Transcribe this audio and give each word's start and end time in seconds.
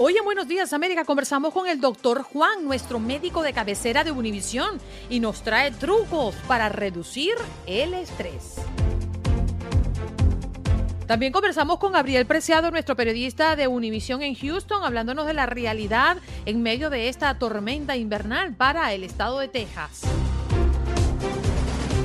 Hoy 0.00 0.16
en 0.16 0.24
Buenos 0.24 0.46
Días 0.46 0.72
América 0.72 1.04
conversamos 1.04 1.52
con 1.52 1.68
el 1.68 1.80
doctor 1.80 2.22
Juan, 2.22 2.64
nuestro 2.64 3.00
médico 3.00 3.42
de 3.42 3.52
cabecera 3.52 4.04
de 4.04 4.12
Univisión, 4.12 4.78
y 5.10 5.18
nos 5.18 5.42
trae 5.42 5.72
trucos 5.72 6.36
para 6.46 6.68
reducir 6.68 7.34
el 7.66 7.94
estrés. 7.94 8.60
También 11.08 11.32
conversamos 11.32 11.80
con 11.80 11.90
Gabriel 11.90 12.26
Preciado, 12.26 12.70
nuestro 12.70 12.94
periodista 12.94 13.56
de 13.56 13.66
Univisión 13.66 14.22
en 14.22 14.36
Houston, 14.36 14.84
hablándonos 14.84 15.26
de 15.26 15.34
la 15.34 15.46
realidad 15.46 16.18
en 16.46 16.62
medio 16.62 16.90
de 16.90 17.08
esta 17.08 17.36
tormenta 17.36 17.96
invernal 17.96 18.54
para 18.54 18.92
el 18.92 19.02
estado 19.02 19.40
de 19.40 19.48
Texas. 19.48 20.02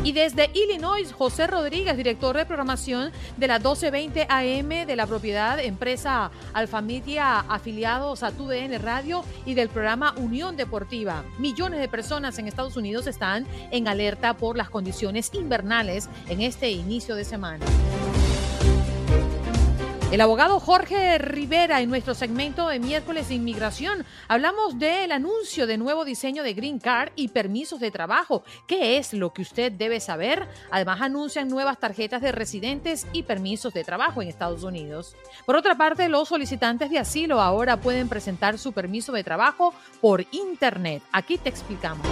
Y 0.04 0.12
desde 0.12 0.52
Illinois, 0.54 1.14
José 1.14 1.48
Rodríguez, 1.48 1.96
director 1.96 2.36
de 2.36 2.46
programación 2.46 3.14
de 3.38 3.48
la 3.48 3.60
1220 3.60 4.28
AM 4.30 4.86
de 4.86 4.96
la 4.98 5.08
propiedad 5.08 5.60
empresa 5.60 6.30
Alfamidia, 6.54 7.40
afiliados 7.40 8.22
a 8.22 8.32
TUDN 8.32 8.82
Radio 8.82 9.24
y 9.46 9.54
del 9.54 9.70
programa 9.70 10.14
Unión 10.18 10.58
Deportiva. 10.58 11.24
Millones 11.40 11.80
de 11.80 11.88
personas 11.88 12.38
en 12.38 12.50
Estados 12.50 12.76
Unidos 12.76 13.08
están 13.08 13.48
en 13.72 13.88
alerta 13.88 14.34
por 14.36 14.58
las 14.58 14.70
condiciones 14.70 15.32
invernales 15.34 16.10
en 16.28 16.42
este 16.42 16.70
inicio 16.70 17.16
de 17.16 17.24
semana. 17.24 17.66
El 20.14 20.22
abogado 20.22 20.60
Jorge 20.60 21.18
Rivera 21.18 21.82
en 21.82 21.90
nuestro 21.90 22.14
segmento 22.14 22.68
de 22.68 22.78
miércoles 22.78 23.30
de 23.30 23.34
inmigración 23.34 24.06
hablamos 24.28 24.78
del 24.78 25.12
anuncio 25.12 25.66
de 25.66 25.80
nuevo 25.80 26.06
diseño 26.06 26.44
de 26.44 26.54
Green 26.54 26.78
Card 26.78 27.14
y 27.16 27.30
permisos 27.30 27.80
de 27.80 27.90
trabajo. 27.90 28.44
¿Qué 28.68 28.98
es 28.98 29.16
lo 29.16 29.34
que 29.34 29.42
usted 29.42 29.72
debe 29.72 30.00
saber? 30.00 30.48
Además 30.70 31.02
anuncian 31.02 31.48
nuevas 31.48 31.80
tarjetas 31.80 32.22
de 32.22 32.32
residentes 32.32 33.08
y 33.12 33.24
permisos 33.24 33.74
de 33.74 33.84
trabajo 33.84 34.22
en 34.22 34.28
Estados 34.28 34.64
Unidos. 34.64 35.16
Por 35.48 35.56
otra 35.56 35.80
parte, 35.80 36.08
los 36.10 36.28
solicitantes 36.28 36.92
de 36.92 37.00
asilo 37.00 37.42
ahora 37.42 37.78
pueden 37.78 38.08
presentar 38.08 38.60
su 38.60 38.72
permiso 38.72 39.14
de 39.14 39.24
trabajo 39.24 39.74
por 40.00 40.28
Internet. 40.30 41.02
Aquí 41.12 41.40
te 41.40 41.50
explicamos. 41.50 42.06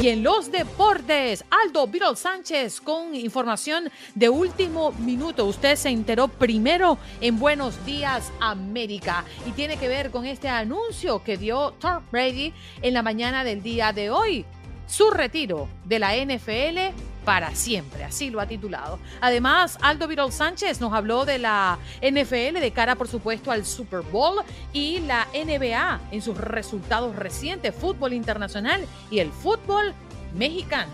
Y 0.00 0.10
en 0.10 0.22
los 0.22 0.52
deportes, 0.52 1.44
Aldo 1.50 1.88
Viral 1.88 2.16
Sánchez 2.16 2.80
con 2.80 3.16
información 3.16 3.90
de 4.14 4.28
último 4.28 4.92
minuto. 4.92 5.44
Usted 5.44 5.74
se 5.74 5.88
enteró 5.88 6.28
primero 6.28 6.98
en 7.20 7.40
Buenos 7.40 7.84
Días 7.84 8.30
América 8.38 9.24
y 9.44 9.50
tiene 9.50 9.76
que 9.76 9.88
ver 9.88 10.12
con 10.12 10.24
este 10.24 10.48
anuncio 10.48 11.24
que 11.24 11.36
dio 11.36 11.72
Tom 11.80 12.04
Brady 12.12 12.54
en 12.80 12.94
la 12.94 13.02
mañana 13.02 13.42
del 13.42 13.60
día 13.60 13.92
de 13.92 14.10
hoy. 14.10 14.44
Su 14.86 15.10
retiro 15.10 15.68
de 15.84 15.98
la 15.98 16.14
NFL 16.14 16.94
para 17.28 17.54
siempre, 17.54 18.04
así 18.04 18.30
lo 18.30 18.40
ha 18.40 18.46
titulado. 18.46 18.98
Además, 19.20 19.76
Aldo 19.82 20.08
Viral 20.08 20.32
Sánchez 20.32 20.80
nos 20.80 20.94
habló 20.94 21.26
de 21.26 21.38
la 21.38 21.78
NFL 22.00 22.58
de 22.58 22.70
cara, 22.74 22.94
por 22.94 23.06
supuesto, 23.06 23.52
al 23.52 23.66
Super 23.66 24.00
Bowl 24.00 24.42
y 24.72 25.00
la 25.00 25.28
NBA 25.34 26.00
en 26.10 26.22
sus 26.22 26.38
resultados 26.38 27.14
recientes, 27.14 27.74
fútbol 27.74 28.14
internacional 28.14 28.82
y 29.10 29.18
el 29.18 29.30
fútbol 29.30 29.92
mexicano. 30.34 30.90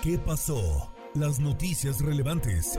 ¿Qué 0.00 0.16
pasó? 0.16 0.92
Las 1.14 1.40
noticias 1.40 2.00
relevantes. 2.00 2.78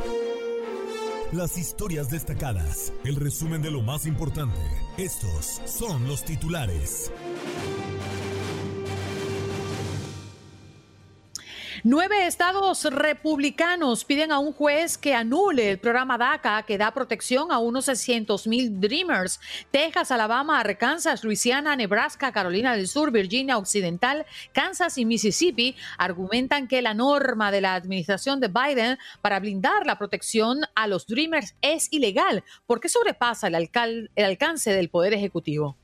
Las 1.33 1.57
historias 1.57 2.09
destacadas. 2.09 2.93
El 3.03 3.17
resumen 3.17 3.61
de 3.61 3.71
lo 3.71 3.81
más 3.81 4.05
importante. 4.05 4.61
Estos 4.97 5.61
son 5.65 6.07
los 6.07 6.23
titulares. 6.23 7.11
Nueve 11.83 12.25
estados 12.25 12.85
republicanos 12.85 14.03
piden 14.03 14.31
a 14.31 14.39
un 14.39 14.51
juez 14.51 14.97
que 14.97 15.13
anule 15.13 15.69
el 15.69 15.77
programa 15.77 16.17
DACA 16.17 16.63
que 16.63 16.77
da 16.77 16.91
protección 16.91 17.51
a 17.51 17.59
unos 17.59 17.85
600 17.85 18.47
mil 18.47 18.81
Dreamers. 18.81 19.39
Texas, 19.69 20.09
Alabama, 20.09 20.59
Arkansas, 20.59 21.23
Luisiana, 21.23 21.75
Nebraska, 21.75 22.31
Carolina 22.31 22.75
del 22.75 22.87
Sur, 22.87 23.11
Virginia 23.11 23.59
Occidental, 23.59 24.25
Kansas 24.53 24.97
y 24.97 25.05
Mississippi 25.05 25.75
argumentan 25.99 26.67
que 26.67 26.81
la 26.81 26.95
norma 26.95 27.51
de 27.51 27.61
la 27.61 27.75
administración 27.75 28.39
de 28.39 28.47
Biden 28.47 28.97
para 29.21 29.39
blindar 29.39 29.85
la 29.85 29.99
protección 29.99 30.61
a 30.73 30.87
los 30.87 31.05
Dreamers 31.05 31.53
es 31.61 31.89
ilegal 31.91 32.43
porque 32.65 32.89
sobrepasa 32.89 33.47
el, 33.47 34.09
el 34.15 34.25
alcance 34.25 34.71
del 34.71 34.89
Poder 34.89 35.13
Ejecutivo. 35.13 35.77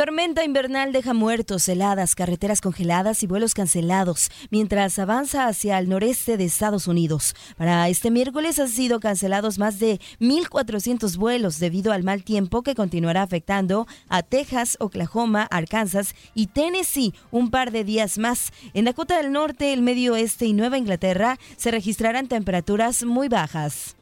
Tormenta 0.00 0.44
invernal 0.44 0.92
deja 0.92 1.12
muertos, 1.12 1.68
heladas, 1.68 2.14
carreteras 2.14 2.62
congeladas 2.62 3.22
y 3.22 3.26
vuelos 3.26 3.52
cancelados 3.52 4.30
mientras 4.48 4.98
avanza 4.98 5.46
hacia 5.46 5.78
el 5.78 5.90
noreste 5.90 6.38
de 6.38 6.46
Estados 6.46 6.86
Unidos. 6.86 7.34
Para 7.58 7.86
este 7.90 8.10
miércoles 8.10 8.58
han 8.58 8.70
sido 8.70 8.98
cancelados 8.98 9.58
más 9.58 9.78
de 9.78 10.00
1.400 10.18 11.18
vuelos 11.18 11.58
debido 11.58 11.92
al 11.92 12.02
mal 12.02 12.24
tiempo 12.24 12.62
que 12.62 12.74
continuará 12.74 13.20
afectando 13.20 13.86
a 14.08 14.22
Texas, 14.22 14.78
Oklahoma, 14.80 15.46
Arkansas 15.50 16.14
y 16.32 16.46
Tennessee 16.46 17.12
un 17.30 17.50
par 17.50 17.70
de 17.70 17.84
días 17.84 18.16
más. 18.16 18.54
En 18.72 18.86
Dakota 18.86 19.18
del 19.18 19.32
Norte, 19.32 19.74
el 19.74 19.82
Medio 19.82 20.14
Oeste 20.14 20.46
y 20.46 20.54
Nueva 20.54 20.78
Inglaterra 20.78 21.38
se 21.58 21.72
registrarán 21.72 22.26
temperaturas 22.26 23.04
muy 23.04 23.28
bajas. 23.28 23.96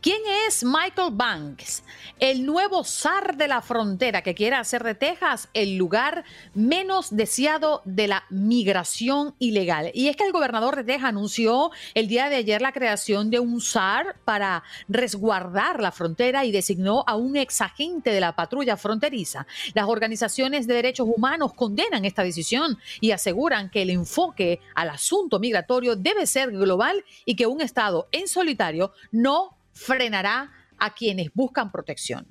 ¿Quién 0.00 0.22
es 0.46 0.64
Michael 0.64 1.10
Banks? 1.12 1.82
El 2.18 2.46
nuevo 2.46 2.84
zar 2.84 3.36
de 3.36 3.48
la 3.48 3.60
frontera 3.60 4.22
que 4.22 4.34
quiere 4.34 4.56
hacer 4.56 4.82
de 4.82 4.94
Texas 4.94 5.48
el 5.52 5.76
lugar 5.76 6.24
menos 6.54 7.14
deseado 7.14 7.82
de 7.84 8.08
la 8.08 8.24
migración 8.30 9.34
ilegal. 9.38 9.90
Y 9.92 10.08
es 10.08 10.16
que 10.16 10.24
el 10.24 10.32
gobernador 10.32 10.76
de 10.76 10.84
Texas 10.84 11.10
anunció 11.10 11.70
el 11.92 12.08
día 12.08 12.30
de 12.30 12.36
ayer 12.36 12.62
la 12.62 12.72
creación 12.72 13.28
de 13.30 13.40
un 13.40 13.60
zar 13.60 14.16
para 14.24 14.62
resguardar 14.88 15.82
la 15.82 15.92
frontera 15.92 16.46
y 16.46 16.52
designó 16.52 17.04
a 17.06 17.16
un 17.16 17.36
exagente 17.36 18.10
de 18.10 18.20
la 18.20 18.34
patrulla 18.34 18.78
fronteriza. 18.78 19.46
Las 19.74 19.86
organizaciones 19.86 20.66
de 20.66 20.74
derechos 20.74 21.08
humanos 21.14 21.52
condenan 21.52 22.06
esta 22.06 22.22
decisión 22.22 22.78
y 23.00 23.10
aseguran 23.10 23.68
que 23.68 23.82
el 23.82 23.90
enfoque 23.90 24.60
al 24.74 24.88
asunto 24.88 25.38
migratorio 25.38 25.94
debe 25.94 26.26
ser 26.26 26.50
global 26.52 27.04
y 27.26 27.36
que 27.36 27.46
un 27.46 27.60
Estado 27.60 28.08
en 28.12 28.26
solitario 28.26 28.92
no 29.12 29.49
frenará 29.72 30.52
a 30.78 30.94
quienes 30.94 31.28
buscan 31.34 31.70
protección. 31.70 32.26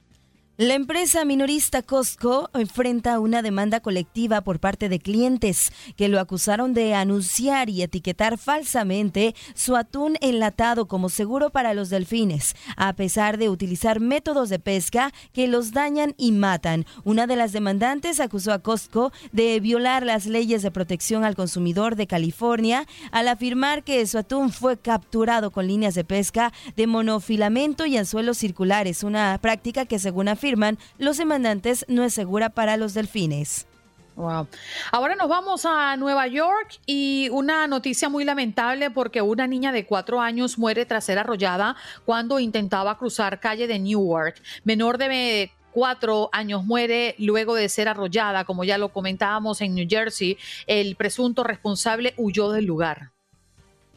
La 0.60 0.74
empresa 0.74 1.24
minorista 1.24 1.84
Costco 1.84 2.50
enfrenta 2.54 3.22
una 3.22 3.42
demanda 3.42 3.80
colectiva 3.80 4.42
por 4.42 4.60
parte 4.60 4.90
de 4.90 5.00
clientes 5.00 5.72
que 5.96 6.10
lo 6.10 6.20
acusaron 6.20 6.74
de 6.74 6.94
anunciar 6.96 7.70
y 7.70 7.82
etiquetar 7.82 8.38
falsamente 8.38 9.36
su 9.54 9.78
atún 9.78 10.18
enlatado 10.20 10.86
como 10.86 11.08
seguro 11.08 11.50
para 11.50 11.74
los 11.74 11.90
delfines, 11.90 12.58
a 12.76 12.92
pesar 12.92 13.38
de 13.38 13.48
utilizar 13.48 14.02
métodos 14.02 14.50
de 14.50 14.60
pesca 14.60 15.14
que 15.32 15.48
los 15.48 15.72
dañan 15.72 16.14
y 16.18 16.34
matan. 16.34 16.86
Una 17.06 17.26
de 17.26 17.38
las 17.38 17.54
demandantes 17.54 18.20
acusó 18.20 18.52
a 18.52 18.60
Costco 18.60 19.14
de 19.32 19.62
violar 19.62 20.06
las 20.06 20.26
leyes 20.26 20.62
de 20.62 20.72
protección 20.72 21.24
al 21.24 21.38
consumidor 21.38 21.96
de 21.96 22.06
California 22.06 22.86
al 23.14 23.30
afirmar 23.30 23.86
que 23.86 24.06
su 24.06 24.18
atún 24.18 24.52
fue 24.52 24.76
capturado 24.76 25.52
con 25.52 25.68
líneas 25.68 25.96
de 25.96 26.04
pesca 26.04 26.52
de 26.76 26.86
monofilamento 26.86 27.86
y 27.86 27.96
anzuelos 27.96 28.38
circulares, 28.38 29.04
una 29.04 29.40
práctica 29.42 29.86
que 29.86 30.00
según 30.00 30.28
afirma 30.28 30.49
los 30.98 31.18
demandantes 31.18 31.86
no 31.88 32.04
es 32.04 32.14
segura 32.14 32.50
para 32.50 32.78
los 32.78 32.94
delfines. 32.94 33.68
Wow. 34.16 34.48
Ahora 34.92 35.16
nos 35.16 35.30
vamos 35.30 35.66
a 35.66 35.96
Nueva 35.96 36.28
York 36.28 36.78
y 36.86 37.30
una 37.32 37.68
noticia 37.68 38.10
muy 38.10 38.26
lamentable 38.26 38.92
porque 38.92 39.22
una 39.22 39.48
niña 39.48 39.72
de 39.72 39.86
cuatro 39.86 40.20
años 40.20 40.58
muere 40.58 40.86
tras 40.86 41.06
ser 41.06 41.18
arrollada 41.20 41.78
cuando 42.04 42.38
intentaba 42.38 42.98
cruzar 42.98 43.40
calle 43.40 43.66
de 43.66 43.80
Newark. 43.80 44.42
Menor 44.66 44.98
de 44.98 45.54
cuatro 45.72 46.30
años 46.34 46.66
muere 46.66 47.16
luego 47.18 47.56
de 47.56 47.70
ser 47.70 47.88
arrollada, 47.88 48.44
como 48.44 48.66
ya 48.66 48.78
lo 48.78 48.90
comentábamos 48.90 49.62
en 49.62 49.76
New 49.76 49.88
Jersey. 49.90 50.38
El 50.68 50.98
presunto 50.98 51.46
responsable 51.46 52.14
huyó 52.18 52.52
del 52.52 52.66
lugar. 52.66 53.12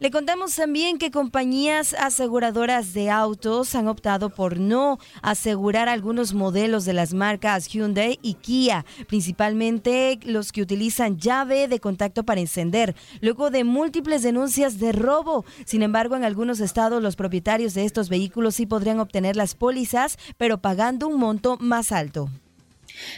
Le 0.02 0.10
contamos 0.10 0.56
también 0.56 0.98
que 0.98 1.12
compañías 1.12 1.94
aseguradoras 1.94 2.92
de 2.92 3.08
autos 3.08 3.76
han 3.76 3.86
optado 3.86 4.30
por 4.30 4.58
no 4.58 4.98
asegurar 5.22 5.88
algunos 5.88 6.34
modelos 6.34 6.84
de 6.84 6.92
las 6.92 7.14
marcas 7.14 7.68
Hyundai 7.68 8.18
y 8.20 8.34
Kia, 8.34 8.84
principalmente 9.06 10.18
los 10.24 10.50
que 10.50 10.60
utilizan 10.60 11.18
llave 11.20 11.68
de 11.68 11.78
contacto 11.78 12.24
para 12.24 12.40
encender, 12.40 12.96
luego 13.20 13.50
de 13.50 13.62
múltiples 13.62 14.24
denuncias 14.24 14.80
de 14.80 14.90
robo. 14.90 15.44
Sin 15.66 15.84
embargo, 15.84 16.16
en 16.16 16.24
algunos 16.24 16.58
estados 16.58 17.00
los 17.00 17.14
propietarios 17.14 17.72
de 17.72 17.84
estos 17.84 18.08
vehículos 18.08 18.56
sí 18.56 18.66
podrían 18.66 18.98
obtener 18.98 19.36
las 19.36 19.54
pólizas, 19.54 20.18
pero 20.36 20.58
pagando 20.58 21.06
un 21.06 21.20
monto 21.20 21.58
más 21.60 21.92
alto. 21.92 22.28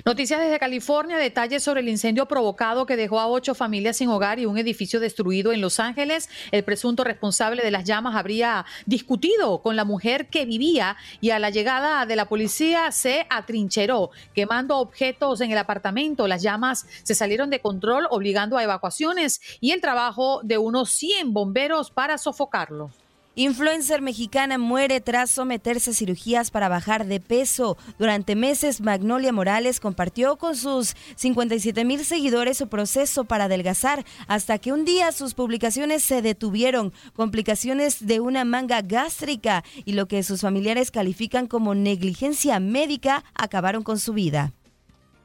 Noticias 0.04 0.40
desde 0.40 0.58
California, 0.58 1.16
detalles 1.16 1.62
sobre 1.62 1.80
el 1.80 1.88
incendio 1.88 2.26
provocado 2.26 2.86
que 2.86 2.96
dejó 2.96 3.20
a 3.20 3.28
ocho 3.28 3.54
familias 3.54 3.96
sin 3.98 4.08
hogar 4.08 4.38
y 4.38 4.46
un 4.46 4.58
edificio 4.58 5.00
destruido 5.00 5.52
en 5.52 5.60
Los 5.60 5.80
Ángeles. 5.80 6.28
El 6.50 6.64
presunto 6.64 7.04
responsable 7.04 7.62
de 7.62 7.70
las 7.70 7.84
llamas 7.84 8.16
habría 8.16 8.64
discutido 8.86 9.62
con 9.62 9.76
la 9.76 9.84
mujer 9.84 10.28
que 10.28 10.46
vivía 10.46 10.96
y 11.20 11.30
a 11.30 11.38
la 11.38 11.50
llegada 11.50 12.06
de 12.06 12.16
la 12.16 12.28
policía 12.28 12.90
se 12.92 13.26
atrincheró, 13.30 14.10
quemando 14.34 14.78
objetos 14.78 15.40
en 15.40 15.50
el 15.52 15.58
apartamento. 15.58 16.28
Las 16.28 16.42
llamas 16.42 16.86
se 17.02 17.14
salieron 17.14 17.50
de 17.50 17.60
control, 17.60 18.06
obligando 18.10 18.56
a 18.56 18.62
evacuaciones 18.62 19.40
y 19.60 19.72
el 19.72 19.80
trabajo 19.80 20.40
de 20.42 20.58
unos 20.58 20.90
100 20.90 21.32
bomberos 21.32 21.90
para 21.90 22.18
sofocarlo. 22.18 22.90
Influencer 23.36 24.00
mexicana 24.00 24.58
muere 24.58 25.00
tras 25.00 25.28
someterse 25.28 25.90
a 25.90 25.94
cirugías 25.94 26.52
para 26.52 26.68
bajar 26.68 27.04
de 27.04 27.18
peso. 27.18 27.76
Durante 27.98 28.36
meses, 28.36 28.80
Magnolia 28.80 29.32
Morales 29.32 29.80
compartió 29.80 30.36
con 30.36 30.54
sus 30.54 30.94
57 31.16 31.84
mil 31.84 32.04
seguidores 32.04 32.58
su 32.58 32.68
proceso 32.68 33.24
para 33.24 33.44
adelgazar, 33.44 34.04
hasta 34.28 34.58
que 34.58 34.72
un 34.72 34.84
día 34.84 35.10
sus 35.10 35.34
publicaciones 35.34 36.04
se 36.04 36.22
detuvieron. 36.22 36.92
Complicaciones 37.14 38.06
de 38.06 38.20
una 38.20 38.44
manga 38.44 38.82
gástrica 38.82 39.64
y 39.84 39.94
lo 39.94 40.06
que 40.06 40.22
sus 40.22 40.42
familiares 40.42 40.92
califican 40.92 41.48
como 41.48 41.74
negligencia 41.74 42.60
médica 42.60 43.24
acabaron 43.34 43.82
con 43.82 43.98
su 43.98 44.12
vida. 44.12 44.52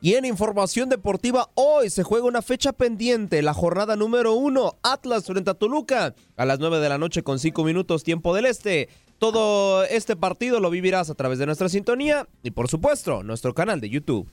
Y 0.01 0.13
en 0.13 0.23
información 0.23 0.87
deportiva, 0.87 1.49
hoy 1.55 1.89
se 1.89 2.03
juega 2.03 2.25
una 2.25 2.41
fecha 2.41 2.71
pendiente, 2.71 3.41
la 3.41 3.53
jornada 3.53 3.97
número 3.97 4.33
uno, 4.33 4.77
Atlas 4.81 5.25
frente 5.25 5.49
a 5.49 5.55
Toluca, 5.55 6.15
a 6.37 6.45
las 6.45 6.59
9 6.59 6.79
de 6.79 6.87
la 6.87 6.97
noche 6.97 7.21
con 7.21 7.37
5 7.37 7.65
minutos 7.65 8.05
tiempo 8.05 8.33
del 8.33 8.45
este. 8.45 8.87
Todo 9.17 9.83
este 9.83 10.15
partido 10.15 10.61
lo 10.61 10.69
vivirás 10.69 11.09
a 11.09 11.15
través 11.15 11.37
de 11.37 11.45
nuestra 11.45 11.67
sintonía 11.67 12.29
y 12.43 12.51
por 12.51 12.69
supuesto 12.69 13.23
nuestro 13.23 13.53
canal 13.53 13.81
de 13.81 13.89
YouTube. 13.89 14.29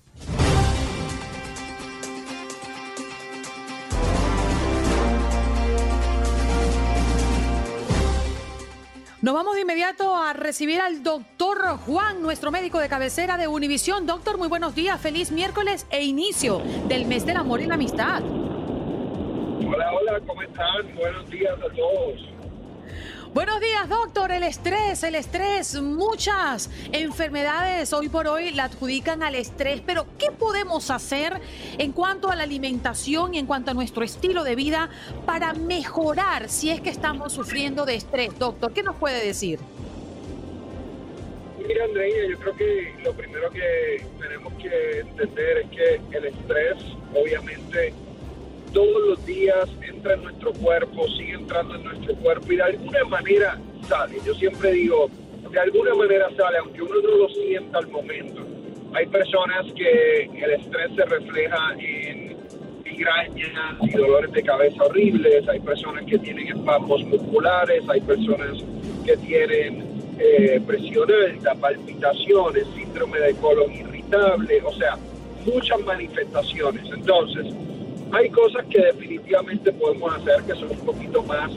Nos 9.27 9.35
vamos 9.35 9.57
de 9.57 9.63
inmediato 9.63 10.15
a 10.15 10.35
recibir 10.35 10.81
al 10.81 11.03
doctor 11.03 11.79
Juan, 11.79 12.23
nuestro 12.23 12.53
médico 12.53 12.79
de 12.79 12.89
cabecera 12.89 13.37
de 13.37 13.49
Univisión. 13.49 14.07
Doctor, 14.07 14.39
muy 14.39 14.47
buenos 14.47 14.77
días, 14.77 15.01
feliz 15.01 15.33
miércoles 15.33 15.85
e 15.91 16.05
inicio 16.05 16.63
del 16.87 17.07
mes 17.07 17.27
del 17.27 17.37
amor 17.37 17.61
y 17.61 17.67
la 17.67 17.75
amistad. 17.75 18.23
Hola, 18.23 19.93
hola, 19.93 20.21
¿cómo 20.25 20.43
están? 20.43 20.95
Buenos 20.95 21.29
días 21.29 21.55
a 21.59 21.75
todos. 21.75 22.36
Buenos 23.37 23.61
días, 23.61 23.87
doctor. 23.87 24.33
El 24.33 24.45
estrés, 24.45 25.03
el 25.03 25.15
estrés, 25.15 25.79
muchas 25.83 26.71
enfermedades 26.91 27.93
hoy 27.93 28.09
por 28.09 28.27
hoy 28.29 28.51
la 28.51 28.65
adjudican 28.65 29.23
al 29.23 29.35
estrés, 29.35 29.83
pero 29.85 30.07
¿qué 30.19 30.31
podemos 30.31 30.91
hacer 30.91 31.35
en 31.77 31.93
cuanto 31.93 32.31
a 32.31 32.35
la 32.35 32.45
alimentación 32.45 33.35
y 33.35 33.39
en 33.39 33.45
cuanto 33.45 33.73
a 33.73 33.75
nuestro 33.75 34.05
estilo 34.05 34.43
de 34.43 34.55
vida 34.55 34.89
para 35.27 35.53
mejorar 35.53 36.49
si 36.49 36.71
es 36.71 36.81
que 36.81 36.89
estamos 36.89 37.35
sufriendo 37.35 37.85
de 37.85 37.97
estrés, 37.97 38.39
doctor? 38.39 38.73
¿Qué 38.73 38.83
nos 38.83 38.97
puede 38.97 39.23
decir? 39.23 39.59
Mira, 41.59 41.85
Andrea, 41.85 42.29
yo 42.31 42.39
creo 42.39 42.57
que 42.57 42.95
lo 43.05 43.13
primero 43.13 43.51
que 43.51 44.03
tenemos 44.19 44.55
que 44.55 45.01
entender 45.01 45.59
es 45.59 45.71
que 45.73 46.17
el 46.17 46.25
estrés, 46.25 46.77
obviamente, 47.15 47.93
todos 48.77 49.03
los 49.09 49.25
días 49.25 49.71
entra 49.81 50.13
en 50.13 50.25
nuestro 50.25 50.53
cuerpo, 50.53 51.09
sigue 51.17 51.33
entrando 51.33 51.77
en 51.77 51.85
nuestro 51.85 52.15
cuerpo 52.17 52.53
y 52.53 52.57
de 52.57 52.63
alguna 52.63 53.05
manera 53.05 53.59
sale. 53.89 54.19
Yo 54.23 54.35
siempre 54.35 54.71
digo, 54.73 55.09
de 55.51 55.59
alguna 55.59 55.95
manera 55.95 56.29
sale, 56.37 56.59
aunque 56.59 56.83
uno 56.83 56.97
no 57.01 57.17
lo 57.17 57.29
sienta 57.31 57.79
al 57.79 57.89
momento. 57.89 58.43
Hay 58.93 59.07
personas 59.07 59.65
que 59.75 60.25
el 60.25 60.51
estrés 60.61 60.95
se 60.95 61.07
refleja 61.07 61.57
en 61.79 62.37
migrañas 62.85 63.79
y 63.81 63.93
dolores 63.93 64.31
de 64.33 64.43
cabeza 64.43 64.85
horribles, 64.85 65.49
hay 65.49 65.61
personas 65.61 66.05
que 66.05 66.19
tienen 66.19 66.49
espasmos 66.49 67.03
musculares, 67.05 67.83
hay 67.89 68.03
personas 68.03 68.63
que 69.07 69.17
tienen 69.17 69.87
eh, 70.19 70.61
presión 70.67 71.11
alta, 71.11 71.55
palpitaciones, 71.55 72.67
síndrome 72.77 73.21
de 73.21 73.35
colon 73.37 73.73
irritable, 73.73 74.61
o 74.63 74.73
sea, 74.75 74.99
muchas 75.47 75.81
manifestaciones. 75.81 76.85
Entonces, 76.93 77.55
hay 78.13 78.31
cosas 78.31 78.65
que 78.67 78.81
definitivamente 78.81 79.73
podemos 79.73 80.15
hacer 80.17 80.43
que 80.45 80.55
son 80.55 80.71
un 80.71 80.79
poquito 80.79 81.23
más 81.25 81.51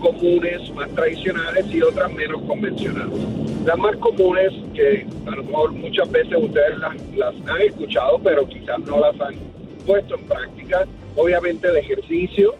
comunes, 0.00 0.70
más 0.74 0.88
tradicionales 0.90 1.66
y 1.72 1.82
otras 1.82 2.12
menos 2.12 2.42
convencionales. 2.42 3.18
Las 3.64 3.78
más 3.78 3.96
comunes, 3.96 4.52
que 4.74 5.06
a 5.26 5.30
lo 5.30 5.44
mejor 5.44 5.72
muchas 5.72 6.10
veces 6.10 6.34
ustedes 6.36 6.78
las, 6.78 7.34
han 7.46 7.62
escuchado, 7.62 8.20
pero 8.22 8.46
quizás 8.46 8.78
no 8.80 9.00
las 9.00 9.20
han 9.20 9.34
puesto 9.84 10.14
en 10.16 10.24
práctica, 10.24 10.86
obviamente 11.16 11.68
el 11.68 11.76
ejercicio. 11.76 12.54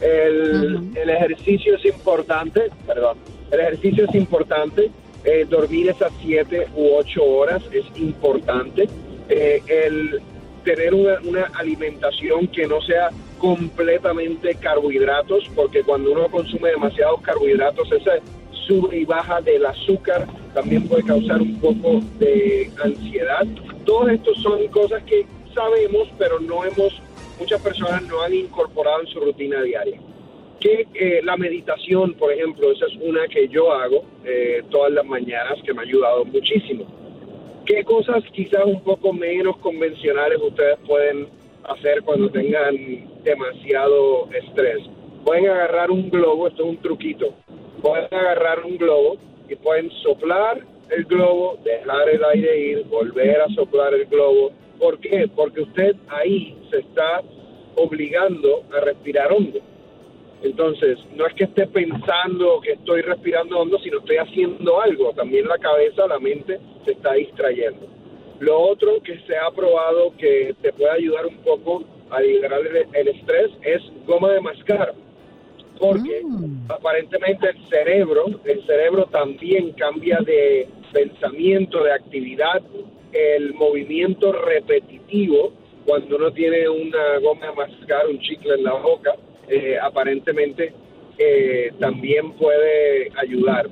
El, 0.00 0.92
ejercicio 0.94 1.76
es 1.76 1.84
importante, 1.86 2.70
perdón, 2.86 3.18
el 3.50 3.60
ejercicio 3.60 4.04
es 4.08 4.14
importante. 4.14 4.90
Eh, 5.24 5.44
dormir 5.48 5.88
esas 5.88 6.12
siete 6.22 6.68
u 6.76 6.94
ocho 6.94 7.24
horas 7.24 7.62
es 7.72 7.84
importante. 8.00 8.88
Eh, 9.28 9.60
el 9.66 10.20
tener 10.66 10.92
una, 10.94 11.44
alimentación 11.54 12.48
que 12.48 12.66
no 12.66 12.82
sea 12.82 13.10
completamente 13.38 14.56
carbohidratos, 14.56 15.48
porque 15.54 15.82
cuando 15.84 16.10
uno 16.10 16.28
consume 16.28 16.70
demasiados 16.70 17.20
carbohidratos, 17.22 17.90
esa 17.92 18.14
sube 18.66 18.98
y 18.98 19.04
baja 19.04 19.40
del 19.40 19.64
azúcar 19.64 20.26
también 20.54 20.88
puede 20.88 21.04
causar 21.04 21.40
un 21.40 21.60
poco 21.60 22.00
de 22.18 22.68
ansiedad. 22.82 23.46
Todos 23.84 24.10
estos 24.10 24.42
son 24.42 24.66
cosas 24.68 25.04
que 25.04 25.24
sabemos, 25.54 26.08
pero 26.18 26.40
no 26.40 26.64
hemos, 26.64 27.00
muchas 27.38 27.62
personas 27.62 28.02
no 28.08 28.20
han 28.22 28.34
incorporado 28.34 29.02
en 29.02 29.06
su 29.06 29.20
rutina 29.20 29.62
diaria. 29.62 30.00
Que 30.58 30.88
eh, 30.94 31.20
la 31.22 31.36
meditación, 31.36 32.14
por 32.14 32.32
ejemplo, 32.32 32.72
esa 32.72 32.86
es 32.86 32.94
una 33.00 33.28
que 33.28 33.46
yo 33.46 33.72
hago 33.72 34.04
eh, 34.24 34.64
todas 34.70 34.90
las 34.90 35.06
mañanas 35.06 35.58
que 35.64 35.72
me 35.72 35.82
ha 35.82 35.84
ayudado 35.84 36.24
muchísimo 36.24 37.05
¿Qué 37.66 37.82
cosas 37.82 38.22
quizás 38.32 38.64
un 38.64 38.80
poco 38.82 39.12
menos 39.12 39.56
convencionales 39.56 40.38
ustedes 40.40 40.78
pueden 40.86 41.26
hacer 41.64 42.00
cuando 42.02 42.30
tengan 42.30 42.76
demasiado 43.24 44.28
estrés? 44.30 44.78
Pueden 45.24 45.48
agarrar 45.48 45.90
un 45.90 46.08
globo, 46.08 46.46
esto 46.46 46.62
es 46.62 46.68
un 46.68 46.76
truquito, 46.76 47.34
pueden 47.82 48.06
agarrar 48.12 48.64
un 48.64 48.78
globo 48.78 49.16
y 49.48 49.56
pueden 49.56 49.90
soplar 50.04 50.64
el 50.90 51.04
globo, 51.06 51.58
dejar 51.64 52.08
el 52.08 52.22
aire 52.22 52.60
ir, 52.60 52.84
volver 52.84 53.40
a 53.40 53.48
soplar 53.48 53.92
el 53.94 54.06
globo. 54.06 54.52
¿Por 54.78 55.00
qué? 55.00 55.28
Porque 55.34 55.62
usted 55.62 55.96
ahí 56.06 56.56
se 56.70 56.78
está 56.78 57.20
obligando 57.74 58.62
a 58.76 58.78
respirar 58.78 59.32
hondo. 59.32 59.58
Entonces, 60.44 60.98
no 61.16 61.26
es 61.26 61.34
que 61.34 61.44
esté 61.44 61.66
pensando 61.66 62.60
que 62.60 62.72
estoy 62.74 63.02
respirando 63.02 63.58
hondo, 63.58 63.76
sino 63.80 63.98
estoy 63.98 64.18
haciendo 64.18 64.80
algo. 64.80 65.12
También 65.14 65.48
la 65.48 65.58
cabeza, 65.58 66.06
la 66.06 66.20
mente 66.20 66.60
se 66.86 66.92
está 66.92 67.12
distrayendo. 67.12 67.86
Lo 68.40 68.58
otro 68.58 69.02
que 69.02 69.18
se 69.26 69.36
ha 69.36 69.50
probado 69.50 70.14
que 70.16 70.54
te 70.62 70.72
puede 70.72 70.90
ayudar 70.90 71.26
un 71.26 71.36
poco 71.38 71.84
a 72.10 72.20
liberar 72.20 72.60
el, 72.92 73.08
estrés 73.08 73.50
es 73.62 73.82
goma 74.06 74.32
de 74.32 74.40
mascar. 74.40 74.94
Porque 75.78 76.22
mm. 76.24 76.70
aparentemente 76.70 77.50
el 77.50 77.68
cerebro, 77.68 78.24
el 78.44 78.64
cerebro 78.64 79.06
también 79.06 79.72
cambia 79.72 80.18
de 80.24 80.68
pensamiento, 80.92 81.84
de 81.84 81.92
actividad, 81.92 82.62
el 83.12 83.52
movimiento 83.54 84.32
repetitivo 84.32 85.52
cuando 85.84 86.16
uno 86.16 86.32
tiene 86.32 86.68
una 86.68 87.18
goma 87.22 87.46
de 87.46 87.52
mascar, 87.52 88.08
un 88.08 88.18
chicle 88.20 88.54
en 88.54 88.64
la 88.64 88.72
boca 88.74 89.14
eh, 89.48 89.76
aparentemente 89.80 90.72
eh, 91.18 91.72
también 91.78 92.32
puede 92.32 93.12
ayudar. 93.16 93.68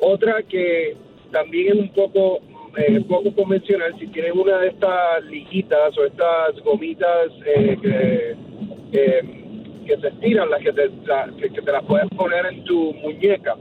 Otra 0.00 0.42
que 0.42 0.94
también 1.36 1.68
es 1.68 1.74
un 1.74 1.88
poco 1.90 2.40
eh, 2.78 3.00
poco 3.06 3.34
convencional, 3.34 3.94
si 3.98 4.06
tienes 4.06 4.32
una 4.32 4.58
de 4.58 4.68
estas 4.68 5.22
liguitas 5.24 5.96
o 5.98 6.04
estas 6.04 6.58
gomitas 6.64 7.30
que, 7.44 8.36
se 9.86 10.08
estiran, 10.08 10.50
las 10.50 10.62
que 10.62 10.72
te, 10.72 10.90
que, 11.40 11.60
te 11.60 11.72
las 11.72 11.84
puedes 11.84 12.08
poner 12.10 12.46
en 12.46 12.64
tu 12.64 12.94
muñeca, 12.94 13.54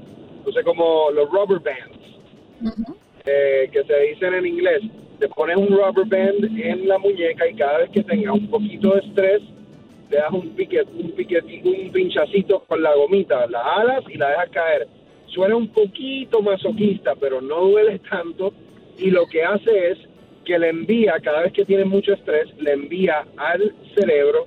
sé, 0.54 0.64
como 0.64 1.12
los 1.12 1.30
rubber 1.30 1.60
bands, 1.60 2.80
que 3.26 3.84
se 3.86 4.00
dicen 4.10 4.34
en 4.34 4.46
inglés. 4.46 4.82
te 5.20 5.28
pones 5.30 5.58
un 5.58 5.68
rubber 5.68 6.06
band 6.06 6.58
en 6.58 6.88
la 6.88 6.98
muñeca 6.98 7.48
y 7.48 7.56
cada 7.56 7.80
vez 7.80 7.90
que 7.92 8.04
tengas 8.04 8.36
un 8.36 8.50
poquito 8.50 8.96
de 8.96 9.00
estrés, 9.00 9.42
te 10.10 10.18
das 10.18 10.32
un 10.32 10.50
piquet, 10.56 10.88
un 10.94 11.12
piquetito, 11.12 11.70
un 11.70 11.92
pinchacito 11.92 12.64
con 12.68 12.82
la 12.82 12.94
gomita, 12.96 13.48
la 13.48 13.62
alas 13.62 14.04
y 14.10 14.18
la 14.18 14.30
dejas 14.30 14.50
caer. 14.50 14.88
Suena 15.28 15.56
un 15.56 15.68
poquito 15.70 16.42
masoquista, 16.42 17.16
pero 17.16 17.42
no 17.42 17.62
duele 17.62 18.00
tanto 18.10 18.54
y 18.98 19.12
lo 19.12 19.26
que 19.28 19.44
hace 19.44 19.92
es 19.92 19.98
que 20.46 20.60
le 20.60 20.70
envía, 20.70 21.20
cada 21.22 21.42
vez 21.42 21.54
que 21.54 21.66
tiene 21.66 21.86
mucho 21.86 22.14
estrés, 22.14 22.48
le 22.60 22.74
envía 22.74 23.26
al 23.36 23.74
cerebro 23.96 24.46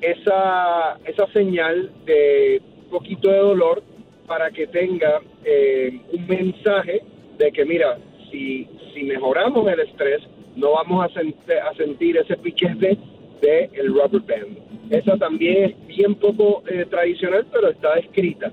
esa, 0.00 0.98
esa 1.04 1.26
señal 1.32 1.90
de 2.04 2.60
poquito 2.90 3.30
de 3.30 3.38
dolor 3.38 3.82
para 4.26 4.50
que 4.50 4.66
tenga 4.66 5.20
eh, 5.44 5.98
un 6.12 6.26
mensaje 6.26 7.02
de 7.38 7.50
que, 7.52 7.64
mira, 7.64 7.98
si, 8.30 8.68
si 8.92 9.02
mejoramos 9.04 9.66
el 9.70 9.80
estrés, 9.80 10.20
no 10.56 10.72
vamos 10.72 11.04
a, 11.04 11.68
a 11.68 11.74
sentir 11.74 12.16
ese 12.18 12.36
piquete 12.36 12.98
del 13.40 13.70
el 13.72 13.88
rubber 13.88 14.20
band. 14.20 14.58
Esa 14.90 15.16
también 15.16 15.64
es 15.64 15.86
bien 15.86 16.14
poco 16.14 16.62
eh, 16.68 16.84
tradicional, 16.88 17.46
pero 17.52 17.70
está 17.70 17.94
escrita. 17.98 18.52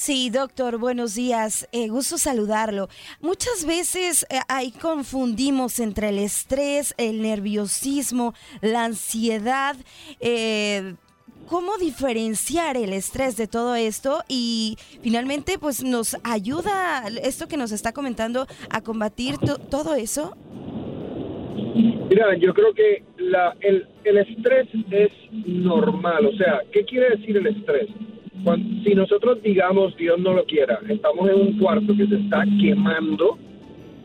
Sí, 0.00 0.30
doctor, 0.30 0.78
buenos 0.78 1.14
días. 1.14 1.68
Eh, 1.72 1.88
gusto 1.88 2.16
saludarlo. 2.16 2.88
Muchas 3.20 3.66
veces 3.66 4.26
eh, 4.30 4.38
ahí 4.48 4.70
confundimos 4.70 5.78
entre 5.78 6.08
el 6.08 6.18
estrés, 6.20 6.94
el 6.96 7.20
nerviosismo, 7.20 8.32
la 8.62 8.86
ansiedad. 8.86 9.76
Eh, 10.18 10.94
¿Cómo 11.48 11.76
diferenciar 11.76 12.78
el 12.78 12.94
estrés 12.94 13.36
de 13.36 13.46
todo 13.46 13.74
esto? 13.74 14.22
Y 14.26 14.78
finalmente, 15.02 15.58
pues 15.58 15.84
nos 15.84 16.16
ayuda 16.24 17.04
esto 17.22 17.46
que 17.46 17.58
nos 17.58 17.70
está 17.70 17.92
comentando 17.92 18.46
a 18.70 18.80
combatir 18.80 19.36
todo 19.68 19.96
eso. 19.96 20.34
Mira, 22.08 22.38
yo 22.38 22.54
creo 22.54 22.72
que 22.72 23.04
la, 23.18 23.54
el, 23.60 23.86
el 24.04 24.16
estrés 24.16 24.66
es 24.92 25.10
normal. 25.44 26.24
O 26.24 26.32
sea, 26.38 26.62
¿qué 26.72 26.86
quiere 26.86 27.18
decir 27.18 27.36
el 27.36 27.48
estrés? 27.48 27.90
Si 28.84 28.94
nosotros 28.94 29.42
digamos, 29.42 29.96
Dios 29.96 30.18
no 30.18 30.32
lo 30.32 30.44
quiera, 30.44 30.80
estamos 30.88 31.28
en 31.28 31.40
un 31.40 31.58
cuarto 31.58 31.94
que 31.96 32.06
se 32.06 32.16
está 32.16 32.44
quemando, 32.60 33.38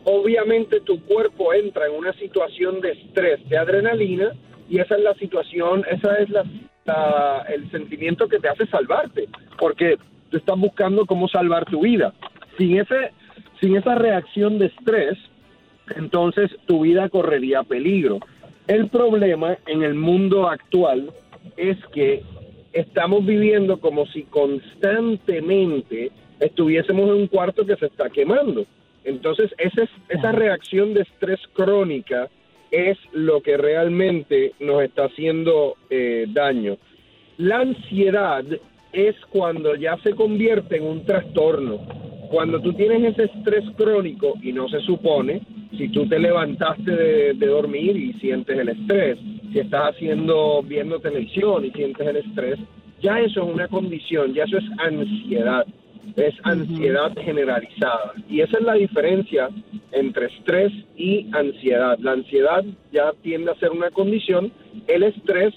obviamente 0.04 0.80
tu 0.80 1.00
cuerpo 1.02 1.52
entra 1.52 1.86
en 1.86 1.94
una 1.94 2.12
situación 2.14 2.80
de 2.80 2.92
estrés, 2.92 3.48
de 3.48 3.58
adrenalina, 3.58 4.32
y 4.68 4.78
esa 4.78 4.96
es 4.96 5.02
la 5.02 5.14
situación, 5.14 5.84
esa 5.90 6.18
es 6.18 6.28
el 7.48 7.70
sentimiento 7.70 8.28
que 8.28 8.38
te 8.38 8.48
hace 8.48 8.66
salvarte, 8.66 9.28
porque 9.58 9.96
tú 10.30 10.36
estás 10.36 10.58
buscando 10.58 11.06
cómo 11.06 11.28
salvar 11.28 11.64
tu 11.64 11.82
vida. 11.82 12.12
Sin, 12.58 12.78
ese, 12.78 13.12
sin 13.60 13.76
esa 13.76 13.94
reacción 13.94 14.58
de 14.58 14.66
estrés, 14.66 15.18
entonces 15.96 16.50
tu 16.66 16.82
vida 16.82 17.08
correría 17.08 17.62
peligro. 17.62 18.18
El 18.66 18.88
problema 18.88 19.56
en 19.66 19.82
el 19.82 19.94
mundo 19.94 20.48
actual 20.48 21.12
es 21.56 21.76
que 21.92 22.22
estamos 22.76 23.24
viviendo 23.24 23.80
como 23.80 24.06
si 24.06 24.24
constantemente 24.24 26.10
estuviésemos 26.38 27.08
en 27.08 27.14
un 27.14 27.26
cuarto 27.26 27.64
que 27.64 27.76
se 27.76 27.86
está 27.86 28.10
quemando. 28.10 28.66
Entonces, 29.04 29.50
esa, 29.56 29.88
esa 30.08 30.32
reacción 30.32 30.92
de 30.92 31.02
estrés 31.02 31.40
crónica 31.54 32.28
es 32.70 32.98
lo 33.12 33.40
que 33.40 33.56
realmente 33.56 34.52
nos 34.60 34.82
está 34.82 35.04
haciendo 35.04 35.76
eh, 35.88 36.26
daño. 36.28 36.76
La 37.38 37.60
ansiedad 37.60 38.44
es 38.92 39.14
cuando 39.30 39.74
ya 39.76 39.96
se 40.02 40.14
convierte 40.14 40.76
en 40.76 40.84
un 40.84 41.04
trastorno. 41.04 41.80
Cuando 42.30 42.60
tú 42.60 42.72
tienes 42.72 43.12
ese 43.12 43.24
estrés 43.24 43.64
crónico 43.76 44.34
y 44.42 44.52
no 44.52 44.68
se 44.68 44.80
supone, 44.80 45.42
si 45.76 45.88
tú 45.88 46.06
te 46.08 46.18
levantaste 46.18 46.90
de, 46.90 47.34
de 47.34 47.46
dormir 47.46 47.96
y 47.96 48.12
sientes 48.14 48.58
el 48.58 48.68
estrés, 48.68 49.18
si 49.52 49.60
estás 49.60 49.94
haciendo, 49.94 50.62
viendo 50.62 51.00
televisión 51.00 51.64
y 51.64 51.70
sientes 51.70 52.06
el 52.06 52.16
estrés, 52.16 52.58
ya 53.02 53.20
eso 53.20 53.42
es 53.42 53.54
una 53.54 53.68
condición, 53.68 54.34
ya 54.34 54.44
eso 54.44 54.58
es 54.58 54.64
ansiedad, 54.78 55.66
es 56.16 56.34
ansiedad 56.44 57.12
generalizada. 57.22 58.12
Y 58.28 58.40
esa 58.40 58.58
es 58.58 58.64
la 58.64 58.74
diferencia 58.74 59.48
entre 59.92 60.26
estrés 60.26 60.72
y 60.96 61.26
ansiedad. 61.32 61.98
La 62.00 62.12
ansiedad 62.12 62.64
ya 62.92 63.12
tiende 63.22 63.50
a 63.50 63.56
ser 63.56 63.70
una 63.70 63.90
condición, 63.90 64.52
el 64.88 65.02
estrés 65.02 65.54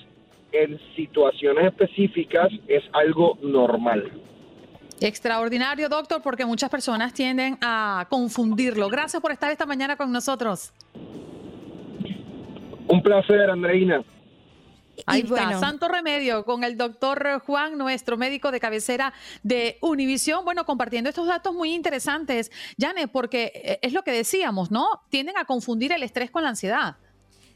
en 0.52 0.80
situaciones 0.96 1.66
específicas 1.66 2.50
es 2.68 2.84
algo 2.94 3.38
normal. 3.42 4.12
Extraordinario, 5.01 5.88
doctor, 5.89 6.22
porque 6.22 6.46
muchas 6.46 6.70
personas 6.70 7.13
tienden 7.13 7.58
a 7.62 8.06
confundirlo. 8.10 8.89
Gracias 8.89 9.22
por 9.22 9.32
estar 9.32 9.51
esta 9.51 9.65
mañana 9.65 9.96
con 9.96 10.12
nosotros. 10.12 10.74
Un 12.88 13.01
placer, 13.01 13.50
Andreina. 13.50 14.03
Ahí 15.06 15.22
está, 15.22 15.58
Santo 15.60 15.88
Remedio 15.88 16.44
con 16.44 16.63
el 16.63 16.77
doctor 16.77 17.41
Juan, 17.46 17.77
nuestro 17.77 18.18
médico 18.18 18.51
de 18.51 18.60
cabecera 18.60 19.13
de 19.44 19.77
Univisión. 19.82 20.44
Bueno, 20.44 20.65
compartiendo 20.65 21.10
estos 21.10 21.27
datos 21.27 21.53
muy 21.53 21.74
interesantes, 21.74 22.51
Janet, 22.77 23.10
porque 23.12 23.51
eh, 23.56 23.79
es 23.82 23.94
lo 23.94 24.03
que 24.03 24.12
decíamos, 24.12 24.72
¿no? 24.72 24.88
Tienden 25.10 25.38
a 25.38 25.46
confundir 25.46 25.91
el 25.94 26.03
estrés 26.03 26.32
con 26.32 26.44
la 26.44 26.50
ansiedad. 26.50 26.98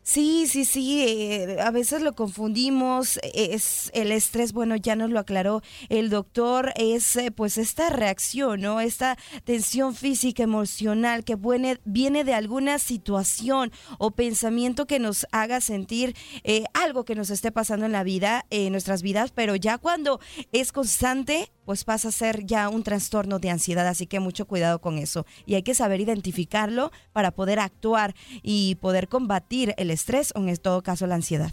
Sí, 0.05 0.47
sí, 0.47 0.65
sí, 0.65 1.01
eh, 1.01 1.61
a 1.61 1.71
veces 1.71 2.01
lo 2.01 2.11
confundimos, 2.11 3.21
es 3.33 3.89
el 3.93 4.11
estrés, 4.11 4.51
bueno, 4.51 4.75
ya 4.75 4.97
nos 4.97 5.09
lo 5.09 5.17
aclaró 5.17 5.61
el 5.87 6.09
doctor, 6.09 6.73
es 6.75 7.15
eh, 7.15 7.31
pues 7.31 7.57
esta 7.57 7.89
reacción, 7.89 8.59
¿no? 8.59 8.81
Esta 8.81 9.17
tensión 9.45 9.95
física, 9.95 10.43
emocional 10.43 11.23
que 11.23 11.37
viene, 11.85 12.23
de 12.25 12.33
alguna 12.33 12.79
situación 12.79 13.71
o 13.97 14.11
pensamiento 14.11 14.87
que 14.87 14.99
nos 14.99 15.25
haga 15.31 15.61
sentir 15.61 16.17
eh, 16.43 16.65
algo 16.73 17.05
que 17.05 17.15
nos 17.15 17.29
esté 17.29 17.53
pasando 17.53 17.85
en 17.85 17.93
la 17.93 18.03
vida, 18.03 18.45
en 18.49 18.73
nuestras 18.73 19.03
vidas, 19.03 19.31
pero 19.31 19.55
ya 19.55 19.77
cuando 19.77 20.19
es 20.51 20.73
constante, 20.73 21.49
pues 21.65 21.83
pasa 21.83 22.09
a 22.09 22.11
ser 22.11 22.45
ya 22.45 22.69
un 22.69 22.83
trastorno 22.83 23.39
de 23.39 23.49
ansiedad, 23.49 23.87
así 23.87 24.07
que 24.07 24.19
mucho 24.19 24.45
cuidado 24.45 24.79
con 24.79 24.97
eso. 24.97 25.25
Y 25.45 25.55
hay 25.55 25.63
que 25.63 25.75
saber 25.75 26.01
identificarlo 26.01 26.91
para 27.11 27.31
poder 27.31 27.59
actuar 27.59 28.15
y 28.41 28.75
poder 28.75 29.07
combatir 29.07 29.73
el 29.77 29.91
estrés 29.91 30.33
o 30.35 30.39
en 30.39 30.55
todo 30.57 30.83
caso 30.83 31.07
la 31.07 31.15
ansiedad. 31.15 31.51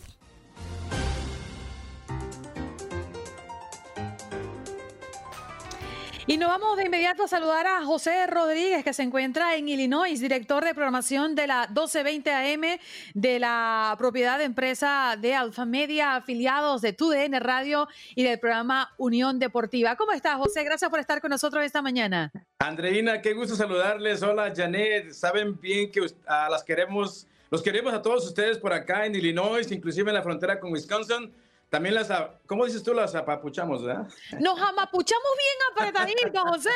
Y 6.30 6.36
nos 6.36 6.48
vamos 6.48 6.76
de 6.76 6.84
inmediato 6.84 7.24
a 7.24 7.26
saludar 7.26 7.66
a 7.66 7.84
José 7.84 8.24
Rodríguez, 8.28 8.84
que 8.84 8.92
se 8.92 9.02
encuentra 9.02 9.56
en 9.56 9.68
Illinois, 9.68 10.20
director 10.20 10.64
de 10.64 10.74
programación 10.74 11.34
de 11.34 11.48
la 11.48 11.66
1220 11.66 12.30
AM 12.30 12.78
de 13.14 13.40
la 13.40 13.96
propiedad 13.98 14.38
de 14.38 14.44
empresa 14.44 15.16
de 15.20 15.34
Alfa 15.34 15.64
Media, 15.64 16.14
afiliados 16.14 16.82
de 16.82 16.92
TUDN 16.92 17.40
Radio 17.40 17.88
y 18.14 18.22
del 18.22 18.38
programa 18.38 18.94
Unión 18.96 19.40
Deportiva. 19.40 19.96
¿Cómo 19.96 20.12
estás, 20.12 20.36
José? 20.36 20.62
Gracias 20.62 20.88
por 20.88 21.00
estar 21.00 21.20
con 21.20 21.30
nosotros 21.30 21.64
esta 21.64 21.82
mañana. 21.82 22.30
Andreina, 22.60 23.20
qué 23.20 23.32
gusto 23.32 23.56
saludarles. 23.56 24.22
Hola, 24.22 24.52
Janet. 24.54 25.10
Saben 25.10 25.58
bien 25.60 25.90
que 25.90 26.06
a 26.28 26.48
las 26.48 26.62
queremos, 26.62 27.26
los 27.50 27.60
queremos 27.60 27.92
a 27.92 28.02
todos 28.02 28.24
ustedes 28.24 28.56
por 28.58 28.72
acá 28.72 29.04
en 29.04 29.16
Illinois, 29.16 29.68
inclusive 29.72 30.08
en 30.10 30.14
la 30.14 30.22
frontera 30.22 30.60
con 30.60 30.70
Wisconsin. 30.70 31.34
También 31.70 31.94
las, 31.94 32.08
¿cómo 32.46 32.66
dices 32.66 32.82
tú? 32.82 32.92
Las 32.92 33.14
apapuchamos, 33.14 33.84
¿verdad? 33.84 34.08
Nos 34.40 34.60
amapuchamos 34.60 35.30
bien 35.38 35.88
apretaditos, 35.88 36.42
José. 36.42 36.70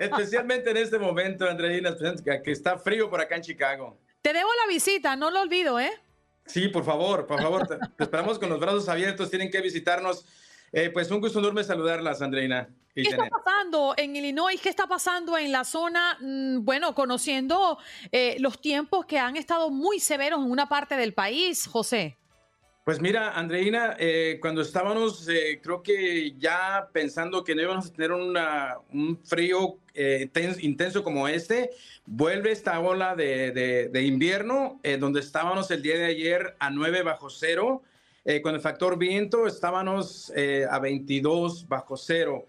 Especialmente 0.00 0.70
en 0.70 0.78
este 0.78 0.98
momento, 0.98 1.46
Andreina, 1.46 1.94
que 2.42 2.52
está 2.52 2.78
frío 2.78 3.10
por 3.10 3.20
acá 3.20 3.36
en 3.36 3.42
Chicago. 3.42 3.98
Te 4.22 4.32
debo 4.32 4.48
la 4.64 4.72
visita, 4.72 5.14
no 5.14 5.30
lo 5.30 5.42
olvido, 5.42 5.78
¿eh? 5.78 5.92
Sí, 6.46 6.68
por 6.68 6.84
favor, 6.84 7.26
por 7.26 7.40
favor. 7.42 7.66
Te, 7.66 7.78
esperamos 7.98 8.38
con 8.38 8.48
los 8.48 8.58
brazos 8.58 8.88
abiertos. 8.88 9.28
Tienen 9.28 9.50
que 9.50 9.60
visitarnos. 9.60 10.24
Eh, 10.72 10.88
pues 10.90 11.10
un 11.10 11.20
gusto 11.20 11.38
enorme 11.38 11.62
saludarlas, 11.62 12.22
Andreina. 12.22 12.68
¿Qué 12.94 13.02
está 13.02 13.28
pasando 13.28 13.92
en 13.98 14.16
Illinois? 14.16 14.58
¿Qué 14.58 14.70
está 14.70 14.86
pasando 14.86 15.36
en 15.36 15.52
la 15.52 15.64
zona? 15.64 16.16
Mm, 16.20 16.64
bueno, 16.64 16.94
conociendo 16.94 17.78
eh, 18.10 18.36
los 18.40 18.58
tiempos 18.58 19.04
que 19.04 19.18
han 19.18 19.36
estado 19.36 19.68
muy 19.68 20.00
severos 20.00 20.40
en 20.40 20.50
una 20.50 20.66
parte 20.66 20.96
del 20.96 21.12
país, 21.12 21.66
José. 21.66 22.16
Pues 22.86 23.00
mira, 23.00 23.32
Andreina, 23.32 23.96
eh, 23.98 24.38
cuando 24.40 24.62
estábamos, 24.62 25.28
eh, 25.28 25.58
creo 25.60 25.82
que 25.82 26.36
ya 26.38 26.88
pensando 26.92 27.42
que 27.42 27.52
no 27.52 27.62
íbamos 27.62 27.86
a 27.86 27.92
tener 27.92 28.12
un 28.12 29.18
frío 29.24 29.78
eh, 29.92 30.30
intenso 30.60 31.02
como 31.02 31.26
este, 31.26 31.70
vuelve 32.04 32.52
esta 32.52 32.78
ola 32.78 33.16
de, 33.16 33.90
invierno, 34.04 34.80
donde 35.00 35.18
estábamos 35.18 35.68
el 35.72 35.82
día 35.82 35.98
de 35.98 36.04
ayer 36.04 36.54
a 36.60 36.70
9 36.70 37.02
bajo 37.02 37.28
cero, 37.28 37.82
con 38.44 38.54
el 38.54 38.60
factor 38.60 38.96
viento 38.96 39.48
estábamos 39.48 40.32
a 40.70 40.78
22 40.78 41.66
bajo 41.66 41.96
cero. 41.96 42.46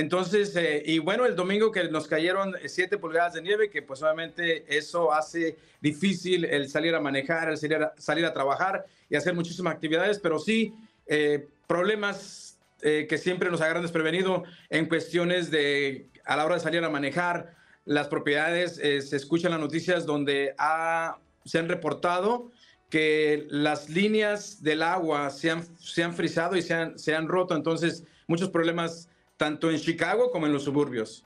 Entonces, 0.00 0.56
eh, 0.56 0.82
y 0.86 0.98
bueno, 0.98 1.26
el 1.26 1.36
domingo 1.36 1.70
que 1.70 1.84
nos 1.90 2.06
cayeron 2.06 2.54
7 2.64 2.96
pulgadas 2.96 3.34
de 3.34 3.42
nieve, 3.42 3.68
que 3.68 3.82
pues 3.82 4.02
obviamente 4.02 4.64
eso 4.66 5.12
hace 5.12 5.58
difícil 5.82 6.46
el 6.46 6.70
salir 6.70 6.94
a 6.94 7.00
manejar, 7.00 7.50
el 7.50 7.58
salir 7.58 7.82
a, 7.82 7.92
salir 7.98 8.24
a 8.24 8.32
trabajar 8.32 8.86
y 9.10 9.16
hacer 9.16 9.34
muchísimas 9.34 9.74
actividades, 9.74 10.18
pero 10.18 10.38
sí 10.38 10.72
eh, 11.06 11.48
problemas 11.66 12.58
eh, 12.80 13.06
que 13.10 13.18
siempre 13.18 13.50
nos 13.50 13.60
agarran 13.60 13.82
desprevenido 13.82 14.44
en 14.70 14.86
cuestiones 14.86 15.50
de 15.50 16.08
a 16.24 16.34
la 16.34 16.46
hora 16.46 16.54
de 16.54 16.60
salir 16.62 16.82
a 16.82 16.88
manejar, 16.88 17.54
las 17.84 18.08
propiedades, 18.08 18.78
eh, 18.78 19.02
se 19.02 19.16
escuchan 19.16 19.50
las 19.50 19.60
noticias 19.60 20.06
donde 20.06 20.54
se 21.44 21.58
han 21.58 21.68
reportado 21.68 22.50
que 22.88 23.46
las 23.50 23.90
líneas 23.90 24.62
del 24.62 24.82
agua 24.82 25.28
se 25.28 25.50
han, 25.50 25.64
se 25.78 26.02
han 26.02 26.14
frisado 26.14 26.56
y 26.56 26.62
se 26.62 26.72
han, 26.72 26.98
se 26.98 27.14
han 27.14 27.28
roto. 27.28 27.54
Entonces, 27.54 28.04
muchos 28.26 28.48
problemas 28.48 29.10
tanto 29.40 29.70
en 29.70 29.80
Chicago 29.80 30.30
como 30.30 30.44
en 30.44 30.52
los 30.52 30.64
suburbios. 30.64 31.24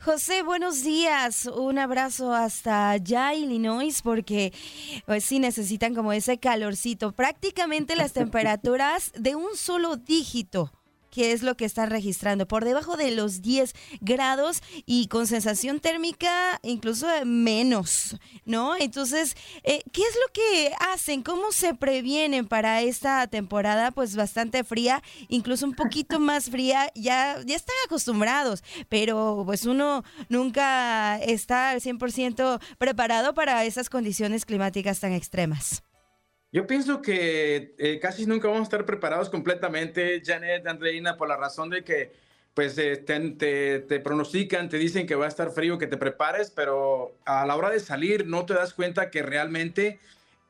José, 0.00 0.42
buenos 0.42 0.82
días. 0.82 1.46
Un 1.46 1.78
abrazo 1.78 2.34
hasta 2.34 2.90
allá, 2.90 3.32
Illinois, 3.32 4.02
porque 4.02 4.52
pues 5.06 5.22
sí 5.22 5.38
necesitan 5.38 5.94
como 5.94 6.12
ese 6.12 6.38
calorcito. 6.38 7.12
Prácticamente 7.12 7.94
las 7.94 8.12
temperaturas 8.20 9.12
de 9.16 9.36
un 9.36 9.56
solo 9.56 9.98
dígito 9.98 10.72
qué 11.10 11.32
es 11.32 11.42
lo 11.42 11.56
que 11.56 11.64
están 11.64 11.90
registrando, 11.90 12.46
por 12.46 12.64
debajo 12.64 12.96
de 12.96 13.10
los 13.10 13.42
10 13.42 13.74
grados 14.00 14.62
y 14.86 15.08
con 15.08 15.26
sensación 15.26 15.80
térmica 15.80 16.60
incluso 16.62 17.06
menos, 17.24 18.16
¿no? 18.44 18.76
Entonces, 18.76 19.36
eh, 19.64 19.82
¿qué 19.92 20.02
es 20.02 20.14
lo 20.14 20.32
que 20.32 20.72
hacen? 20.92 21.22
¿Cómo 21.22 21.52
se 21.52 21.74
previenen 21.74 22.46
para 22.46 22.82
esta 22.82 23.26
temporada 23.26 23.90
pues 23.90 24.16
bastante 24.16 24.64
fría, 24.64 25.02
incluso 25.28 25.66
un 25.66 25.74
poquito 25.74 26.20
más 26.20 26.50
fría? 26.50 26.90
Ya, 26.94 27.38
ya 27.44 27.56
están 27.56 27.76
acostumbrados, 27.86 28.62
pero 28.88 29.42
pues 29.44 29.66
uno 29.66 30.04
nunca 30.28 31.18
está 31.18 31.70
al 31.70 31.80
100% 31.80 32.60
preparado 32.78 33.34
para 33.34 33.64
esas 33.64 33.90
condiciones 33.90 34.44
climáticas 34.44 35.00
tan 35.00 35.12
extremas. 35.12 35.82
Yo 36.52 36.66
pienso 36.66 37.00
que 37.00 37.74
eh, 37.78 38.00
casi 38.00 38.26
nunca 38.26 38.48
vamos 38.48 38.62
a 38.62 38.64
estar 38.64 38.84
preparados 38.84 39.30
completamente, 39.30 40.20
Janet, 40.24 40.66
Andreina, 40.66 41.16
por 41.16 41.28
la 41.28 41.36
razón 41.36 41.70
de 41.70 41.84
que 41.84 42.12
pues 42.54 42.76
eh, 42.78 42.96
te, 42.96 43.80
te, 43.80 44.00
pronostican, 44.00 44.68
te 44.68 44.76
dicen 44.76 45.06
que 45.06 45.14
va 45.14 45.26
a 45.26 45.28
estar 45.28 45.52
frío, 45.52 45.78
que 45.78 45.86
te 45.86 45.96
prepares, 45.96 46.50
pero 46.50 47.14
a 47.24 47.46
la 47.46 47.54
hora 47.54 47.70
de 47.70 47.78
salir 47.78 48.26
no 48.26 48.44
te 48.44 48.54
das 48.54 48.74
cuenta 48.74 49.10
que 49.10 49.22
realmente 49.22 50.00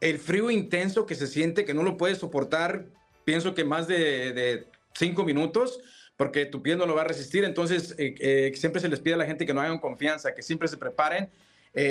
el 0.01 0.19
frío 0.19 0.51
intenso 0.51 1.05
que 1.05 1.15
se 1.15 1.27
siente, 1.27 1.67
que 1.67 1.75
no 1.75 1.83
lo 1.83 1.99
puedes 1.99 2.17
soportar, 2.17 2.87
pienso 3.27 3.55
que 3.55 3.65
más 3.67 3.87
de, 3.87 4.33
de 4.33 4.67
cinco 4.95 5.25
minutos, 5.25 5.81
porque 6.17 6.47
tu 6.47 6.63
piel 6.63 6.79
no 6.79 6.87
lo 6.87 6.95
va 6.95 7.03
a 7.03 7.09
resistir. 7.09 7.45
Entonces, 7.45 7.95
eh, 7.99 8.51
siempre 8.57 8.81
se 8.81 8.89
les 8.89 9.01
pide 9.01 9.15
a 9.15 9.19
la 9.19 9.27
gente 9.27 9.45
que 9.45 9.53
no 9.53 9.61
hagan 9.61 9.79
confianza, 9.79 10.35
que 10.35 10.43
siempre 10.43 10.69
se 10.69 10.79
preparen, 10.79 11.29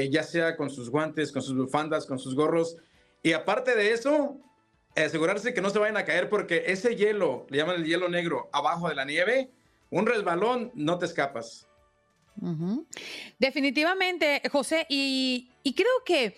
ya 0.09 0.23
sea 0.23 0.57
con 0.57 0.71
sus 0.71 0.89
guantes, 0.89 1.31
con 1.31 1.43
sus 1.43 1.55
bufandas, 1.55 2.05
con 2.05 2.17
sus 2.17 2.35
gorros 2.35 2.77
y 3.23 3.33
aparte 3.33 3.75
de 3.75 3.91
eso, 3.91 4.37
asegurarse 4.95 5.53
que 5.53 5.61
no 5.61 5.69
se 5.69 5.79
vayan 5.79 5.97
a 5.97 6.05
caer 6.05 6.29
porque 6.29 6.63
ese 6.67 6.95
hielo, 6.95 7.45
le 7.49 7.57
llaman 7.57 7.77
el 7.77 7.85
hielo 7.85 8.09
negro, 8.09 8.49
abajo 8.51 8.89
de 8.89 8.95
la 8.95 9.05
nieve, 9.05 9.49
un 9.89 10.05
resbalón, 10.05 10.71
no 10.75 10.97
te 10.97 11.05
escapas. 11.05 11.67
Definitivamente, 13.37 14.41
José, 14.49 14.85
y, 14.89 15.51
y 15.63 15.73
creo 15.73 16.03
que 16.05 16.35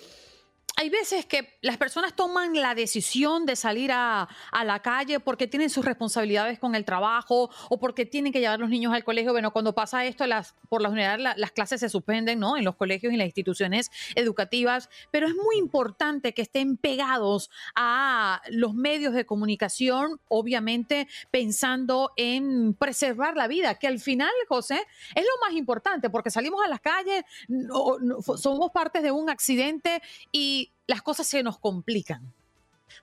hay 0.77 0.89
veces 0.89 1.25
que 1.25 1.57
las 1.61 1.77
personas 1.77 2.15
toman 2.15 2.53
la 2.53 2.73
decisión 2.73 3.45
de 3.45 3.55
salir 3.55 3.91
a, 3.91 4.27
la 4.63 4.81
calle 4.81 5.19
porque 5.19 5.47
tienen 5.47 5.69
sus 5.69 5.85
responsabilidades 5.85 6.59
con 6.59 6.75
el 6.75 6.85
trabajo 6.85 7.49
o 7.69 7.79
porque 7.79 8.05
tienen 8.05 8.31
que 8.31 8.39
llevar 8.39 8.55
a 8.55 8.57
los 8.57 8.69
niños 8.69 8.93
al 8.93 9.03
colegio. 9.03 9.31
Bueno, 9.31 9.51
cuando 9.51 9.73
pasa 9.73 10.05
esto, 10.05 10.25
las, 10.27 10.55
por 10.69 10.81
la 10.81 10.89
general 10.89 11.35
las 11.35 11.51
clases 11.51 11.79
se 11.81 11.89
suspenden, 11.89 12.39
¿no? 12.39 12.57
En 12.57 12.65
los 12.65 12.75
colegios 12.75 13.13
y 13.13 13.17
las 13.17 13.25
instituciones 13.25 13.91
educativas, 14.15 14.89
pero 15.11 15.27
es 15.27 15.35
muy 15.35 15.57
importante 15.57 16.33
que 16.33 16.41
estén 16.43 16.77
pegados 16.77 17.49
a 17.75 18.41
los 18.49 18.73
medios 18.73 19.13
de 19.13 19.25
comunicación, 19.25 20.19
obviamente 20.29 21.07
pensando 21.31 22.11
en 22.15 22.73
preservar 22.73 23.35
la 23.35 23.47
vida, 23.47 23.75
que 23.75 23.87
al 23.87 23.99
final, 23.99 24.31
José, 24.47 24.85
es 25.15 25.23
lo 25.23 25.47
más 25.47 25.55
importante 25.55 26.09
porque 26.09 26.31
salimos 26.31 26.63
a 26.63 26.67
las 26.67 26.81
calles, 26.81 27.23
somos 28.37 28.71
partes 28.71 29.03
de 29.03 29.11
un 29.11 29.29
accidente 29.29 30.01
y 30.31 30.70
las 30.91 31.01
cosas 31.01 31.25
se 31.25 31.41
nos 31.41 31.57
complican. 31.57 32.33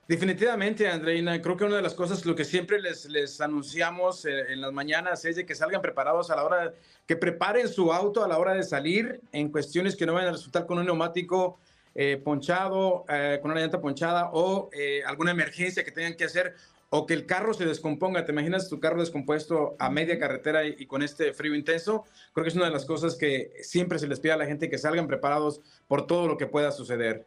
Definitivamente, 0.07 0.87
Andreina, 0.87 1.41
creo 1.41 1.57
que 1.57 1.63
una 1.63 1.77
de 1.77 1.81
las 1.81 1.95
cosas, 1.95 2.23
lo 2.23 2.35
que 2.35 2.45
siempre 2.45 2.79
les, 2.79 3.05
les 3.05 3.41
anunciamos 3.41 4.25
eh, 4.25 4.53
en 4.53 4.61
las 4.61 4.71
mañanas 4.71 5.25
es 5.25 5.35
de 5.35 5.45
que 5.45 5.55
salgan 5.55 5.81
preparados 5.81 6.29
a 6.29 6.35
la 6.35 6.43
hora, 6.43 6.73
que 7.07 7.15
preparen 7.15 7.67
su 7.67 7.91
auto 7.91 8.23
a 8.23 8.27
la 8.27 8.37
hora 8.37 8.53
de 8.53 8.61
salir 8.61 9.21
en 9.31 9.51
cuestiones 9.51 9.95
que 9.95 10.05
no 10.05 10.13
vayan 10.13 10.29
a 10.29 10.33
resultar 10.33 10.67
con 10.67 10.77
un 10.77 10.85
neumático 10.85 11.57
eh, 11.95 12.21
ponchado, 12.23 13.05
eh, 13.09 13.39
con 13.41 13.49
una 13.49 13.59
llanta 13.61 13.81
ponchada 13.81 14.29
o 14.33 14.69
alguna 15.07 15.31
emergencia 15.31 15.83
que 15.83 15.91
tengan 15.91 16.13
que 16.15 16.25
hacer 16.25 16.53
o 16.91 17.07
que 17.07 17.15
el 17.15 17.25
carro 17.25 17.55
se 17.55 17.65
descomponga. 17.65 18.23
¿Te 18.23 18.31
imaginas 18.31 18.69
tu 18.69 18.79
carro 18.79 18.99
descompuesto 18.99 19.75
a 19.79 19.89
media 19.89 20.19
carretera 20.19 20.63
y, 20.63 20.75
y, 20.77 20.85
con 20.85 21.01
este 21.01 21.33
frío 21.33 21.55
intenso? 21.55 22.05
Creo 22.33 22.43
que 22.43 22.49
es 22.49 22.55
una 22.55 22.65
de 22.65 22.71
las 22.71 22.85
cosas 22.85 23.15
que 23.15 23.51
siempre 23.61 23.97
se 23.97 24.07
les 24.07 24.19
pide 24.19 24.33
a 24.33 24.37
la 24.37 24.45
gente 24.45 24.69
que 24.69 24.77
salgan 24.77 25.07
preparados 25.07 25.61
por 25.87 26.05
todo 26.05 26.27
lo 26.27 26.37
que 26.37 26.45
pueda 26.45 26.71
suceder. 26.71 27.25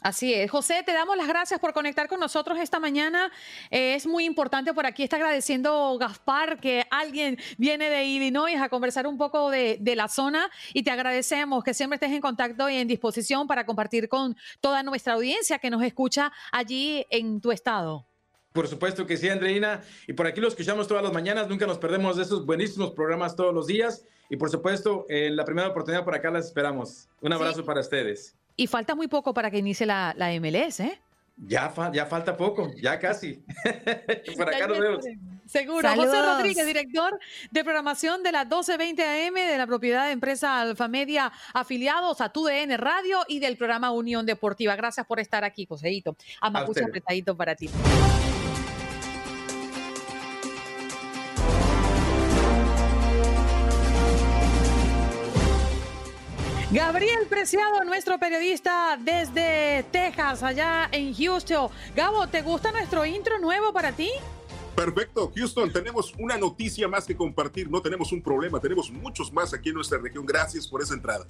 Así 0.00 0.32
es. 0.32 0.50
José, 0.50 0.82
te 0.84 0.92
damos 0.92 1.16
las 1.16 1.28
gracias 1.28 1.60
por 1.60 1.74
conectar 1.74 2.08
con 2.08 2.20
nosotros 2.20 2.58
esta 2.58 2.80
mañana. 2.80 3.30
Eh, 3.70 3.94
es 3.94 4.06
muy 4.06 4.24
importante 4.24 4.72
por 4.72 4.86
aquí, 4.86 5.02
está 5.02 5.16
agradeciendo 5.16 5.98
Gaspar 5.98 6.58
que 6.58 6.86
alguien 6.90 7.38
viene 7.58 7.90
de 7.90 8.04
Illinois 8.04 8.56
a 8.60 8.70
conversar 8.70 9.06
un 9.06 9.18
poco 9.18 9.50
de, 9.50 9.78
la 9.90 10.08
zona 10.08 10.48
y 10.72 10.84
te 10.84 10.90
agradecemos 10.90 11.64
que 11.64 11.74
siempre 11.74 11.96
estés 11.96 12.12
en 12.12 12.20
contacto 12.20 12.70
y 12.70 12.76
en 12.76 12.86
disposición 12.88 13.46
para 13.46 13.66
compartir 13.66 14.08
con 14.08 14.36
toda 14.60 14.82
nuestra 14.82 15.14
audiencia 15.14 15.58
que 15.58 15.68
nos 15.68 15.82
escucha 15.82 16.32
allí 16.52 17.04
en 17.10 17.40
tu 17.40 17.50
estado. 17.50 18.06
Por 18.52 18.68
supuesto 18.68 19.06
que 19.06 19.16
sí, 19.16 19.28
Andreina. 19.28 19.82
Y 20.06 20.12
por 20.12 20.26
aquí 20.26 20.40
lo 20.40 20.48
escuchamos 20.48 20.88
todas 20.88 21.02
las 21.02 21.12
mañanas. 21.12 21.48
Nunca 21.48 21.66
nos 21.66 21.78
perdemos 21.78 22.16
de 22.16 22.22
esos 22.22 22.46
buenísimos 22.46 22.92
programas 22.92 23.36
todos 23.36 23.52
los 23.52 23.66
días. 23.66 24.04
Y 24.30 24.36
por 24.36 24.48
supuesto, 24.48 25.06
en 25.08 25.36
la 25.36 25.44
primera 25.44 25.68
oportunidad 25.68 26.04
por 26.04 26.14
acá 26.14 26.30
las 26.30 26.46
esperamos. 26.46 27.08
Un 27.20 27.32
abrazo 27.32 27.64
para 27.64 27.80
ustedes. 27.80 28.39
Y 28.60 28.66
falta 28.66 28.94
muy 28.94 29.08
poco 29.08 29.32
para 29.32 29.50
que 29.50 29.56
inicie 29.56 29.86
la, 29.86 30.12
la 30.18 30.28
MLS, 30.38 30.80
¿eh? 30.80 31.00
Ya, 31.38 31.72
ya 31.94 32.04
falta 32.04 32.36
poco, 32.36 32.70
ya 32.76 32.98
casi. 32.98 33.42
Por 34.36 34.54
acá 34.54 34.66
nos 34.66 34.78
vemos. 34.78 35.04
Seguro. 35.46 35.88
José 35.88 36.20
Rodríguez, 36.20 36.66
director 36.66 37.18
de 37.50 37.64
programación 37.64 38.22
de 38.22 38.32
la 38.32 38.44
1220 38.44 39.02
AM 39.02 39.34
de 39.34 39.56
la 39.56 39.66
propiedad 39.66 40.04
de 40.04 40.12
empresa 40.12 40.60
Alfamedia, 40.60 41.32
afiliados 41.54 42.20
a 42.20 42.28
TUDN 42.28 42.76
Radio 42.76 43.20
y 43.28 43.38
del 43.38 43.56
programa 43.56 43.92
Unión 43.92 44.26
Deportiva. 44.26 44.76
Gracias 44.76 45.06
por 45.06 45.20
estar 45.20 45.42
aquí, 45.42 45.64
Joseito. 45.64 46.14
A 46.42 46.50
Mapuche 46.50 46.84
apretadito 46.84 47.34
para 47.34 47.54
ti. 47.54 47.70
Gabriel 56.72 57.26
Preciado, 57.28 57.82
nuestro 57.82 58.16
periodista 58.20 58.96
desde 58.96 59.84
Texas, 59.90 60.40
allá 60.44 60.88
en 60.92 61.12
Houston. 61.12 61.68
Gabo, 61.96 62.28
¿te 62.28 62.42
gusta 62.42 62.70
nuestro 62.70 63.04
intro 63.04 63.40
nuevo 63.40 63.72
para 63.72 63.90
ti? 63.90 64.08
Perfecto, 64.74 65.30
Houston, 65.34 65.72
tenemos 65.72 66.14
una 66.18 66.38
noticia 66.38 66.88
más 66.88 67.04
que 67.04 67.16
compartir, 67.16 67.70
no 67.70 67.82
tenemos 67.82 68.12
un 68.12 68.22
problema, 68.22 68.60
tenemos 68.60 68.90
muchos 68.90 69.32
más 69.32 69.52
aquí 69.52 69.70
en 69.70 69.74
nuestra 69.74 69.98
región. 69.98 70.24
Gracias 70.24 70.66
por 70.66 70.82
esa 70.82 70.94
entrada. 70.94 71.26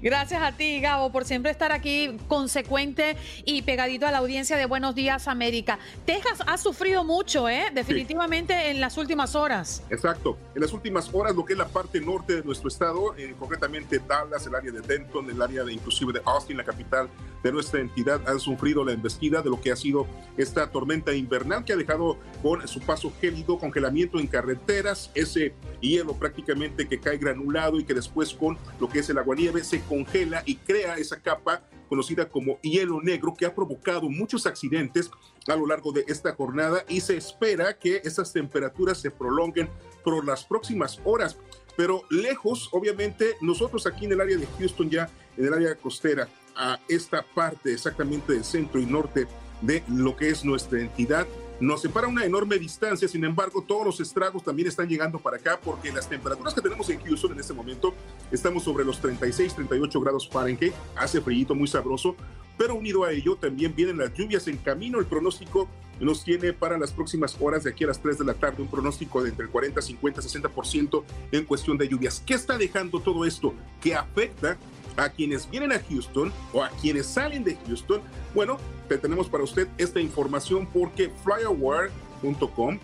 Gracias 0.00 0.40
a 0.42 0.52
ti, 0.52 0.80
Gabo, 0.80 1.12
por 1.12 1.24
siempre 1.24 1.50
estar 1.50 1.72
aquí 1.72 2.16
consecuente 2.28 3.16
y 3.44 3.62
pegadito 3.62 4.06
a 4.06 4.10
la 4.10 4.18
audiencia 4.18 4.56
de 4.56 4.66
Buenos 4.66 4.94
Días 4.94 5.28
América. 5.28 5.78
Texas 6.06 6.40
ha 6.46 6.56
sufrido 6.56 7.04
mucho, 7.04 7.48
¿eh? 7.48 7.66
Definitivamente 7.74 8.70
en 8.70 8.80
las 8.80 8.96
últimas 8.96 9.34
horas. 9.34 9.82
Exacto, 9.90 10.38
en 10.54 10.62
las 10.62 10.72
últimas 10.72 11.12
horas 11.12 11.34
lo 11.34 11.44
que 11.44 11.54
es 11.54 11.58
la 11.58 11.68
parte 11.68 12.00
norte 12.00 12.36
de 12.36 12.42
nuestro 12.42 12.68
estado, 12.68 13.14
eh, 13.16 13.34
concretamente 13.38 13.98
Dallas, 13.98 14.46
el 14.46 14.54
área 14.54 14.72
de 14.72 14.80
Denton, 14.80 15.28
el 15.28 15.42
área 15.42 15.64
de 15.64 15.72
inclusive 15.72 16.12
de 16.12 16.22
Austin, 16.24 16.56
la 16.56 16.64
capital 16.64 17.08
de 17.42 17.52
nuestra 17.52 17.80
entidad, 17.80 18.20
han 18.28 18.40
sufrido 18.40 18.84
la 18.84 18.92
embestida 18.92 19.42
de 19.42 19.50
lo 19.50 19.60
que 19.60 19.72
ha 19.72 19.76
sido 19.76 20.06
esta 20.36 20.70
tormenta 20.70 21.12
invernal 21.12 21.64
que 21.64 21.72
ha 21.72 21.76
dejado 21.76 22.18
con 22.42 22.67
su 22.68 22.80
paso 22.80 23.12
gélido, 23.20 23.58
congelamiento 23.58 24.18
en 24.18 24.26
carreteras, 24.26 25.10
ese 25.14 25.54
hielo 25.80 26.14
prácticamente 26.14 26.86
que 26.86 27.00
cae 27.00 27.18
granulado 27.18 27.78
y 27.78 27.84
que 27.84 27.94
después 27.94 28.32
con 28.32 28.56
lo 28.78 28.88
que 28.88 29.00
es 29.00 29.10
el 29.10 29.18
aguanieve 29.18 29.64
se 29.64 29.80
congela 29.80 30.42
y 30.46 30.56
crea 30.56 30.96
esa 30.96 31.20
capa 31.20 31.62
conocida 31.88 32.28
como 32.28 32.60
hielo 32.60 33.00
negro 33.00 33.34
que 33.34 33.46
ha 33.46 33.54
provocado 33.54 34.08
muchos 34.08 34.46
accidentes 34.46 35.10
a 35.46 35.56
lo 35.56 35.66
largo 35.66 35.92
de 35.92 36.04
esta 36.06 36.34
jornada 36.34 36.84
y 36.88 37.00
se 37.00 37.16
espera 37.16 37.78
que 37.78 38.02
esas 38.04 38.32
temperaturas 38.32 39.00
se 39.00 39.10
prolonguen 39.10 39.68
por 40.04 40.24
las 40.24 40.44
próximas 40.44 41.00
horas. 41.04 41.38
Pero 41.76 42.02
lejos, 42.10 42.68
obviamente, 42.72 43.36
nosotros 43.40 43.86
aquí 43.86 44.04
en 44.04 44.12
el 44.12 44.20
área 44.20 44.36
de 44.36 44.46
Houston, 44.58 44.90
ya 44.90 45.08
en 45.36 45.46
el 45.46 45.54
área 45.54 45.74
costera, 45.76 46.28
a 46.56 46.80
esta 46.88 47.22
parte 47.22 47.72
exactamente 47.72 48.32
del 48.32 48.44
centro 48.44 48.80
y 48.80 48.86
norte 48.86 49.28
de 49.62 49.82
lo 49.88 50.16
que 50.16 50.28
es 50.28 50.44
nuestra 50.44 50.80
entidad, 50.80 51.26
nos 51.60 51.82
separa 51.82 52.06
una 52.06 52.24
enorme 52.24 52.58
distancia, 52.58 53.08
sin 53.08 53.24
embargo, 53.24 53.64
todos 53.66 53.84
los 53.84 54.00
estragos 54.00 54.44
también 54.44 54.68
están 54.68 54.88
llegando 54.88 55.18
para 55.18 55.38
acá 55.38 55.58
porque 55.62 55.90
las 55.92 56.08
temperaturas 56.08 56.54
que 56.54 56.60
tenemos 56.60 56.88
en 56.90 57.00
Houston 57.00 57.32
en 57.32 57.40
este 57.40 57.52
momento 57.52 57.94
estamos 58.30 58.62
sobre 58.62 58.84
los 58.84 59.00
36, 59.00 59.54
38 59.54 60.00
grados 60.00 60.28
Fahrenheit, 60.28 60.72
hace 60.96 61.20
frío 61.20 61.54
muy 61.54 61.66
sabroso, 61.66 62.14
pero 62.56 62.74
unido 62.74 63.04
a 63.04 63.12
ello 63.12 63.36
también 63.36 63.74
vienen 63.74 63.98
las 63.98 64.12
lluvias 64.14 64.48
en 64.48 64.56
camino. 64.58 64.98
El 64.98 65.06
pronóstico 65.06 65.68
nos 66.00 66.24
tiene 66.24 66.52
para 66.52 66.78
las 66.78 66.92
próximas 66.92 67.36
horas 67.40 67.64
de 67.64 67.70
aquí 67.70 67.84
a 67.84 67.88
las 67.88 68.00
3 68.00 68.18
de 68.18 68.24
la 68.24 68.34
tarde 68.34 68.62
un 68.62 68.68
pronóstico 68.68 69.22
de 69.22 69.30
entre 69.30 69.46
el 69.46 69.50
40, 69.50 69.80
50, 69.80 70.22
60% 70.22 71.04
en 71.32 71.44
cuestión 71.44 71.78
de 71.78 71.88
lluvias. 71.88 72.22
¿Qué 72.24 72.34
está 72.34 72.58
dejando 72.58 73.00
todo 73.00 73.24
esto 73.24 73.54
que 73.80 73.94
afecta 73.94 74.56
a 74.98 75.08
quienes 75.08 75.48
vienen 75.48 75.72
a 75.72 75.80
Houston 75.80 76.32
o 76.52 76.62
a 76.62 76.68
quienes 76.68 77.06
salen 77.06 77.44
de 77.44 77.56
Houston? 77.66 78.02
Bueno, 78.34 78.58
tenemos 79.00 79.28
para 79.28 79.44
usted 79.44 79.68
esta 79.78 80.00
información 80.00 80.66
porque 80.66 81.10
FlyAware 81.24 81.90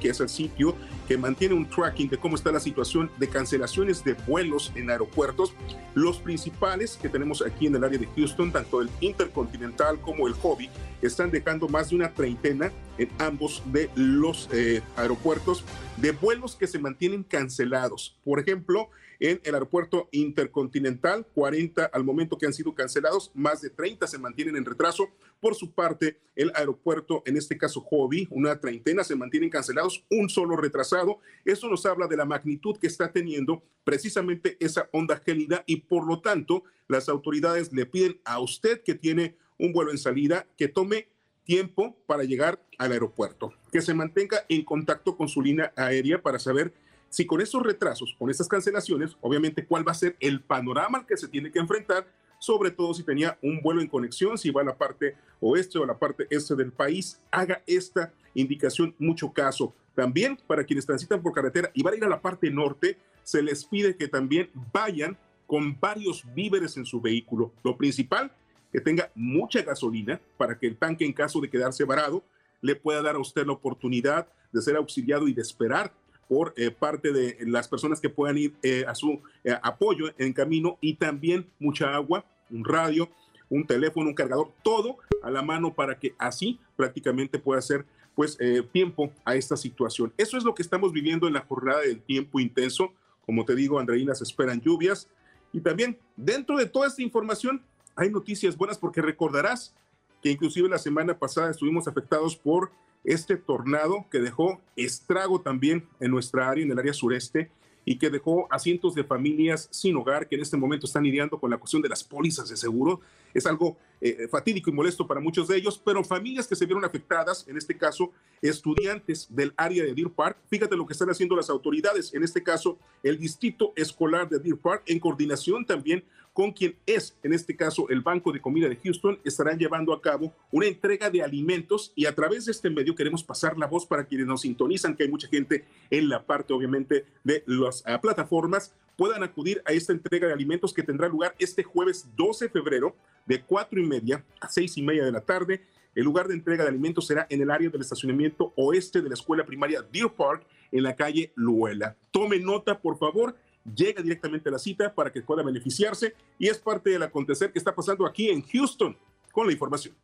que 0.00 0.08
es 0.08 0.20
el 0.20 0.28
sitio 0.28 0.76
que 1.08 1.18
mantiene 1.18 1.54
un 1.54 1.68
tracking 1.68 2.08
de 2.08 2.18
cómo 2.18 2.36
está 2.36 2.52
la 2.52 2.60
situación 2.60 3.10
de 3.18 3.28
cancelaciones 3.28 4.04
de 4.04 4.14
vuelos 4.14 4.72
en 4.74 4.90
aeropuertos. 4.90 5.54
Los 5.94 6.18
principales 6.18 6.96
que 7.00 7.08
tenemos 7.08 7.42
aquí 7.42 7.66
en 7.66 7.74
el 7.74 7.84
área 7.84 7.98
de 7.98 8.08
Houston, 8.16 8.52
tanto 8.52 8.80
el 8.80 8.88
Intercontinental 9.00 10.00
como 10.00 10.28
el 10.28 10.34
Hobby, 10.34 10.70
están 11.02 11.30
dejando 11.30 11.68
más 11.68 11.90
de 11.90 11.96
una 11.96 12.12
treintena 12.12 12.72
en 12.96 13.10
ambos 13.18 13.62
de 13.66 13.90
los 13.96 14.48
eh, 14.52 14.82
aeropuertos 14.96 15.64
de 15.96 16.12
vuelos 16.12 16.54
que 16.54 16.66
se 16.66 16.78
mantienen 16.78 17.24
cancelados. 17.24 18.16
Por 18.24 18.38
ejemplo, 18.38 18.88
en 19.24 19.40
el 19.44 19.54
aeropuerto 19.54 20.10
intercontinental, 20.12 21.26
40 21.34 21.86
al 21.86 22.04
momento 22.04 22.36
que 22.36 22.44
han 22.44 22.52
sido 22.52 22.74
cancelados, 22.74 23.30
más 23.32 23.62
de 23.62 23.70
30 23.70 24.06
se 24.06 24.18
mantienen 24.18 24.54
en 24.54 24.66
retraso. 24.66 25.08
Por 25.40 25.54
su 25.54 25.72
parte, 25.72 26.18
el 26.36 26.52
aeropuerto, 26.54 27.22
en 27.24 27.38
este 27.38 27.56
caso 27.56 27.80
Hobby, 27.80 28.28
una 28.30 28.60
treintena 28.60 29.02
se 29.02 29.16
mantienen 29.16 29.48
cancelados, 29.48 30.04
un 30.10 30.28
solo 30.28 30.58
retrasado. 30.58 31.20
Eso 31.46 31.70
nos 31.70 31.86
habla 31.86 32.06
de 32.06 32.18
la 32.18 32.26
magnitud 32.26 32.76
que 32.76 32.86
está 32.86 33.12
teniendo 33.12 33.62
precisamente 33.82 34.58
esa 34.60 34.90
onda 34.92 35.16
gélida 35.24 35.64
y 35.66 35.76
por 35.76 36.06
lo 36.06 36.20
tanto 36.20 36.64
las 36.86 37.08
autoridades 37.08 37.72
le 37.72 37.86
piden 37.86 38.20
a 38.26 38.40
usted 38.40 38.82
que 38.82 38.94
tiene 38.94 39.38
un 39.58 39.72
vuelo 39.72 39.90
en 39.90 39.98
salida 39.98 40.46
que 40.58 40.68
tome 40.68 41.08
tiempo 41.44 41.96
para 42.06 42.24
llegar 42.24 42.62
al 42.76 42.92
aeropuerto, 42.92 43.54
que 43.72 43.80
se 43.80 43.94
mantenga 43.94 44.44
en 44.50 44.64
contacto 44.64 45.16
con 45.16 45.28
su 45.28 45.40
línea 45.40 45.72
aérea 45.76 46.20
para 46.20 46.38
saber 46.38 46.74
si 47.14 47.26
con 47.26 47.40
esos 47.40 47.62
retrasos, 47.62 48.16
con 48.18 48.28
esas 48.28 48.48
cancelaciones, 48.48 49.16
obviamente 49.20 49.64
cuál 49.64 49.86
va 49.86 49.92
a 49.92 49.94
ser 49.94 50.16
el 50.18 50.40
panorama 50.40 50.98
al 50.98 51.06
que 51.06 51.16
se 51.16 51.28
tiene 51.28 51.52
que 51.52 51.60
enfrentar, 51.60 52.08
sobre 52.40 52.72
todo 52.72 52.92
si 52.92 53.04
tenía 53.04 53.38
un 53.40 53.62
vuelo 53.62 53.80
en 53.80 53.86
conexión, 53.86 54.36
si 54.36 54.50
va 54.50 54.62
a 54.62 54.64
la 54.64 54.76
parte 54.76 55.14
oeste 55.38 55.78
o 55.78 55.84
a 55.84 55.86
la 55.86 55.96
parte 55.96 56.26
este 56.28 56.56
del 56.56 56.72
país, 56.72 57.22
haga 57.30 57.62
esta 57.68 58.12
indicación 58.34 58.96
mucho 58.98 59.32
caso. 59.32 59.72
También 59.94 60.36
para 60.48 60.64
quienes 60.64 60.86
transitan 60.86 61.22
por 61.22 61.32
carretera 61.32 61.70
y 61.72 61.84
van 61.84 61.94
a 61.94 61.96
ir 61.98 62.04
a 62.04 62.08
la 62.08 62.20
parte 62.20 62.50
norte, 62.50 62.98
se 63.22 63.40
les 63.42 63.64
pide 63.64 63.96
que 63.96 64.08
también 64.08 64.50
vayan 64.72 65.16
con 65.46 65.78
varios 65.78 66.24
víveres 66.34 66.76
en 66.76 66.84
su 66.84 67.00
vehículo. 67.00 67.52
Lo 67.62 67.76
principal, 67.76 68.32
que 68.72 68.80
tenga 68.80 69.12
mucha 69.14 69.62
gasolina 69.62 70.20
para 70.36 70.58
que 70.58 70.66
el 70.66 70.76
tanque 70.76 71.04
en 71.04 71.12
caso 71.12 71.40
de 71.40 71.48
quedarse 71.48 71.84
varado 71.84 72.24
le 72.60 72.74
pueda 72.74 73.02
dar 73.02 73.14
a 73.14 73.20
usted 73.20 73.46
la 73.46 73.52
oportunidad 73.52 74.26
de 74.50 74.60
ser 74.60 74.74
auxiliado 74.74 75.28
y 75.28 75.32
de 75.32 75.42
esperar 75.42 75.92
por 76.28 76.54
eh, 76.56 76.70
parte 76.70 77.12
de 77.12 77.38
las 77.46 77.68
personas 77.68 78.00
que 78.00 78.08
puedan 78.08 78.38
ir 78.38 78.54
eh, 78.62 78.84
a 78.86 78.94
su 78.94 79.20
eh, 79.44 79.56
apoyo 79.62 80.06
en 80.18 80.32
camino 80.32 80.78
y 80.80 80.94
también 80.94 81.46
mucha 81.58 81.94
agua, 81.94 82.24
un 82.50 82.64
radio, 82.64 83.08
un 83.48 83.66
teléfono, 83.66 84.08
un 84.08 84.14
cargador, 84.14 84.52
todo 84.62 84.98
a 85.22 85.30
la 85.30 85.42
mano 85.42 85.74
para 85.74 85.98
que 85.98 86.14
así 86.18 86.58
prácticamente 86.76 87.38
pueda 87.38 87.58
hacer 87.58 87.84
pues 88.14 88.38
tiempo 88.72 89.12
a 89.24 89.34
esta 89.34 89.56
situación. 89.56 90.12
Eso 90.16 90.36
es 90.36 90.44
lo 90.44 90.54
que 90.54 90.62
estamos 90.62 90.92
viviendo 90.92 91.26
en 91.26 91.32
la 91.32 91.40
jornada 91.40 91.80
del 91.80 92.00
tiempo 92.00 92.38
intenso. 92.38 92.92
Como 93.26 93.44
te 93.44 93.56
digo, 93.56 93.80
Andreina, 93.80 94.14
se 94.14 94.22
esperan 94.22 94.60
lluvias. 94.60 95.08
Y 95.52 95.60
también 95.60 95.98
dentro 96.16 96.56
de 96.56 96.66
toda 96.66 96.86
esta 96.86 97.02
información 97.02 97.60
hay 97.96 98.10
noticias 98.10 98.56
buenas 98.56 98.78
porque 98.78 99.02
recordarás 99.02 99.74
que 100.22 100.30
inclusive 100.30 100.68
la 100.68 100.78
semana 100.78 101.18
pasada 101.18 101.50
estuvimos 101.50 101.88
afectados 101.88 102.36
por 102.36 102.70
este 103.04 103.36
tornado 103.36 104.06
que 104.10 104.18
dejó 104.18 104.60
estrago 104.76 105.40
también 105.40 105.86
en 106.00 106.10
nuestra 106.10 106.48
área, 106.48 106.64
en 106.64 106.70
el 106.72 106.78
área 106.78 106.92
sureste, 106.92 107.50
y 107.84 107.98
que 107.98 108.10
dejó 108.10 108.46
a 108.50 108.58
cientos 108.58 108.94
de 108.94 109.04
familias 109.04 109.68
sin 109.70 109.94
hogar 109.96 110.26
que 110.26 110.36
en 110.36 110.42
este 110.42 110.56
momento 110.56 110.86
están 110.86 111.04
lidiando 111.04 111.38
con 111.38 111.50
la 111.50 111.58
cuestión 111.58 111.82
de 111.82 111.88
las 111.88 112.02
pólizas 112.02 112.48
de 112.48 112.56
seguro. 112.56 113.00
Es 113.34 113.46
algo 113.46 113.76
eh, 114.00 114.28
fatídico 114.30 114.70
y 114.70 114.72
molesto 114.72 115.06
para 115.06 115.20
muchos 115.20 115.48
de 115.48 115.56
ellos, 115.56 115.80
pero 115.84 116.04
familias 116.04 116.46
que 116.46 116.56
se 116.56 116.66
vieron 116.66 116.84
afectadas, 116.84 117.46
en 117.48 117.56
este 117.56 117.76
caso 117.76 118.12
estudiantes 118.42 119.26
del 119.30 119.52
área 119.56 119.84
de 119.84 119.94
Deer 119.94 120.10
Park, 120.10 120.38
fíjate 120.48 120.76
lo 120.76 120.86
que 120.86 120.92
están 120.92 121.10
haciendo 121.10 121.36
las 121.36 121.50
autoridades, 121.50 122.12
en 122.14 122.22
este 122.22 122.42
caso 122.42 122.78
el 123.02 123.18
distrito 123.18 123.72
escolar 123.76 124.28
de 124.28 124.38
Deer 124.38 124.58
Park, 124.58 124.82
en 124.86 124.98
coordinación 124.98 125.64
también 125.64 126.04
con 126.34 126.50
quien 126.50 126.76
es, 126.84 127.16
en 127.22 127.32
este 127.32 127.56
caso, 127.56 127.88
el 127.88 128.00
Banco 128.00 128.32
de 128.32 128.40
Comida 128.40 128.68
de 128.68 128.76
Houston, 128.76 129.20
estarán 129.24 129.56
llevando 129.56 129.92
a 129.92 130.02
cabo 130.02 130.34
una 130.50 130.66
entrega 130.66 131.08
de 131.08 131.22
alimentos 131.22 131.92
y 131.94 132.06
a 132.06 132.14
través 132.14 132.44
de 132.44 132.52
este 132.52 132.68
medio 132.68 132.96
queremos 132.96 133.22
pasar 133.22 133.56
la 133.56 133.68
voz 133.68 133.86
para 133.86 134.04
quienes 134.04 134.26
nos 134.26 134.40
sintonizan, 134.40 134.96
que 134.96 135.04
hay 135.04 135.08
mucha 135.08 135.28
gente 135.28 135.64
en 135.90 136.08
la 136.08 136.26
parte, 136.26 136.52
obviamente, 136.52 137.06
de 137.22 137.44
las 137.46 137.84
ah, 137.86 138.00
plataformas, 138.00 138.74
puedan 138.96 139.22
acudir 139.22 139.62
a 139.64 139.72
esta 139.72 139.92
entrega 139.92 140.26
de 140.26 140.32
alimentos 140.32 140.72
que 140.72 140.82
tendrá 140.82 141.08
lugar 141.08 141.34
este 141.38 141.62
jueves 141.62 142.06
12 142.16 142.46
de 142.46 142.50
febrero 142.50 142.96
de 143.26 143.42
4 143.42 143.80
y 143.80 143.86
media 143.86 144.24
a 144.40 144.48
6 144.48 144.78
y 144.78 144.82
media 144.82 145.04
de 145.04 145.12
la 145.12 145.20
tarde. 145.20 145.62
El 145.94 146.04
lugar 146.04 146.28
de 146.28 146.34
entrega 146.34 146.64
de 146.64 146.70
alimentos 146.70 147.06
será 147.06 147.26
en 147.30 147.40
el 147.40 147.50
área 147.50 147.70
del 147.70 147.80
estacionamiento 147.80 148.52
oeste 148.56 149.00
de 149.00 149.08
la 149.08 149.14
escuela 149.14 149.44
primaria 149.44 149.82
Deer 149.82 150.10
Park, 150.10 150.44
en 150.72 150.82
la 150.82 150.96
calle 150.96 151.32
Luela. 151.36 151.96
Tome 152.10 152.40
nota, 152.40 152.80
por 152.80 152.98
favor, 152.98 153.36
llega 153.76 154.02
directamente 154.02 154.48
a 154.48 154.52
la 154.52 154.58
cita 154.58 154.92
para 154.92 155.12
que 155.12 155.22
pueda 155.22 155.42
beneficiarse 155.42 156.14
y 156.38 156.48
es 156.48 156.58
parte 156.58 156.90
del 156.90 157.02
acontecer 157.04 157.52
que 157.52 157.60
está 157.60 157.74
pasando 157.74 158.04
aquí 158.06 158.28
en 158.28 158.42
Houston 158.42 158.96
con 159.30 159.46
la 159.46 159.52
información. 159.52 159.94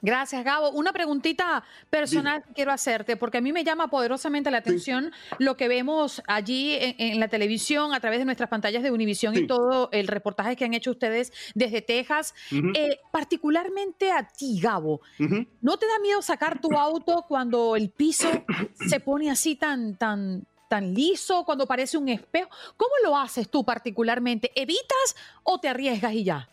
Gracias, 0.00 0.44
Gabo. 0.44 0.70
Una 0.70 0.92
preguntita 0.92 1.64
personal 1.90 2.44
que 2.44 2.52
quiero 2.52 2.70
hacerte, 2.70 3.16
porque 3.16 3.38
a 3.38 3.40
mí 3.40 3.52
me 3.52 3.64
llama 3.64 3.88
poderosamente 3.88 4.50
la 4.50 4.58
atención 4.58 5.12
lo 5.38 5.56
que 5.56 5.66
vemos 5.66 6.22
allí 6.28 6.76
en, 6.80 7.18
la 7.18 7.26
televisión, 7.26 7.92
a 7.92 8.00
través 8.00 8.20
de 8.20 8.24
nuestras 8.24 8.48
pantallas 8.48 8.84
de 8.84 8.92
Univisión 8.92 9.36
y 9.36 9.46
todo 9.46 9.88
el 9.92 10.06
reportaje 10.06 10.54
que 10.54 10.64
han 10.64 10.74
hecho 10.74 10.92
ustedes 10.92 11.32
desde 11.54 11.82
Texas. 11.82 12.34
Eh, 12.52 13.00
particularmente 13.10 14.12
a 14.12 14.28
ti, 14.28 14.60
Gabo, 14.60 15.00
¿no 15.60 15.76
te 15.76 15.86
da 15.86 15.98
miedo 16.00 16.22
sacar 16.22 16.60
tu 16.60 16.76
auto 16.76 17.24
cuando 17.26 17.74
el 17.74 17.90
piso 17.90 18.28
se 18.88 19.00
pone 19.00 19.30
así 19.30 19.56
tan, 19.56 19.96
tan, 19.96 20.46
tan 20.68 20.94
liso, 20.94 21.44
cuando 21.44 21.66
parece 21.66 21.98
un 21.98 22.08
espejo. 22.08 22.48
¿Cómo 22.76 22.92
lo 23.02 23.16
haces 23.16 23.50
tú 23.50 23.64
particularmente? 23.64 24.52
¿Evitas 24.54 25.16
o 25.42 25.58
te 25.58 25.68
arriesgas 25.68 26.12
y 26.12 26.24
ya? 26.24 26.48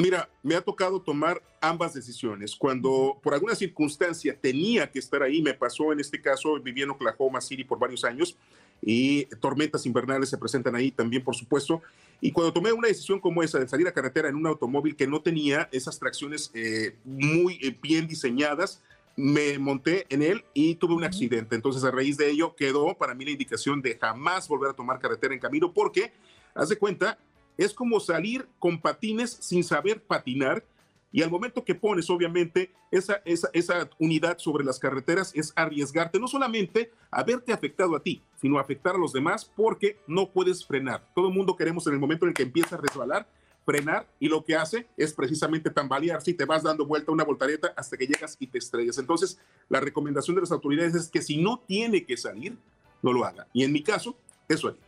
Mira, 0.00 0.30
me 0.44 0.54
ha 0.54 0.60
tocado 0.60 1.02
tomar 1.02 1.42
ambas 1.60 1.92
decisiones. 1.92 2.54
Cuando 2.54 3.18
por 3.20 3.34
alguna 3.34 3.56
circunstancia 3.56 4.38
tenía 4.40 4.88
que 4.88 5.00
estar 5.00 5.24
ahí, 5.24 5.42
me 5.42 5.54
pasó 5.54 5.92
en 5.92 5.98
este 5.98 6.22
caso, 6.22 6.60
viví 6.60 6.82
en 6.82 6.90
Oklahoma 6.90 7.40
City 7.40 7.64
por 7.64 7.80
varios 7.80 8.04
años 8.04 8.36
y 8.80 9.24
tormentas 9.40 9.86
invernales 9.86 10.28
se 10.28 10.38
presentan 10.38 10.76
ahí 10.76 10.92
también, 10.92 11.24
por 11.24 11.34
supuesto. 11.34 11.82
Y 12.20 12.30
cuando 12.30 12.52
tomé 12.52 12.72
una 12.72 12.86
decisión 12.86 13.18
como 13.18 13.42
esa 13.42 13.58
de 13.58 13.66
salir 13.66 13.88
a 13.88 13.92
carretera 13.92 14.28
en 14.28 14.36
un 14.36 14.46
automóvil 14.46 14.94
que 14.94 15.08
no 15.08 15.20
tenía 15.20 15.68
esas 15.72 15.98
tracciones 15.98 16.52
eh, 16.54 16.94
muy 17.04 17.58
eh, 17.60 17.76
bien 17.82 18.06
diseñadas, 18.06 18.80
me 19.16 19.58
monté 19.58 20.06
en 20.10 20.22
él 20.22 20.44
y 20.54 20.76
tuve 20.76 20.94
un 20.94 21.02
accidente. 21.02 21.56
Entonces, 21.56 21.82
a 21.82 21.90
raíz 21.90 22.16
de 22.16 22.30
ello, 22.30 22.54
quedó 22.54 22.94
para 22.94 23.14
mí 23.14 23.24
la 23.24 23.32
indicación 23.32 23.82
de 23.82 23.98
jamás 23.98 24.46
volver 24.46 24.70
a 24.70 24.74
tomar 24.74 25.00
carretera 25.00 25.34
en 25.34 25.40
camino, 25.40 25.72
porque, 25.72 26.12
haz 26.54 26.68
de 26.68 26.78
cuenta, 26.78 27.18
es 27.58 27.74
como 27.74 28.00
salir 28.00 28.48
con 28.58 28.80
patines 28.80 29.36
sin 29.40 29.62
saber 29.64 30.02
patinar. 30.02 30.64
Y 31.10 31.22
al 31.22 31.30
momento 31.30 31.64
que 31.64 31.74
pones, 31.74 32.08
obviamente, 32.08 32.70
esa, 32.90 33.20
esa, 33.24 33.90
unidad 33.98 34.38
sobre 34.38 34.64
las 34.64 34.78
carreteras 34.78 35.32
es 35.34 35.52
arriesgarte 35.56 36.20
no 36.20 36.28
solamente 36.28 36.92
a 37.10 37.24
verte 37.24 37.52
afectado 37.52 37.96
a 37.96 38.02
ti, 38.02 38.22
sino 38.40 38.58
a 38.58 38.60
afectar 38.60 38.94
a 38.94 38.98
los 38.98 39.12
demás 39.12 39.50
porque 39.56 39.98
no 40.06 40.30
puedes 40.30 40.64
frenar. 40.64 41.06
Todo 41.14 41.28
el 41.28 41.34
mundo 41.34 41.56
queremos 41.56 41.86
en 41.86 41.94
el 41.94 41.98
momento 41.98 42.24
en 42.24 42.30
el 42.30 42.34
que 42.34 42.42
empieza 42.42 42.76
a 42.76 42.80
resbalar, 42.80 43.26
frenar 43.64 44.06
y 44.20 44.28
lo 44.28 44.44
que 44.44 44.54
hace 44.54 44.86
es 44.96 45.12
precisamente 45.12 45.70
tambalear, 45.70 46.22
si 46.22 46.34
te 46.34 46.44
vas 46.44 46.62
dando 46.62 46.86
vuelta 46.86 47.10
una 47.10 47.24
voltareta 47.24 47.72
hasta 47.76 47.96
que 47.96 48.06
llegas 48.06 48.36
y 48.38 48.46
te 48.46 48.58
estrellas. 48.58 48.98
Entonces, 48.98 49.38
la 49.68 49.80
recomendación 49.80 50.36
de 50.36 50.42
las 50.42 50.52
autoridades 50.52 50.94
es 50.94 51.08
que 51.08 51.22
si 51.22 51.38
no 51.38 51.58
tiene 51.66 52.04
que 52.04 52.16
salir, 52.16 52.56
no 53.02 53.12
lo 53.12 53.24
haga. 53.24 53.46
Y 53.52 53.64
en 53.64 53.72
mi 53.72 53.82
caso, 53.82 54.16
eso 54.46 54.68
haría. 54.68 54.87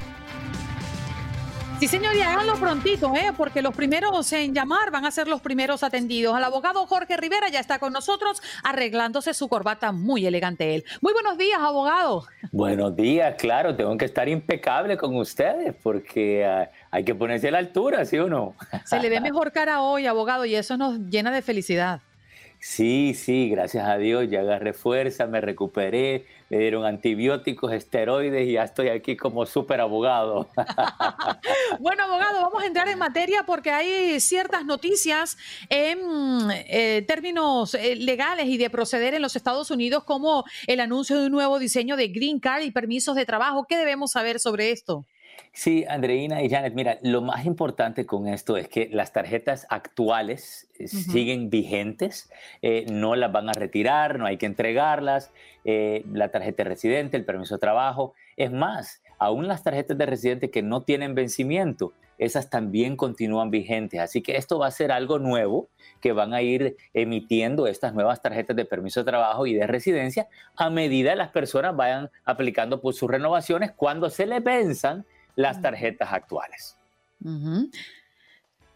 Sí, 1.82 1.88
señor, 1.88 2.15
y 2.15 2.22
háganlo 2.22 2.54
prontito, 2.58 3.12
¿eh? 3.15 3.34
porque 3.36 3.63
los 3.63 3.74
primeros 3.76 4.32
en 4.34 4.54
llamar 4.54 4.91
van 4.91 5.04
a 5.04 5.10
ser 5.10 5.28
los 5.28 5.41
primeros 5.41 5.82
atendidos. 5.82 6.38
El 6.38 6.44
abogado 6.44 6.86
Jorge 6.86 7.17
Rivera 7.17 7.50
ya 7.50 7.60
está 7.60 7.80
con 7.80 7.91
nosotros 7.91 8.39
arreglándose 8.63 9.34
su 9.34 9.50
corbata 9.50 9.91
muy 9.91 10.28
elegante 10.28 10.76
él. 10.76 10.84
Muy 11.02 11.12
buenos 11.12 11.39
días, 11.39 11.60
abogado. 11.60 12.26
Buenos 12.52 12.96
días, 12.96 13.34
claro, 13.36 13.76
tengo 13.76 13.98
que 13.98 14.06
estar 14.06 14.30
impecable 14.30 14.96
con 14.96 15.15
ustedes 15.15 15.74
porque 15.82 16.46
uh, 16.48 16.72
hay 16.91 17.04
que 17.04 17.15
ponerse 17.15 17.48
a 17.48 17.52
la 17.54 17.58
altura, 17.58 18.06
¿sí 18.06 18.20
o 18.20 18.28
no? 18.28 18.54
Se 18.86 19.00
le 19.00 19.10
ve 19.10 19.20
mejor 19.20 19.52
cara 19.52 19.82
hoy, 19.82 20.06
abogado, 20.06 20.46
y 20.46 20.54
eso 20.54 20.78
nos 20.78 21.00
llena 21.10 21.32
de 21.32 21.41
felicidad. 21.41 22.02
Sí, 22.63 23.15
sí, 23.15 23.50
gracias 23.50 23.88
a 23.88 23.97
Dios 23.97 24.30
ya 24.30 24.41
agarré 24.41 24.74
fuerza, 24.74 25.26
me 25.26 25.41
recuperé, 25.41 26.28
me 26.47 26.60
dieron 26.60 26.86
antibióticos, 26.86 27.74
esteroides 27.74 28.47
y 28.47 28.52
ya 28.52 28.63
estoy 28.63 28.89
aquí 28.89 29.17
como 29.17 29.47
súper 29.47 29.82
abogado. 29.82 30.47
bueno, 31.80 32.04
abogado, 32.04 32.39
vamos 32.39 32.62
a 32.62 32.67
entrar 32.67 32.88
en 32.88 33.00
materia 33.00 33.41
porque 33.47 33.71
hay 33.71 34.19
ciertas 34.19 34.63
noticias 34.63 35.38
en 35.69 36.52
eh, 36.52 37.04
términos 37.08 37.74
eh, 37.74 37.95
legales 37.95 38.45
y 38.45 38.58
de 38.58 38.69
proceder 38.69 39.15
en 39.15 39.24
los 39.24 39.36
Estados 39.36 39.71
Unidos 39.71 40.04
como 40.04 40.43
el 40.67 40.82
anuncio 40.82 41.19
de 41.19 41.26
un 41.26 41.32
nuevo 41.32 41.58
diseño 41.58 41.95
de 41.95 42.10
Green 42.10 42.39
Card 42.39 42.62
y 42.62 42.69
permisos 42.69 43.15
de 43.15 43.26
trabajo. 43.26 43.65
¿Qué 43.67 43.76
debemos 43.76 44.12
saber 44.12 44.39
sobre 44.39 44.69
esto? 44.69 45.08
Sí, 45.54 45.86
Andreina 45.88 46.41
y 46.41 46.50
Janet, 46.50 46.74
mira, 46.74 46.98
lo 47.02 47.22
más 47.22 47.46
importante 47.46 48.06
con 48.06 48.28
esto 48.28 48.56
es 48.56 48.70
que 48.70 48.89
las 48.91 49.12
tarjetas 49.12 49.67
actuales 49.70 50.70
uh 50.80 50.84
-huh. 50.84 50.88
siguen 50.88 51.50
vigentes, 51.50 52.32
eh, 52.62 52.86
no 52.89 53.15
las 53.15 53.32
van 53.34 53.50
a 53.50 53.54
retirar, 53.54 54.17
no 54.17 54.26
hay 54.26 54.38
que 54.38 54.46
entregarlas, 54.46 55.34
eh, 55.65 56.06
la 56.13 56.30
tarjeta 56.30 56.63
de 56.63 56.70
residente, 56.70 57.17
el 57.17 57.26
permiso 57.26 57.56
de 57.56 57.60
trabajo, 57.60 58.13
es 58.38 58.52
más, 58.52 59.04
aún 59.20 59.48
las 59.50 59.62
tarjetas 59.62 59.98
de 59.98 60.06
residente 60.06 60.50
que 60.52 60.63
no 60.63 60.84
tienen 60.84 61.15
vencimiento, 61.15 61.91
esas 62.17 62.50
también 62.50 62.96
continúan 62.96 63.50
vigentes, 63.50 64.00
así 64.00 64.22
que 64.22 64.38
esto 64.38 64.60
va 64.60 64.67
a 64.67 64.72
ser 64.72 64.91
algo 64.91 65.17
nuevo 65.17 65.70
que 66.02 66.13
van 66.13 66.34
a 66.34 66.41
ir 66.44 66.78
emitiendo 66.94 67.65
estas 67.65 67.94
nuevas 67.94 68.22
tarjetas 68.22 68.56
de 68.56 68.63
permiso 68.63 69.02
de 69.02 69.12
trabajo 69.12 69.48
y 69.48 69.56
de 69.56 69.65
residencia 69.65 70.28
a 70.56 70.70
medida 70.70 71.12
que 71.12 71.17
las 71.17 71.30
personas 71.30 71.76
vayan 71.76 72.10
aplicando 72.24 72.80
por 72.80 72.94
sus 72.94 73.10
renovaciones. 73.10 73.72
Cuando 73.72 74.10
se 74.12 74.28
les 74.28 74.44
venzan 74.44 75.04
las 75.36 75.62
tarjetas 75.62 76.12
actuales. 76.12 76.78
Uh 77.24 77.30
-huh. 77.30 77.72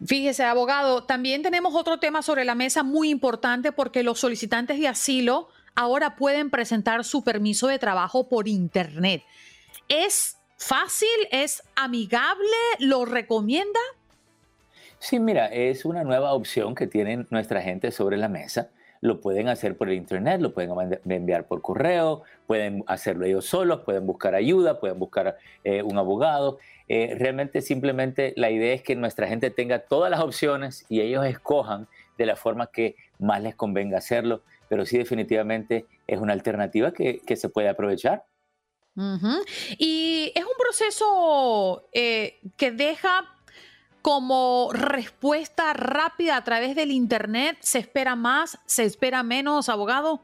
Fíjese, 0.04 0.44
abogado, 0.44 1.04
también 1.04 1.42
tenemos 1.42 1.74
otro 1.74 1.98
tema 1.98 2.20
sobre 2.22 2.44
la 2.44 2.54
mesa 2.54 2.82
muy 2.82 3.08
importante 3.08 3.72
porque 3.72 4.02
los 4.02 4.20
solicitantes 4.20 4.78
de 4.78 4.88
asilo 4.88 5.48
ahora 5.74 6.16
pueden 6.16 6.50
presentar 6.50 7.04
su 7.04 7.24
permiso 7.24 7.68
de 7.68 7.78
trabajo 7.78 8.28
por 8.28 8.46
Internet. 8.46 9.22
¿Es 9.88 10.36
fácil? 10.58 11.08
¿Es 11.30 11.62
amigable? 11.76 12.56
¿Lo 12.78 13.04
recomienda? 13.04 13.80
Sí, 14.98 15.18
mira, 15.18 15.46
es 15.46 15.84
una 15.84 16.04
nueva 16.04 16.32
opción 16.32 16.74
que 16.74 16.86
tienen 16.86 17.26
nuestra 17.30 17.62
gente 17.62 17.90
sobre 17.90 18.16
la 18.16 18.28
mesa. 18.28 18.70
Lo 19.06 19.20
pueden 19.20 19.48
hacer 19.48 19.76
por 19.76 19.88
el 19.88 19.94
internet, 19.94 20.40
lo 20.40 20.52
pueden 20.52 20.98
enviar 21.08 21.46
por 21.46 21.62
correo, 21.62 22.22
pueden 22.48 22.82
hacerlo 22.88 23.24
ellos 23.24 23.46
solos, 23.46 23.82
pueden 23.84 24.04
buscar 24.04 24.34
ayuda, 24.34 24.80
pueden 24.80 24.98
buscar 24.98 25.36
eh, 25.62 25.82
un 25.82 25.96
abogado. 25.96 26.58
Eh, 26.88 27.14
realmente 27.16 27.62
simplemente 27.62 28.32
la 28.36 28.50
idea 28.50 28.74
es 28.74 28.82
que 28.82 28.96
nuestra 28.96 29.28
gente 29.28 29.50
tenga 29.50 29.78
todas 29.78 30.10
las 30.10 30.20
opciones 30.20 30.84
y 30.88 31.02
ellos 31.02 31.24
escojan 31.24 31.86
de 32.18 32.26
la 32.26 32.34
forma 32.34 32.66
que 32.66 32.96
más 33.20 33.40
les 33.40 33.54
convenga 33.54 33.98
hacerlo, 33.98 34.42
pero 34.68 34.84
sí 34.84 34.98
definitivamente 34.98 35.86
es 36.08 36.18
una 36.18 36.32
alternativa 36.32 36.92
que, 36.92 37.20
que 37.20 37.36
se 37.36 37.48
puede 37.48 37.68
aprovechar. 37.68 38.24
Y 39.78 40.32
es 40.34 40.42
un 40.42 40.56
proceso 40.58 41.88
eh, 41.92 42.40
que 42.56 42.70
deja 42.70 43.35
como 44.06 44.70
respuesta 44.72 45.72
rápida 45.72 46.36
a 46.36 46.44
través 46.44 46.76
del 46.76 46.92
Internet? 46.92 47.56
¿Se 47.58 47.80
espera 47.80 48.14
más? 48.14 48.56
¿Se 48.64 48.84
espera 48.84 49.24
menos, 49.24 49.68
abogado? 49.68 50.20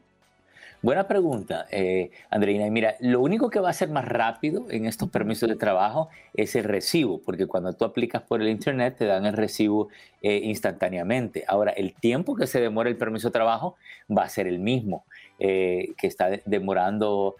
Buena 0.81 1.05
pregunta, 1.05 1.65
eh, 1.69 2.09
Andreina. 2.29 2.65
Y 2.65 2.71
mira, 2.71 2.95
lo 3.01 3.19
único 3.19 3.49
que 3.49 3.59
va 3.59 3.71
a 3.71 3.73
ser 3.73 3.89
más 3.89 4.05
rápido 4.05 4.67
en 4.69 4.85
estos 4.85 5.09
permisos 5.09 5.49
de 5.49 5.57
trabajo 5.57 6.07
es 6.33 6.55
el 6.55 6.63
recibo, 6.63 7.19
porque 7.25 7.45
cuando 7.45 7.73
tú 7.73 7.83
aplicas 7.83 8.21
por 8.21 8.41
el 8.41 8.47
Internet 8.47 8.95
te 8.99 9.05
dan 9.05 9.25
el 9.25 9.33
recibo 9.33 9.89
eh, 10.21 10.39
instantáneamente. 10.45 11.43
Ahora, 11.45 11.71
el 11.71 11.93
tiempo 11.93 12.37
que 12.37 12.47
se 12.47 12.61
demora 12.61 12.89
el 12.89 12.95
permiso 12.95 13.27
de 13.27 13.33
trabajo 13.33 13.75
va 14.09 14.23
a 14.23 14.29
ser 14.29 14.47
el 14.47 14.59
mismo, 14.59 15.03
eh, 15.39 15.89
que 15.97 16.07
está 16.07 16.29
demorando 16.45 17.35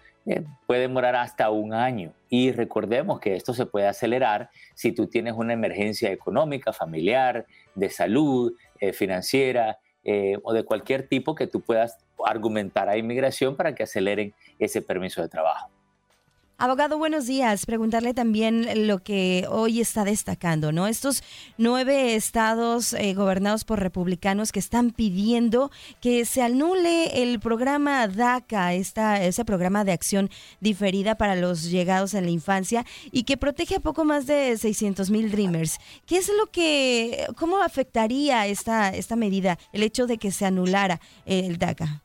puede 0.66 0.82
demorar 0.82 1.16
hasta 1.16 1.50
un 1.50 1.74
año. 1.74 2.14
Y 2.30 2.52
recordemos 2.52 3.20
que 3.20 3.36
esto 3.36 3.54
se 3.54 3.66
puede 3.66 3.88
acelerar 3.88 4.50
si 4.74 4.92
tú 4.92 5.08
tienes 5.08 5.34
una 5.34 5.54
emergencia 5.54 6.12
económica, 6.12 6.74
familiar, 6.74 7.46
de 7.76 7.90
salud, 7.90 8.54
eh, 8.80 8.94
financiera 8.94 9.80
eh, 10.04 10.38
o 10.44 10.54
de 10.54 10.64
cualquier 10.64 11.08
tipo 11.08 11.36
que 11.36 11.48
tú 11.48 11.62
puedas 11.62 11.98
argumentar 12.26 12.90
a 12.90 12.98
inmigración 12.98 13.56
para 13.56 13.76
que 13.76 13.84
aceleren 13.84 14.34
ese 14.60 14.82
permiso 14.82 15.22
de 15.22 15.30
trabajo. 15.30 15.70
Abogado, 16.60 17.00
buenos 17.00 17.26
días. 17.26 17.66
Preguntarle 17.66 18.14
también 18.14 18.88
lo 18.88 19.00
que 19.00 19.46
hoy 19.50 19.82
está 19.82 20.06
destacando, 20.06 20.72
¿no? 20.72 20.88
Estos 20.88 21.24
nueve 21.58 22.16
estados 22.16 22.94
eh, 22.94 23.16
gobernados 23.16 23.66
por 23.66 23.80
republicanos 23.80 24.52
que 24.52 24.60
están 24.60 24.92
pidiendo 24.92 25.72
que 26.00 26.26
se 26.26 26.44
anule 26.44 27.24
el 27.24 27.40
programa 27.40 28.08
DACA, 28.08 28.76
esta, 28.76 29.22
ese 29.24 29.44
programa 29.44 29.84
de 29.84 29.94
acción 29.94 30.30
diferida 30.62 31.16
para 31.16 31.36
los 31.36 31.64
llegados 31.72 32.14
en 32.14 32.26
la 32.26 32.32
infancia 32.32 32.86
y 33.12 33.24
que 33.24 33.36
protege 33.36 33.76
a 33.76 33.80
poco 33.80 34.06
más 34.06 34.28
de 34.28 34.56
600 34.56 35.10
mil 35.10 35.32
Dreamers. 35.32 35.80
¿Qué 36.06 36.18
es 36.18 36.30
lo 36.38 36.52
que, 36.52 37.26
cómo 37.36 37.64
afectaría 37.64 38.46
esta, 38.46 38.90
esta 38.90 39.16
medida, 39.16 39.58
el 39.74 39.82
hecho 39.82 40.06
de 40.06 40.20
que 40.20 40.32
se 40.32 40.46
anulara 40.46 41.02
el 41.26 41.58
DACA? 41.58 42.03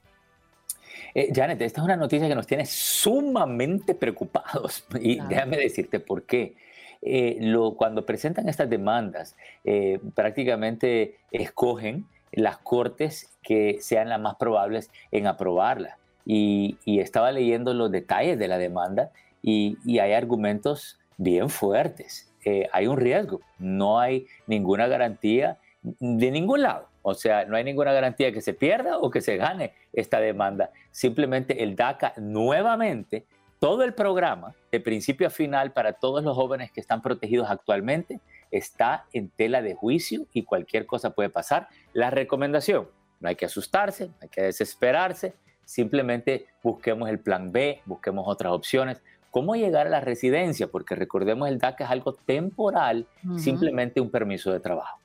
Eh, 1.19 1.33
Janet, 1.35 1.61
esta 1.63 1.81
es 1.81 1.85
una 1.85 1.97
noticia 1.97 2.29
que 2.29 2.35
nos 2.37 2.47
tiene 2.47 2.65
sumamente 2.65 3.97
preocupados 3.97 4.85
y 5.01 5.17
claro. 5.17 5.29
déjame 5.29 5.57
decirte 5.57 5.99
por 5.99 6.23
qué. 6.23 6.55
Eh, 7.03 7.39
lo, 7.41 7.75
cuando 7.75 8.07
presentan 8.07 8.49
estas 8.49 8.71
demandas, 8.71 9.35
eh, 9.65 9.99
prácticamente 10.15 11.17
escogen 11.33 12.07
las 12.31 12.59
cortes 12.59 13.37
que 13.43 13.79
sean 13.81 14.09
las 14.09 14.21
más 14.21 14.37
probables 14.37 14.93
en 15.11 15.27
aprobarla. 15.27 15.99
Y, 16.25 16.77
y 16.85 17.01
estaba 17.01 17.33
leyendo 17.33 17.75
los 17.75 17.91
detalles 17.91 18.39
de 18.39 18.47
la 18.47 18.59
demanda 18.59 19.11
y, 19.43 19.77
y 19.85 19.99
hay 19.99 20.13
argumentos 20.13 21.01
bien 21.17 21.49
fuertes. 21.51 22.31
Hay 22.73 22.87
un 22.87 22.97
riesgo, 22.97 23.43
no 23.59 24.01
hay 24.01 24.27
ninguna 24.47 24.87
garantía 24.87 25.59
de 25.83 26.31
ningún 26.31 26.63
lado. 26.63 26.88
O 27.09 27.15
sea, 27.15 27.45
no 27.45 27.57
hay 27.57 27.65
ninguna 27.65 27.93
garantía 27.93 28.33
que 28.33 28.41
se 28.41 28.55
pierda 28.55 28.99
o 28.99 29.11
que 29.11 29.21
se 29.21 29.37
gane 29.37 29.75
esta 29.93 30.21
demanda. 30.21 30.71
Simplemente 30.91 31.63
el 31.63 31.75
DACA 31.77 32.15
nuevamente, 32.17 33.25
todo 33.59 33.83
el 33.83 33.95
programa, 33.95 34.55
de 34.71 34.81
principio 34.81 35.27
a 35.27 35.31
final, 35.31 35.73
para 35.73 35.95
todos 35.95 36.23
los 36.23 36.37
jóvenes 36.37 36.71
que 36.71 36.81
están 36.81 37.03
protegidos 37.03 37.51
actualmente, 37.51 38.21
está 38.51 39.07
en 39.13 39.31
tela 39.31 39.63
de 39.63 39.75
juicio 39.75 40.27
y 40.33 40.45
cualquier 40.45 40.87
cosa 40.87 41.11
puede 41.11 41.29
pasar. 41.29 41.69
La 41.93 42.11
recomendación, 42.11 42.89
no 43.21 43.29
hay 43.29 43.37
que 43.37 43.47
asustarse, 43.47 44.07
no 44.07 44.15
hay 44.23 44.29
que 44.29 44.43
desesperarse, 44.43 45.35
simplemente 45.65 46.47
busquemos 46.63 47.09
el 47.09 47.19
plan 47.19 47.53
B, 47.53 47.83
busquemos 47.85 48.27
otras 48.29 48.53
opciones. 48.53 49.03
¿Cómo 49.31 49.57
llegar 49.57 49.87
a 49.87 49.91
la 49.91 50.01
residencia? 50.01 50.69
Porque 50.69 50.95
recordemos, 50.95 51.49
el 51.49 51.59
DACA 51.59 51.85
es 51.85 51.91
algo 51.91 52.15
temporal, 52.15 53.07
uh 53.25 53.29
-huh. 53.29 53.39
simplemente 53.39 54.01
un 54.01 54.11
permiso 54.11 54.53
de 54.53 54.61
trabajo. 54.61 54.99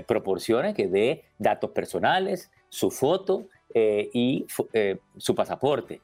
proporcione, 0.06 0.74
que 0.74 0.86
dé 0.86 1.24
datos 1.38 1.70
personales, 1.70 2.50
su 2.68 2.90
foto 2.90 3.46
eh, 3.72 4.10
y 4.12 4.44
eh, 4.74 4.98
su 5.16 5.34
pasaporte. 5.34 6.02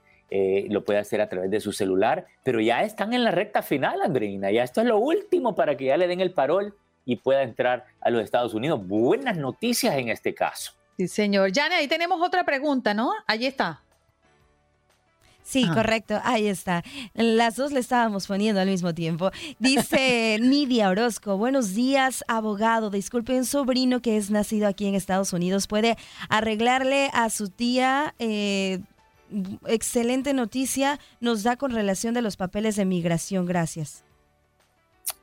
lo 0.71 0.85
puede 0.87 1.01
hacer 1.01 1.21
a 1.21 1.29
través 1.29 1.51
de 1.51 1.61
su 1.61 1.73
celular, 1.73 2.25
pero 2.45 2.63
ya 2.63 2.83
están 2.83 3.13
en 3.13 3.25
la 3.25 3.31
recta 3.31 3.61
final, 3.61 4.01
Andreina. 4.01 4.51
Ya 4.51 4.63
esto 4.63 4.81
es 4.81 4.87
lo 4.87 4.97
último 4.97 5.55
para 5.55 5.77
que 5.77 5.85
ya 5.85 5.99
le 5.99 6.09
den 6.09 6.23
el 6.23 6.33
parol 6.33 6.75
y 7.09 7.17
pueda 7.17 7.43
entrar 7.43 7.87
a 8.03 8.11
los 8.11 8.23
Estados 8.23 8.53
Unidos. 8.53 8.87
Buenas 8.87 9.39
noticias 9.39 9.97
en 9.97 10.11
este 10.11 10.35
caso. 10.35 10.73
Sí, 10.99 11.09
señor. 11.09 11.51
Jane, 11.55 11.77
ahí 11.77 11.89
tenemos 11.89 12.21
otra 12.21 12.45
pregunta, 12.45 12.93
¿no? 12.93 13.13
Allí 13.27 13.47
está. 13.47 13.81
Sí, 15.43 15.65
Ah. 15.67 15.73
correcto, 15.75 16.21
ahí 16.25 16.47
está. 16.47 16.85
Las 17.15 17.57
dos 17.57 17.73
le 17.73 17.81
estábamos 17.81 18.27
poniendo 18.27 18.61
al 18.61 18.69
mismo 18.69 18.93
tiempo. 18.95 19.31
Dice 19.59 20.37
Nidia 20.43 20.91
Orozco, 20.91 21.39
buenos 21.39 21.75
días, 21.75 22.23
abogado. 22.29 22.91
Disculpe, 22.91 23.33
un 23.39 23.47
sobrino 23.47 24.03
que 24.03 24.19
es 24.19 24.31
nacido 24.31 24.69
aquí 24.69 24.87
en 24.87 24.95
Estados 24.95 25.33
Unidos 25.33 25.67
puede 25.67 25.97
arreglarle 26.29 27.09
a 27.15 27.31
su 27.31 27.49
tía. 27.49 28.15
eh, 28.19 28.81
excelente 29.67 30.33
noticia 30.35 30.99
nos 31.21 31.43
da 31.43 31.57
con 31.57 31.71
relación 31.71 32.13
de 32.13 32.23
los 32.23 32.37
papeles 32.37 32.77
de 32.77 32.85
migración. 32.85 33.47
Gracias. 33.47 34.03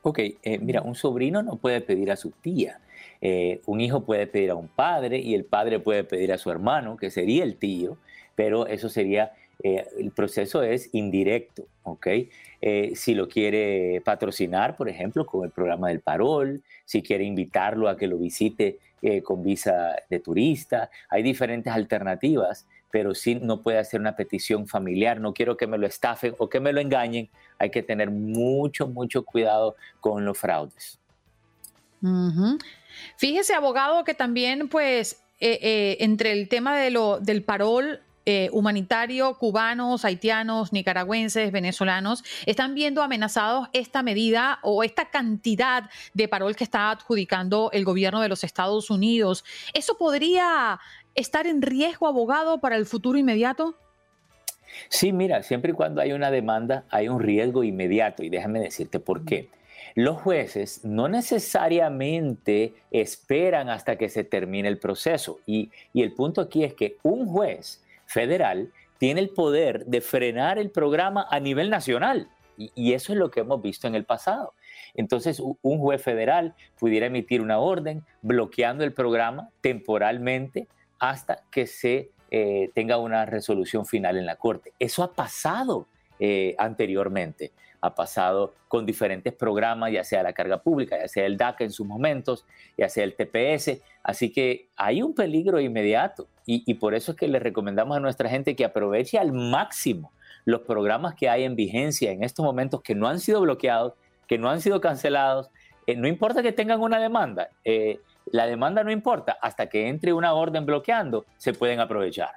Ok, 0.08 0.20
eh, 0.20 0.58
mira, 0.60 0.82
un 0.82 0.94
sobrino 0.94 1.42
no 1.42 1.56
puede 1.56 1.80
pedir 1.80 2.12
a 2.12 2.16
su 2.16 2.30
tía. 2.30 2.78
Eh, 3.20 3.60
un 3.66 3.80
hijo 3.80 4.04
puede 4.04 4.28
pedir 4.28 4.52
a 4.52 4.54
un 4.54 4.68
padre 4.68 5.18
y 5.18 5.34
el 5.34 5.44
padre 5.44 5.80
puede 5.80 6.04
pedir 6.04 6.32
a 6.32 6.38
su 6.38 6.48
hermano, 6.48 6.96
que 6.96 7.10
sería 7.10 7.42
el 7.42 7.56
tío, 7.56 7.98
pero 8.36 8.68
eso 8.68 8.88
sería, 8.88 9.32
eh, 9.64 9.84
el 9.98 10.12
proceso 10.12 10.62
es 10.62 10.90
indirecto, 10.92 11.66
¿ok? 11.82 12.06
Eh, 12.60 12.92
si 12.94 13.16
lo 13.16 13.26
quiere 13.28 14.00
patrocinar, 14.04 14.76
por 14.76 14.88
ejemplo, 14.88 15.26
con 15.26 15.44
el 15.44 15.50
programa 15.50 15.88
del 15.88 15.98
Parol, 15.98 16.62
si 16.84 17.02
quiere 17.02 17.24
invitarlo 17.24 17.88
a 17.88 17.96
que 17.96 18.06
lo 18.06 18.16
visite 18.16 18.78
con 19.22 19.42
visa 19.44 19.94
de 20.08 20.18
turista, 20.18 20.90
hay 21.08 21.22
diferentes 21.22 21.72
alternativas, 21.72 22.66
pero 22.90 23.14
sí 23.14 23.34
no 23.34 23.62
puede 23.62 23.78
hacer 23.78 24.00
una 24.00 24.16
petición 24.16 24.66
familiar, 24.66 25.20
no 25.20 25.34
quiero 25.34 25.56
que 25.56 25.66
me 25.66 25.78
lo 25.78 25.86
estafen 25.86 26.34
o 26.38 26.48
que 26.48 26.60
me 26.60 26.72
lo 26.72 26.80
engañen, 26.80 27.28
hay 27.58 27.70
que 27.70 27.82
tener 27.82 28.10
mucho, 28.10 28.86
mucho 28.88 29.24
cuidado 29.24 29.76
con 30.00 30.24
los 30.24 30.38
fraudes. 30.38 31.00
Fíjese, 33.16 33.54
abogado, 33.54 34.04
que 34.04 34.14
también, 34.14 34.68
pues, 34.68 35.22
eh, 35.40 35.58
eh, 35.60 35.96
entre 36.00 36.32
el 36.32 36.48
tema 36.48 36.76
de 36.76 36.90
lo, 36.90 37.18
del 37.20 37.42
parol 37.42 38.00
eh, 38.28 38.48
humanitario, 38.52 39.38
cubanos, 39.38 40.04
haitianos, 40.04 40.72
nicaragüenses, 40.72 41.52
venezolanos, 41.52 42.24
están 42.44 42.74
viendo 42.74 43.04
amenazados 43.04 43.68
esta 43.72 44.02
medida 44.02 44.58
o 44.62 44.82
esta 44.82 45.10
cantidad 45.10 45.88
de 46.12 46.26
parol 46.26 46.56
que 46.56 46.64
está 46.64 46.90
adjudicando 46.90 47.70
el 47.72 47.84
gobierno 47.84 48.20
de 48.20 48.28
los 48.28 48.42
Estados 48.42 48.90
Unidos. 48.90 49.44
¿Eso 49.74 49.96
podría 49.96 50.80
estar 51.16 51.46
en 51.46 51.62
riesgo, 51.62 52.06
abogado, 52.06 52.58
para 52.58 52.76
el 52.76 52.86
futuro 52.86 53.18
inmediato? 53.18 53.74
Sí, 54.88 55.12
mira, 55.12 55.42
siempre 55.42 55.72
y 55.72 55.74
cuando 55.74 56.00
hay 56.00 56.12
una 56.12 56.30
demanda 56.30 56.84
hay 56.90 57.08
un 57.08 57.20
riesgo 57.20 57.64
inmediato 57.64 58.22
y 58.22 58.28
déjame 58.28 58.60
decirte 58.60 59.00
por 59.00 59.24
qué. 59.24 59.48
Los 59.94 60.20
jueces 60.20 60.84
no 60.84 61.08
necesariamente 61.08 62.74
esperan 62.90 63.70
hasta 63.70 63.96
que 63.96 64.08
se 64.08 64.24
termine 64.24 64.68
el 64.68 64.78
proceso 64.78 65.40
y, 65.46 65.70
y 65.94 66.02
el 66.02 66.12
punto 66.12 66.40
aquí 66.40 66.64
es 66.64 66.74
que 66.74 66.96
un 67.02 67.26
juez 67.26 67.82
federal 68.04 68.70
tiene 68.98 69.20
el 69.20 69.30
poder 69.30 69.86
de 69.86 70.00
frenar 70.00 70.58
el 70.58 70.70
programa 70.70 71.26
a 71.30 71.40
nivel 71.40 71.70
nacional 71.70 72.28
y, 72.58 72.92
eso 72.92 73.12
es 73.12 73.18
lo 73.18 73.30
que 73.30 73.40
hemos 73.40 73.60
visto 73.62 73.86
en 73.86 73.94
el 73.94 74.04
pasado. 74.04 74.54
Entonces, 74.94 75.40
un 75.40 75.78
juez 75.78 76.02
federal 76.02 76.54
pudiera 76.78 77.06
emitir 77.06 77.42
una 77.42 77.58
orden 77.58 78.02
bloqueando 78.22 78.84
el 78.84 78.92
programa 78.92 79.50
temporalmente 79.60 80.66
hasta 80.98 81.42
que 81.50 81.66
se 81.66 82.10
eh, 82.30 82.70
tenga 82.74 82.98
una 82.98 83.24
resolución 83.24 83.86
final 83.86 84.16
en 84.16 84.26
la 84.26 84.36
Corte. 84.36 84.72
Eso 84.78 85.02
ha 85.02 85.12
pasado 85.12 85.86
eh, 86.18 86.54
anteriormente, 86.58 87.52
ha 87.80 87.94
pasado 87.94 88.54
con 88.68 88.84
diferentes 88.84 89.32
programas, 89.32 89.92
ya 89.92 90.02
sea 90.02 90.22
la 90.22 90.32
carga 90.32 90.62
pública, 90.62 90.98
ya 90.98 91.08
sea 91.08 91.26
el 91.26 91.36
DACA 91.36 91.64
en 91.64 91.70
sus 91.70 91.86
momentos, 91.86 92.44
ya 92.76 92.88
sea 92.88 93.04
el 93.04 93.14
TPS, 93.14 93.80
así 94.02 94.32
que 94.32 94.68
hay 94.76 95.02
un 95.02 95.14
peligro 95.14 95.60
inmediato. 95.60 96.26
Y, 96.48 96.74
por 96.74 96.94
eso 96.94 97.12
es 97.12 97.18
que 97.18 97.26
le 97.26 97.40
recomendamos 97.40 97.96
a 97.96 98.00
nuestra 98.00 98.28
gente 98.28 98.54
que 98.54 98.64
aproveche 98.64 99.18
al 99.18 99.32
máximo 99.32 100.12
los 100.44 100.60
programas 100.60 101.16
que 101.16 101.28
hay 101.28 101.42
en 101.42 101.56
vigencia 101.56 102.12
en 102.12 102.22
estos 102.22 102.44
momentos 102.44 102.82
que 102.82 102.94
no 102.94 103.08
han 103.08 103.18
sido 103.18 103.40
bloqueados, 103.40 103.94
que 104.28 104.38
no 104.38 104.48
han 104.48 104.60
sido 104.60 104.80
cancelados, 104.80 105.50
eh, 105.88 105.96
no 105.96 106.06
importa 106.06 106.42
que 106.42 106.52
tengan 106.52 106.80
una 106.80 107.00
demanda, 107.00 107.50
la 108.26 108.46
demanda 108.46 108.82
no 108.84 108.90
importa, 108.90 109.38
hasta 109.40 109.68
que 109.68 109.88
entre 109.88 110.12
una 110.12 110.32
orden 110.34 110.66
bloqueando, 110.66 111.24
se 111.36 111.52
pueden 111.52 111.80
aprovechar. 111.80 112.32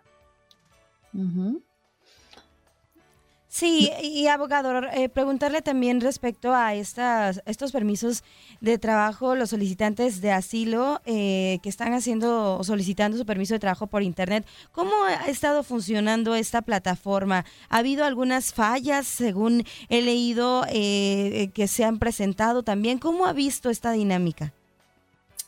Sí, 3.52 3.92
y 4.04 4.28
abogado, 4.28 4.84
eh, 4.94 5.10
preguntarle 5.10 5.64
también 5.64 6.02
respecto 6.02 6.54
a 6.54 6.76
estas, 6.76 7.42
estos 7.48 7.72
permisos 7.72 8.24
de 8.62 8.78
trabajo, 8.78 9.34
los 9.34 9.50
solicitantes 9.50 10.22
de 10.22 10.32
asilo 10.32 11.02
eh, 11.06 11.58
que 11.64 11.70
están 11.70 11.94
haciendo 11.94 12.60
o 12.60 12.64
solicitando 12.64 13.18
su 13.18 13.26
permiso 13.26 13.56
de 13.56 13.60
trabajo 13.60 13.88
por 13.88 14.04
internet, 14.04 14.46
¿cómo 14.72 14.92
ha 15.04 15.26
estado 15.26 15.64
funcionando 15.64 16.36
esta 16.36 16.62
plataforma? 16.62 17.44
¿Ha 17.70 17.78
habido 17.80 18.06
algunas 18.06 18.54
fallas, 18.54 19.08
según 19.08 19.64
he 19.90 20.04
leído, 20.04 20.64
eh, 20.70 21.50
que 21.56 21.68
se 21.68 21.84
han 21.84 21.98
presentado 21.98 22.62
también? 22.62 23.00
¿Cómo 23.00 23.26
ha 23.26 23.34
visto 23.34 23.72
esta 23.72 23.92
dinámica? 23.92 24.54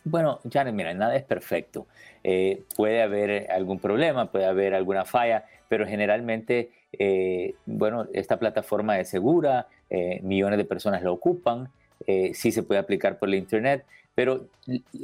Bueno, 0.03 0.39
Janet, 0.51 0.73
mira, 0.73 0.93
nada 0.93 1.15
es 1.15 1.23
perfecto. 1.23 1.87
Eh, 2.23 2.63
puede 2.75 3.01
haber 3.01 3.51
algún 3.51 3.79
problema, 3.79 4.31
puede 4.31 4.45
haber 4.45 4.73
alguna 4.73 5.05
falla, 5.05 5.45
pero 5.67 5.85
generalmente, 5.85 6.71
eh, 6.97 7.53
bueno, 7.65 8.07
esta 8.13 8.37
plataforma 8.37 8.99
es 8.99 9.09
segura, 9.09 9.67
eh, 9.89 10.19
millones 10.23 10.57
de 10.57 10.65
personas 10.65 11.03
la 11.03 11.11
ocupan, 11.11 11.69
sí 12.33 12.51
se 12.51 12.63
puede 12.63 12.79
aplicar 12.79 13.19
por 13.19 13.29
la 13.29 13.35
internet, 13.35 13.85
pero 14.15 14.47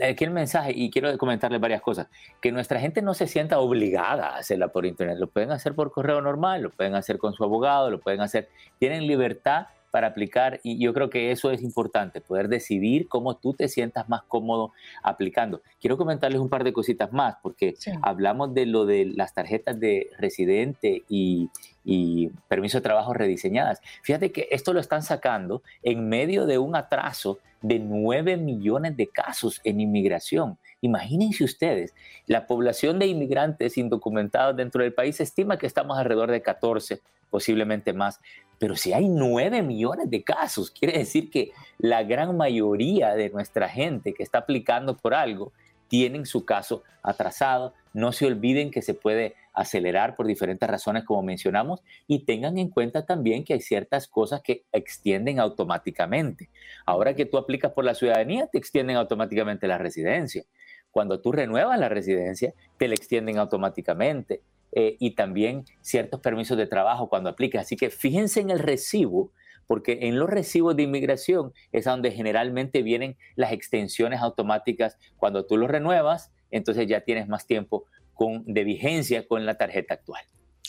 aquí 0.04 0.24
el 0.24 0.32
mensaje, 0.32 0.72
y 0.76 0.90
quiero 0.90 1.16
comentarles 1.20 1.62
varias 1.62 1.80
cosas, 1.80 2.08
que 2.42 2.52
nuestra 2.52 2.80
gente 2.80 3.04
no 3.04 3.14
se 3.14 3.28
sienta 3.28 3.60
obligada 3.60 4.30
a 4.30 4.38
hacerla 4.38 4.70
por 4.70 4.84
internet, 4.86 5.18
lo 5.20 5.28
pueden 5.28 5.52
hacer 5.52 5.76
por 5.76 5.92
correo 5.92 6.22
normal, 6.22 6.64
lo 6.64 6.72
pueden 6.72 6.96
hacer 6.96 7.20
con 7.20 7.34
su 7.34 7.44
abogado, 7.44 7.92
lo 7.92 8.00
pueden 8.00 8.22
hacer, 8.22 8.50
tienen 8.80 9.06
libertad 9.06 9.68
para 9.92 10.08
aplicar 10.08 10.60
y 10.64 10.84
yo 10.84 10.94
creo 10.94 11.10
que 11.10 11.32
eso 11.32 11.52
es 11.52 11.62
importante, 11.62 12.22
poder 12.22 12.48
decidir 12.48 13.08
cómo 13.08 13.38
tú 13.38 13.54
te 13.54 13.68
sientas 13.68 14.10
más 14.10 14.24
cómodo 14.24 14.74
aplicando. 15.04 15.62
Quiero 15.80 15.98
comentarles 15.98 16.40
un 16.40 16.50
par 16.50 16.64
de 16.64 16.74
cositas 16.74 17.12
más 17.14 17.36
porque 17.42 17.76
hablamos 18.02 18.54
de 18.54 18.66
lo 18.66 18.86
de 18.86 19.06
las 19.06 19.34
tarjetas 19.34 19.80
de 19.80 20.10
residente 20.18 21.04
y, 21.10 21.50
y 21.84 22.30
permiso 22.48 22.78
de 22.80 22.84
trabajo 22.84 23.14
rediseñadas. 23.14 23.82
Fíjate 24.04 24.32
que 24.32 24.48
esto 24.52 24.74
lo 24.74 24.80
están 24.80 25.04
sacando 25.04 25.64
en 25.84 26.10
medio 26.10 26.46
de 26.46 26.58
un 26.58 26.76
atraso 26.76 27.40
de 27.62 27.80
9 27.80 28.38
millones 28.38 28.96
de 28.98 29.08
casos 29.08 29.62
en 29.64 29.80
inmigración. 29.80 30.58
Imagínense 30.82 31.44
ustedes, 31.44 31.94
la 32.28 32.46
población 32.46 33.00
de 33.00 33.08
inmigrantes 33.08 33.78
indocumentados 33.78 34.56
dentro 34.56 34.84
del 34.84 34.94
país 34.94 35.16
se 35.18 35.24
estima 35.24 35.58
que 35.58 35.66
estamos 35.66 35.98
alrededor 35.98 36.30
de 36.30 36.42
14, 36.42 37.02
posiblemente 37.30 37.94
más. 37.94 38.20
Pero 38.60 38.76
si 38.76 38.94
hay 38.94 39.08
9 39.08 39.62
millones 39.62 40.10
de 40.10 40.24
casos, 40.24 40.72
quiere 40.72 40.98
decir 40.98 41.30
que 41.30 41.52
la 41.78 42.04
gran 42.04 42.36
mayoría 42.36 43.14
de 43.14 43.30
nuestra 43.30 43.70
gente 43.70 44.14
que 44.14 44.24
está 44.24 44.40
aplicando 44.40 44.98
por 44.98 45.14
algo 45.14 45.52
tienen 45.88 46.26
su 46.26 46.46
caso 46.46 46.84
atrasado. 47.04 47.74
No 47.94 48.12
se 48.12 48.26
olviden 48.26 48.72
que 48.72 48.82
se 48.82 48.94
puede 48.94 49.36
acelerar 49.54 50.16
por 50.16 50.28
diferentes 50.28 50.70
razones, 50.70 51.04
como 51.04 51.24
mencionamos, 51.24 51.82
y 52.08 52.26
tengan 52.26 52.58
en 52.58 52.70
cuenta 52.70 53.06
también 53.06 53.44
que 53.44 53.54
hay 53.54 53.62
ciertas 53.62 54.08
cosas 54.08 54.42
que 54.42 54.66
extienden 54.72 55.40
automáticamente. 55.40 56.50
Ahora 56.86 57.16
que 57.16 57.26
tú 57.26 57.38
aplicas 57.38 57.72
por 57.72 57.86
la 57.86 57.96
ciudadanía, 57.96 58.48
te 58.48 58.58
extienden 58.58 58.98
automáticamente 58.98 59.68
la 59.68 59.78
residencia. 59.78 60.44
Cuando 60.92 61.22
tú 61.22 61.32
renuevas 61.32 61.80
la 61.80 61.90
residencia, 61.90 62.54
te 62.78 62.88
la 62.88 62.96
extienden 62.96 63.38
automáticamente. 63.38 64.42
Eh, 64.80 64.96
y 65.00 65.16
también 65.16 65.66
ciertos 65.82 66.20
permisos 66.20 66.56
de 66.56 66.68
trabajo 66.68 67.10
cuando 67.10 67.32
aplicas. 67.32 67.64
Así 67.64 67.76
que 67.76 67.90
fíjense 67.90 68.42
en 68.42 68.52
el 68.52 68.60
recibo, 68.60 69.32
porque 69.66 69.98
en 70.04 70.20
los 70.20 70.30
recibos 70.30 70.76
de 70.76 70.84
inmigración 70.84 71.52
es 71.72 71.88
a 71.88 71.92
donde 71.92 72.12
generalmente 72.12 72.84
vienen 72.84 73.18
las 73.36 73.54
extensiones 73.54 74.22
automáticas. 74.22 75.00
Cuando 75.16 75.48
tú 75.48 75.58
los 75.58 75.68
renuevas, 75.68 76.32
entonces 76.52 76.86
ya 76.86 77.02
tienes 77.02 77.28
más 77.28 77.48
tiempo 77.48 77.86
con, 78.14 78.44
de 78.46 78.64
vigencia 78.64 79.28
con 79.28 79.48
la 79.48 79.58
tarjeta 79.58 79.96
actual. 79.96 80.22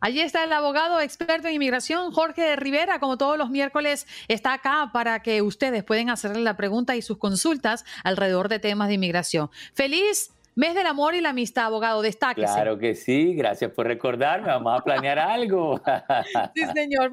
Allí 0.00 0.20
está 0.20 0.44
el 0.44 0.52
abogado 0.52 0.98
experto 1.00 1.46
en 1.46 1.54
inmigración, 1.54 2.10
Jorge 2.10 2.56
Rivera, 2.56 2.98
como 2.98 3.18
todos 3.18 3.36
los 3.36 3.50
miércoles, 3.50 4.06
está 4.28 4.54
acá 4.54 4.90
para 4.92 5.20
que 5.20 5.42
ustedes 5.42 5.84
puedan 5.84 6.08
hacerle 6.08 6.40
la 6.40 6.56
pregunta 6.56 6.96
y 6.96 7.02
sus 7.02 7.18
consultas 7.18 7.84
alrededor 8.02 8.48
de 8.48 8.58
temas 8.58 8.88
de 8.88 8.94
inmigración. 8.94 9.50
Feliz 9.74 10.30
mes 10.54 10.74
del 10.74 10.86
amor 10.86 11.14
y 11.14 11.20
la 11.20 11.30
amistad, 11.30 11.66
abogado, 11.66 12.00
destáquese. 12.00 12.52
Claro 12.52 12.78
que 12.78 12.94
sí, 12.94 13.34
gracias 13.34 13.70
por 13.72 13.86
recordarme, 13.86 14.48
vamos 14.48 14.80
a 14.80 14.82
planear 14.82 15.18
algo. 15.18 15.80
Sí, 16.54 16.64
señor. 16.74 17.12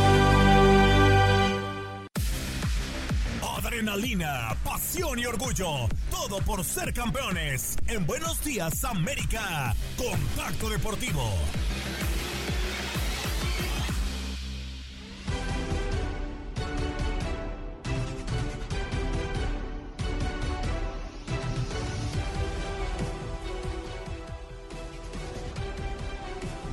Y 4.93 5.25
orgullo. 5.25 5.87
Todo 6.09 6.39
por 6.43 6.65
ser 6.65 6.93
campeones. 6.93 7.77
En 7.87 8.05
Buenos 8.05 8.43
Días 8.43 8.83
América. 8.83 9.73
Contacto 9.95 10.69
Deportivo. 10.69 11.23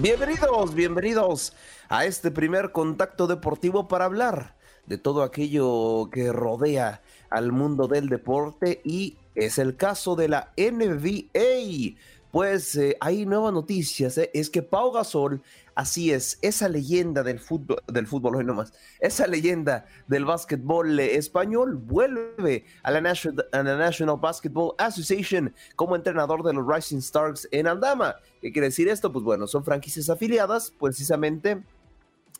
Bienvenidos, 0.00 0.74
bienvenidos 0.74 1.52
a 1.88 2.04
este 2.04 2.30
primer 2.32 2.72
contacto 2.72 3.28
deportivo 3.28 3.86
para 3.86 4.06
hablar 4.06 4.56
de 4.86 4.98
todo 4.98 5.22
aquello 5.22 6.08
que 6.10 6.32
rodea 6.32 7.00
al 7.30 7.52
mundo 7.52 7.88
del 7.88 8.08
deporte 8.08 8.80
y 8.84 9.16
es 9.34 9.58
el 9.58 9.76
caso 9.76 10.16
de 10.16 10.28
la 10.28 10.52
NBA. 10.56 11.96
Pues 12.30 12.76
eh, 12.76 12.94
hay 13.00 13.24
nuevas 13.24 13.54
noticias, 13.54 14.18
eh. 14.18 14.30
es 14.34 14.50
que 14.50 14.60
Pau 14.60 14.92
Gasol, 14.92 15.40
así 15.74 16.12
es, 16.12 16.38
esa 16.42 16.68
leyenda 16.68 17.22
del 17.22 17.40
fútbol, 17.40 17.82
del 17.86 18.06
fútbol 18.06 18.36
hoy 18.36 18.44
nomás, 18.44 18.74
esa 19.00 19.26
leyenda 19.26 19.86
del 20.08 20.26
básquetbol 20.26 21.00
eh, 21.00 21.16
español 21.16 21.76
vuelve 21.76 22.66
a 22.82 22.90
la, 22.90 23.00
National, 23.00 23.46
a 23.50 23.62
la 23.62 23.78
National 23.78 24.18
Basketball 24.20 24.74
Association 24.76 25.54
como 25.74 25.96
entrenador 25.96 26.42
de 26.42 26.52
los 26.52 26.66
Rising 26.66 26.98
Stars 26.98 27.48
en 27.50 27.66
Aldama. 27.66 28.16
¿Qué 28.42 28.52
quiere 28.52 28.68
decir 28.68 28.88
esto? 28.88 29.10
Pues 29.10 29.24
bueno, 29.24 29.46
son 29.46 29.64
franquicias 29.64 30.10
afiliadas 30.10 30.70
precisamente 30.78 31.62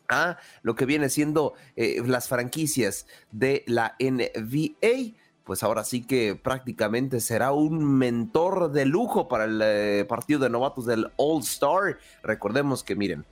a 0.09 0.37
lo 0.63 0.75
que 0.75 0.85
viene 0.85 1.07
siendo 1.09 1.53
eh, 1.75 2.01
las 2.05 2.27
franquicias 2.27 3.07
de 3.31 3.63
la 3.67 3.95
NBA. 3.99 5.15
Pues 5.43 5.63
ahora 5.63 5.83
sí 5.83 6.05
que 6.05 6.35
prácticamente 6.35 7.19
será 7.19 7.51
un 7.53 7.97
mentor 7.97 8.71
de 8.71 8.85
lujo 8.85 9.27
para 9.27 9.45
el 9.45 9.61
eh, 9.63 10.05
partido 10.07 10.41
de 10.41 10.49
novatos 10.49 10.85
del 10.85 11.09
All 11.15 11.41
Star. 11.41 11.97
Recordemos 12.21 12.83
que 12.83 12.95
miren, 12.95 13.25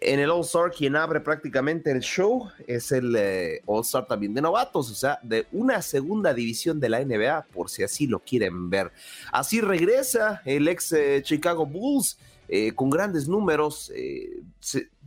en 0.00 0.20
el 0.20 0.30
All 0.30 0.40
Star 0.42 0.70
quien 0.70 0.96
abre 0.96 1.20
prácticamente 1.20 1.90
el 1.90 2.00
show 2.00 2.48
es 2.66 2.90
el 2.92 3.14
eh, 3.16 3.60
All 3.66 3.82
Star 3.82 4.06
también 4.06 4.32
de 4.32 4.40
novatos, 4.40 4.90
o 4.90 4.94
sea, 4.94 5.18
de 5.22 5.46
una 5.52 5.82
segunda 5.82 6.32
división 6.32 6.80
de 6.80 6.88
la 6.88 7.04
NBA, 7.04 7.46
por 7.52 7.68
si 7.68 7.82
así 7.82 8.06
lo 8.06 8.20
quieren 8.20 8.70
ver. 8.70 8.90
Así 9.30 9.60
regresa 9.60 10.40
el 10.46 10.68
ex 10.68 10.94
Chicago 11.22 11.66
Bulls. 11.66 12.18
Eh, 12.48 12.72
con 12.74 12.90
grandes 12.90 13.28
números, 13.28 13.92
eh, 13.94 14.42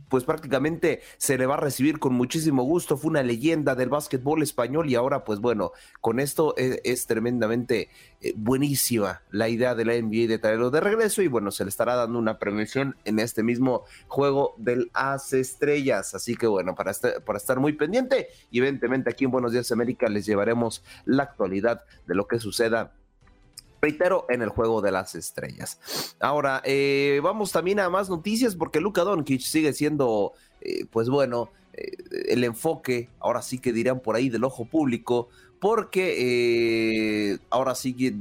pues 0.08 0.24
prácticamente 0.24 1.00
se 1.16 1.38
le 1.38 1.46
va 1.46 1.54
a 1.54 1.60
recibir 1.60 1.98
con 1.98 2.14
muchísimo 2.14 2.62
gusto. 2.62 2.96
Fue 2.96 3.10
una 3.10 3.22
leyenda 3.22 3.74
del 3.74 3.88
básquetbol 3.88 4.42
español 4.42 4.88
y 4.88 4.94
ahora, 4.94 5.24
pues 5.24 5.40
bueno, 5.40 5.72
con 6.00 6.20
esto 6.20 6.54
es, 6.56 6.80
es 6.84 7.06
tremendamente 7.06 7.88
eh, 8.20 8.32
buenísima 8.36 9.22
la 9.30 9.48
idea 9.48 9.74
de 9.74 9.84
la 9.84 9.94
NBA 9.94 10.28
de 10.28 10.38
traerlo 10.38 10.70
de 10.70 10.80
regreso 10.80 11.22
y 11.22 11.28
bueno, 11.28 11.50
se 11.50 11.64
le 11.64 11.70
estará 11.70 11.96
dando 11.96 12.18
una 12.18 12.38
premiación 12.38 12.96
en 13.04 13.18
este 13.18 13.42
mismo 13.42 13.84
juego 14.06 14.54
del 14.58 14.90
As 14.92 15.32
Estrellas. 15.32 16.14
Así 16.14 16.36
que 16.36 16.46
bueno, 16.46 16.74
para 16.74 16.90
estar, 16.90 17.24
para 17.24 17.38
estar 17.38 17.58
muy 17.58 17.72
pendiente 17.72 18.28
y 18.50 18.58
evidentemente 18.58 19.10
aquí 19.10 19.24
en 19.24 19.30
Buenos 19.30 19.52
Días 19.52 19.72
América 19.72 20.08
les 20.08 20.26
llevaremos 20.26 20.84
la 21.04 21.24
actualidad 21.24 21.84
de 22.06 22.14
lo 22.14 22.26
que 22.28 22.38
suceda 22.38 22.92
reitero, 23.82 24.26
en 24.28 24.42
el 24.42 24.48
juego 24.48 24.80
de 24.80 24.92
las 24.92 25.16
estrellas. 25.16 26.14
Ahora, 26.20 26.62
eh, 26.64 27.20
vamos 27.20 27.50
también 27.50 27.80
a 27.80 27.90
más 27.90 28.08
noticias 28.08 28.54
porque 28.54 28.80
Luka 28.80 29.02
Doncic 29.02 29.40
sigue 29.40 29.72
siendo, 29.72 30.34
eh, 30.60 30.86
pues 30.88 31.08
bueno, 31.08 31.50
eh, 31.72 31.96
el 32.28 32.44
enfoque, 32.44 33.08
ahora 33.18 33.42
sí 33.42 33.58
que 33.58 33.72
dirán 33.72 33.98
por 33.98 34.14
ahí, 34.14 34.28
del 34.28 34.44
ojo 34.44 34.66
público, 34.66 35.28
porque 35.58 37.38
ahora 37.50 37.74
sí 37.74 37.94
que 37.94 38.14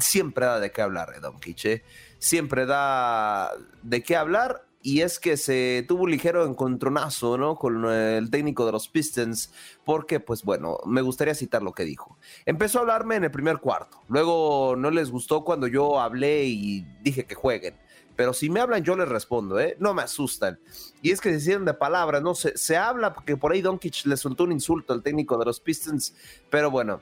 siempre 0.00 0.44
da 0.44 0.60
de 0.60 0.70
qué 0.70 0.82
hablar, 0.82 1.18
Doncic, 1.18 1.82
siempre 2.18 2.66
da 2.66 3.52
de 3.82 4.02
qué 4.02 4.16
hablar 4.16 4.66
y 4.84 5.00
es 5.00 5.18
que 5.18 5.38
se 5.38 5.82
tuvo 5.88 6.02
un 6.02 6.10
ligero 6.10 6.44
encontronazo, 6.44 7.38
¿no? 7.38 7.56
Con 7.56 7.86
el 7.86 8.28
técnico 8.28 8.66
de 8.66 8.72
los 8.72 8.86
Pistons, 8.86 9.50
porque, 9.82 10.20
pues 10.20 10.42
bueno, 10.42 10.76
me 10.84 11.00
gustaría 11.00 11.34
citar 11.34 11.62
lo 11.62 11.72
que 11.72 11.84
dijo. 11.84 12.18
Empezó 12.44 12.78
a 12.78 12.80
hablarme 12.82 13.16
en 13.16 13.24
el 13.24 13.30
primer 13.30 13.60
cuarto, 13.60 14.02
luego 14.08 14.76
no 14.76 14.90
les 14.90 15.10
gustó 15.10 15.42
cuando 15.42 15.68
yo 15.68 15.98
hablé 15.98 16.44
y 16.44 16.86
dije 17.02 17.24
que 17.24 17.34
jueguen. 17.34 17.74
Pero 18.14 18.34
si 18.34 18.50
me 18.50 18.60
hablan, 18.60 18.84
yo 18.84 18.94
les 18.94 19.08
respondo, 19.08 19.58
¿eh? 19.58 19.74
No 19.80 19.94
me 19.94 20.02
asustan. 20.02 20.60
Y 21.00 21.12
es 21.12 21.20
que 21.22 21.30
se 21.30 21.38
hicieron 21.38 21.64
de 21.64 21.72
palabras, 21.72 22.20
¿no? 22.22 22.34
Se, 22.34 22.54
se 22.56 22.76
habla 22.76 23.14
porque 23.14 23.38
por 23.38 23.52
ahí 23.52 23.62
Doncic 23.62 24.04
le 24.04 24.18
soltó 24.18 24.44
un 24.44 24.52
insulto 24.52 24.92
al 24.92 25.02
técnico 25.02 25.38
de 25.38 25.46
los 25.46 25.60
Pistons, 25.60 26.14
pero 26.50 26.70
bueno, 26.70 27.00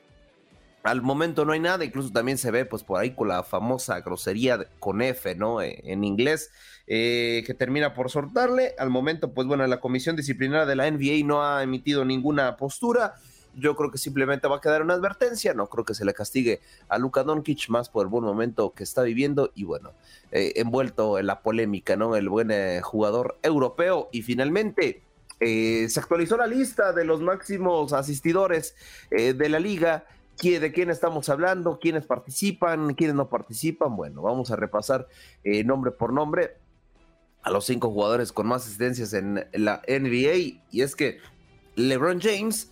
al 0.83 1.01
momento 1.01 1.45
no 1.45 1.53
hay 1.53 1.59
nada, 1.59 1.85
incluso 1.85 2.11
también 2.11 2.37
se 2.37 2.51
ve 2.51 2.65
pues 2.65 2.83
por 2.83 2.99
ahí 2.99 3.15
con 3.15 3.29
la 3.29 3.43
famosa 3.43 4.01
grosería 4.01 4.67
con 4.79 5.01
F, 5.01 5.33
¿no? 5.35 5.61
En 5.61 6.03
inglés, 6.03 6.51
eh, 6.87 7.43
que 7.45 7.53
termina 7.53 7.93
por 7.93 8.09
soltarle. 8.09 8.75
Al 8.77 8.89
momento, 8.89 9.33
pues 9.33 9.47
bueno, 9.47 9.65
la 9.67 9.79
comisión 9.79 10.15
disciplinaria 10.15 10.65
de 10.65 10.75
la 10.75 10.89
NBA 10.89 11.25
no 11.25 11.43
ha 11.43 11.63
emitido 11.63 12.03
ninguna 12.05 12.57
postura. 12.57 13.15
Yo 13.55 13.75
creo 13.75 13.91
que 13.91 13.97
simplemente 13.97 14.47
va 14.47 14.57
a 14.57 14.61
quedar 14.61 14.81
una 14.81 14.95
advertencia. 14.95 15.53
No 15.53 15.67
creo 15.67 15.85
que 15.85 15.93
se 15.93 16.05
le 16.05 16.13
castigue 16.13 16.61
a 16.89 16.97
Luka 16.97 17.23
Doncic 17.23 17.69
más 17.69 17.89
por 17.89 18.05
el 18.05 18.09
buen 18.09 18.23
momento 18.23 18.73
que 18.73 18.83
está 18.83 19.03
viviendo 19.03 19.51
y 19.53 19.63
bueno, 19.63 19.93
eh, 20.31 20.53
envuelto 20.55 21.19
en 21.19 21.27
la 21.27 21.41
polémica, 21.41 21.95
¿no? 21.95 22.15
El 22.15 22.29
buen 22.29 22.51
eh, 22.51 22.81
jugador 22.81 23.37
europeo. 23.43 24.09
Y 24.11 24.23
finalmente, 24.23 25.03
eh, 25.39 25.87
se 25.89 25.99
actualizó 25.99 26.37
la 26.37 26.47
lista 26.47 26.93
de 26.93 27.05
los 27.05 27.21
máximos 27.21 27.93
asistidores 27.93 28.75
eh, 29.11 29.33
de 29.33 29.49
la 29.49 29.59
liga. 29.59 30.05
¿De 30.41 30.73
quién 30.73 30.89
estamos 30.89 31.29
hablando? 31.29 31.79
¿Quiénes 31.79 32.05
participan? 32.05 32.95
¿Quiénes 32.95 33.15
no 33.15 33.29
participan? 33.29 33.95
Bueno, 33.95 34.23
vamos 34.23 34.49
a 34.51 34.57
repasar 34.57 35.07
nombre 35.63 35.91
por 35.91 36.11
nombre 36.11 36.57
a 37.43 37.51
los 37.51 37.65
cinco 37.65 37.91
jugadores 37.91 38.31
con 38.31 38.47
más 38.47 38.65
asistencias 38.65 39.13
en 39.13 39.45
la 39.53 39.81
NBA. 39.87 40.61
Y 40.71 40.81
es 40.81 40.95
que 40.95 41.19
LeBron 41.75 42.19
James 42.21 42.69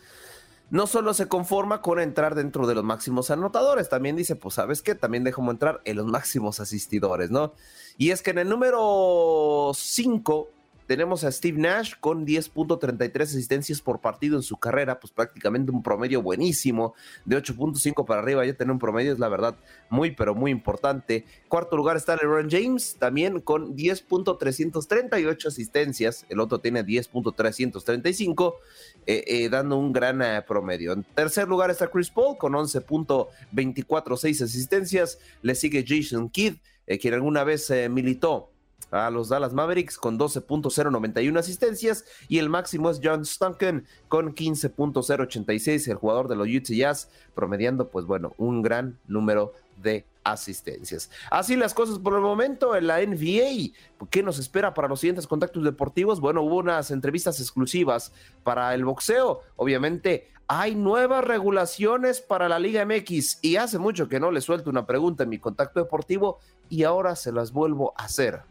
no 0.72 0.88
solo 0.88 1.14
se 1.14 1.28
conforma 1.28 1.82
con 1.82 2.00
entrar 2.00 2.34
dentro 2.34 2.66
de 2.66 2.74
los 2.76 2.84
máximos 2.84 3.30
anotadores, 3.30 3.90
también 3.90 4.16
dice, 4.16 4.38
pues 4.38 4.56
sabes 4.56 4.82
qué, 4.82 4.96
también 4.96 5.26
déjame 5.26 5.52
entrar 5.52 5.82
en 5.84 5.98
los 5.98 6.06
máximos 6.06 6.62
asistidores, 6.62 7.30
¿no? 7.30 7.54
Y 7.98 8.12
es 8.12 8.22
que 8.22 8.32
en 8.32 8.40
el 8.40 8.50
número 8.50 9.72
5 9.76 10.50
tenemos 10.92 11.24
a 11.24 11.32
Steve 11.32 11.58
Nash 11.58 11.94
con 12.02 12.28
10.33 12.28 13.22
asistencias 13.22 13.80
por 13.80 14.02
partido 14.02 14.36
en 14.36 14.44
su 14.44 14.58
carrera, 14.58 15.00
pues 15.00 15.14
prácticamente 15.14 15.72
un 15.72 15.82
promedio 15.82 16.22
buenísimo, 16.22 16.96
de 17.24 17.42
8.5 17.42 18.06
para 18.06 18.20
arriba, 18.20 18.46
ya 18.46 18.56
tener 18.56 18.74
un 18.74 18.78
promedio 18.78 19.14
es 19.14 19.20
la 19.20 19.30
verdad 19.30 19.56
muy, 19.90 20.12
pero 20.12 20.36
muy 20.36 20.52
importante. 20.52 21.24
Cuarto 21.48 21.78
lugar 21.78 21.96
está 21.96 22.18
LeBron 22.18 22.50
James, 22.50 22.98
también 23.00 23.40
con 23.40 23.74
10.338 23.74 25.46
asistencias, 25.46 26.26
el 26.28 26.42
otro 26.42 26.60
tiene 26.60 26.86
10.335, 26.86 28.56
eh, 29.06 29.24
eh, 29.26 29.48
dando 29.48 29.78
un 29.78 29.94
gran 29.94 30.22
eh, 30.22 30.44
promedio. 30.46 30.92
En 30.92 31.04
tercer 31.04 31.48
lugar 31.48 31.72
está 31.72 31.88
Chris 31.88 32.10
Paul 32.10 32.38
con 32.38 32.52
11.246 32.52 34.44
asistencias, 34.44 35.20
le 35.42 35.56
sigue 35.56 35.86
Jason 35.88 36.28
Kidd, 36.28 36.56
quien 37.00 37.14
alguna 37.14 37.46
vez 37.46 37.72
militó 37.90 38.51
a 38.92 39.10
los 39.10 39.30
Dallas 39.30 39.54
Mavericks 39.54 39.98
con 39.98 40.20
12.091 40.20 41.40
asistencias 41.40 42.06
y 42.28 42.38
el 42.38 42.50
máximo 42.50 42.90
es 42.90 43.00
John 43.04 43.26
Stunken 43.26 43.88
con 44.08 44.36
15.086, 44.36 45.90
el 45.90 45.96
jugador 45.96 46.28
de 46.28 46.36
los 46.36 46.48
Utah 46.48 46.74
Jazz, 46.74 47.10
promediando 47.34 47.90
pues 47.90 48.06
bueno, 48.06 48.34
un 48.38 48.62
gran 48.62 49.00
número 49.08 49.54
de 49.82 50.06
asistencias. 50.24 51.10
Así 51.32 51.56
las 51.56 51.74
cosas 51.74 52.00
por 52.00 52.14
el 52.14 52.22
momento 52.22 52.76
en 52.76 52.88
la 52.88 53.00
NBA. 53.00 53.74
¿Qué 54.10 54.22
nos 54.22 54.38
espera 54.38 54.74
para 54.74 54.88
los 54.88 55.00
siguientes 55.00 55.26
contactos 55.26 55.64
deportivos? 55.64 56.20
Bueno, 56.20 56.42
hubo 56.44 56.58
unas 56.58 56.92
entrevistas 56.92 57.40
exclusivas 57.40 58.14
para 58.44 58.74
el 58.76 58.86
boxeo. 58.86 59.42
Obviamente 59.56 60.28
hay 60.48 60.76
nuevas 60.76 61.24
regulaciones 61.24 62.22
para 62.22 62.50
la 62.50 62.60
Liga 62.60 62.86
MX 62.86 63.40
y 63.42 63.56
hace 63.56 63.80
mucho 63.80 64.10
que 64.10 64.20
no 64.20 64.32
le 64.32 64.42
suelto 64.42 64.70
una 64.70 64.86
pregunta 64.86 65.24
en 65.24 65.30
mi 65.30 65.40
contacto 65.40 65.80
deportivo 65.80 66.40
y 66.70 66.84
ahora 66.84 67.16
se 67.16 67.32
las 67.32 67.52
vuelvo 67.52 67.94
a 67.98 68.04
hacer. 68.04 68.51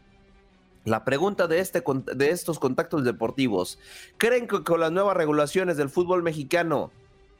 La 0.83 1.03
pregunta 1.05 1.47
de, 1.47 1.59
este, 1.59 1.83
de 2.15 2.29
estos 2.31 2.57
contactos 2.59 3.03
deportivos, 3.03 3.77
¿creen 4.17 4.47
que 4.47 4.63
con 4.63 4.79
las 4.79 4.91
nuevas 4.91 5.15
regulaciones 5.15 5.77
del 5.77 5.89
fútbol 5.89 6.23
mexicano 6.23 6.91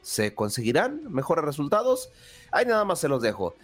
se 0.02 0.36
conseguirán 0.36 1.12
mejores 1.12 1.44
resultados? 1.44 2.10
Ahí 2.52 2.66
nada 2.66 2.86
más 2.86 3.00
se 3.00 3.08
los 3.08 3.22
dejo. 3.22 3.56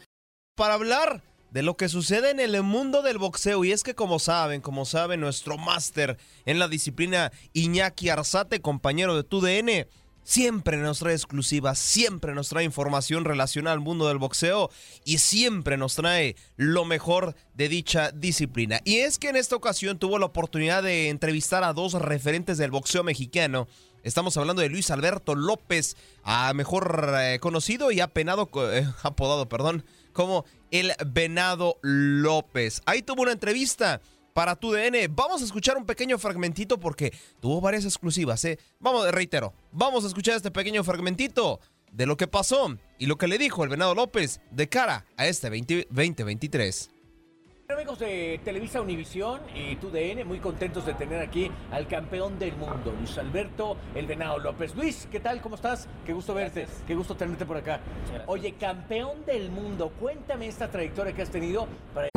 Para 0.56 0.74
hablar 0.74 1.22
de 1.52 1.62
lo 1.64 1.78
que 1.78 1.90
sucede 1.90 2.32
en 2.32 2.40
el 2.40 2.62
mundo 2.64 3.02
del 3.02 3.18
boxeo. 3.18 3.64
Y 3.64 3.72
es 3.72 3.84
que 3.84 3.96
como 3.96 4.20
saben, 4.20 4.62
como 4.62 4.86
saben, 4.86 5.22
nuestro 5.22 5.58
máster 5.58 6.18
en 6.46 6.60
la 6.60 6.68
disciplina 6.68 7.32
Iñaki 7.54 8.10
Arzate, 8.10 8.62
compañero 8.62 9.16
de 9.16 9.24
TUDN, 9.24 9.88
siempre 10.28 10.76
nos 10.76 11.00
trae 11.00 11.14
exclusivas, 11.14 11.80
siempre 11.80 12.36
nos 12.36 12.50
trae 12.50 12.66
información 12.66 13.24
relacionada 13.24 13.74
al 13.74 13.80
mundo 13.80 14.10
del 14.10 14.18
boxeo 14.18 14.70
y 15.06 15.20
siempre 15.20 15.78
nos 15.78 15.96
trae 15.96 16.36
lo 16.58 16.84
mejor 16.84 17.34
de 17.54 17.70
dicha 17.70 18.12
disciplina. 18.12 18.82
Y 18.84 18.98
es 18.98 19.20
que 19.20 19.30
en 19.30 19.38
esta 19.38 19.56
ocasión 19.56 20.00
tuvo 20.00 20.20
la 20.20 20.26
oportunidad 20.26 20.84
de 20.84 21.08
entrevistar 21.08 21.64
a 21.64 21.72
dos 21.72 21.94
referentes 21.94 22.58
del 22.58 22.72
boxeo 22.72 23.06
mexicano. 23.06 23.70
Estamos 24.04 24.36
hablando 24.36 24.62
de 24.62 24.68
Luis 24.68 24.92
Alberto 24.92 25.34
López, 25.34 25.96
a 26.24 26.54
mejor 26.54 27.10
eh, 27.20 27.40
conocido 27.40 27.92
y 27.92 28.02
apenado, 28.02 28.50
eh, 28.74 28.86
apodado, 29.04 29.48
perdón, 29.48 29.86
como 30.12 30.44
el 30.72 30.92
Venado 31.06 31.78
López. 31.82 32.82
Ahí 32.86 33.02
tuvo 33.02 33.22
una 33.22 33.32
entrevista 33.32 34.02
para 34.38 34.56
tu 34.56 34.72
DN. 34.72 35.08
Vamos 35.08 35.42
a 35.42 35.46
escuchar 35.46 35.78
un 35.78 35.86
pequeño 35.88 36.20
fragmentito 36.20 36.80
porque 36.80 37.12
tuvo 37.40 37.60
varias 37.60 37.86
exclusivas, 37.86 38.46
¿eh? 38.46 38.60
Vamos, 38.80 39.10
reitero, 39.10 39.52
vamos 39.72 40.04
a 40.04 40.08
escuchar 40.08 40.36
este 40.36 40.52
pequeño 40.52 40.84
fragmentito 40.84 41.60
de 41.92 42.06
lo 42.06 42.18
que 42.18 42.28
pasó 42.28 42.78
y 43.00 43.08
lo 43.08 43.18
que 43.18 43.28
le 43.28 43.40
dijo 43.40 43.64
el 43.64 43.72
Venado 43.72 43.96
López 43.96 44.40
de 44.52 44.70
cara 44.70 45.08
a 45.18 45.26
este 45.26 45.50
20, 45.50 45.88
2023. 45.90 46.92
Amigos 47.70 47.98
de 47.98 48.40
Televisa 48.46 48.80
Univisión 48.80 49.42
y 49.56 49.76
TUDN, 49.78 50.28
muy 50.28 50.38
contentos 50.38 50.86
de 50.86 50.94
tener 50.94 51.20
aquí 51.20 51.50
al 51.72 51.88
campeón 51.88 52.38
del 52.38 52.56
mundo, 52.58 52.94
Luis 52.96 53.18
Alberto 53.18 53.76
El 53.96 54.06
Venado 54.06 54.38
López. 54.38 54.76
Luis, 54.76 55.08
¿qué 55.12 55.20
tal? 55.20 55.42
¿Cómo 55.42 55.56
estás? 55.56 55.88
Qué 56.06 56.14
gusto 56.14 56.36
verte, 56.36 56.68
qué 56.86 56.94
gusto 56.94 57.18
tenerte 57.18 57.48
por 57.48 57.58
acá. 57.58 57.80
Oye, 58.28 58.54
campeón 58.54 59.26
del 59.26 59.50
mundo, 59.50 59.92
cuéntame 60.00 60.48
esta 60.48 60.70
trayectoria 60.70 61.14
que 61.14 61.24
has 61.24 61.32
tenido 61.32 61.68
para... 61.96 62.17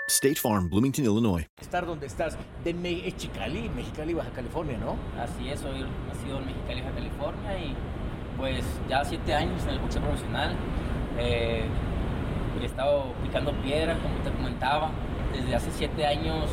State 0.11 0.35
Farm, 0.35 0.69
Bloomington, 0.69 1.05
Illinois. 1.05 1.47
Estar 1.61 1.85
donde 1.85 2.05
estás, 2.05 2.37
de 2.65 2.73
Me 2.73 3.07
es 3.07 3.15
Chicali, 3.15 3.69
Mexicali, 3.69 4.13
Baja 4.13 4.29
California, 4.31 4.77
¿no? 4.77 4.97
Así 5.17 5.47
es, 5.47 5.61
soy 5.61 5.85
nacido 6.07 6.39
en 6.39 6.47
Mexicali, 6.47 6.81
Baja 6.81 6.95
California 6.95 7.57
y 7.57 7.73
pues 8.37 8.65
ya 8.89 9.05
siete 9.05 9.33
años 9.33 9.63
en 9.63 9.69
el 9.69 9.79
boxeo 9.79 10.01
profesional. 10.01 10.55
Eh, 11.17 11.63
he 12.61 12.65
estado 12.65 13.13
picando 13.23 13.53
piedra, 13.61 13.97
como 13.99 14.15
te 14.15 14.31
comentaba, 14.31 14.91
desde 15.31 15.55
hace 15.55 15.71
siete 15.71 16.05
años 16.05 16.49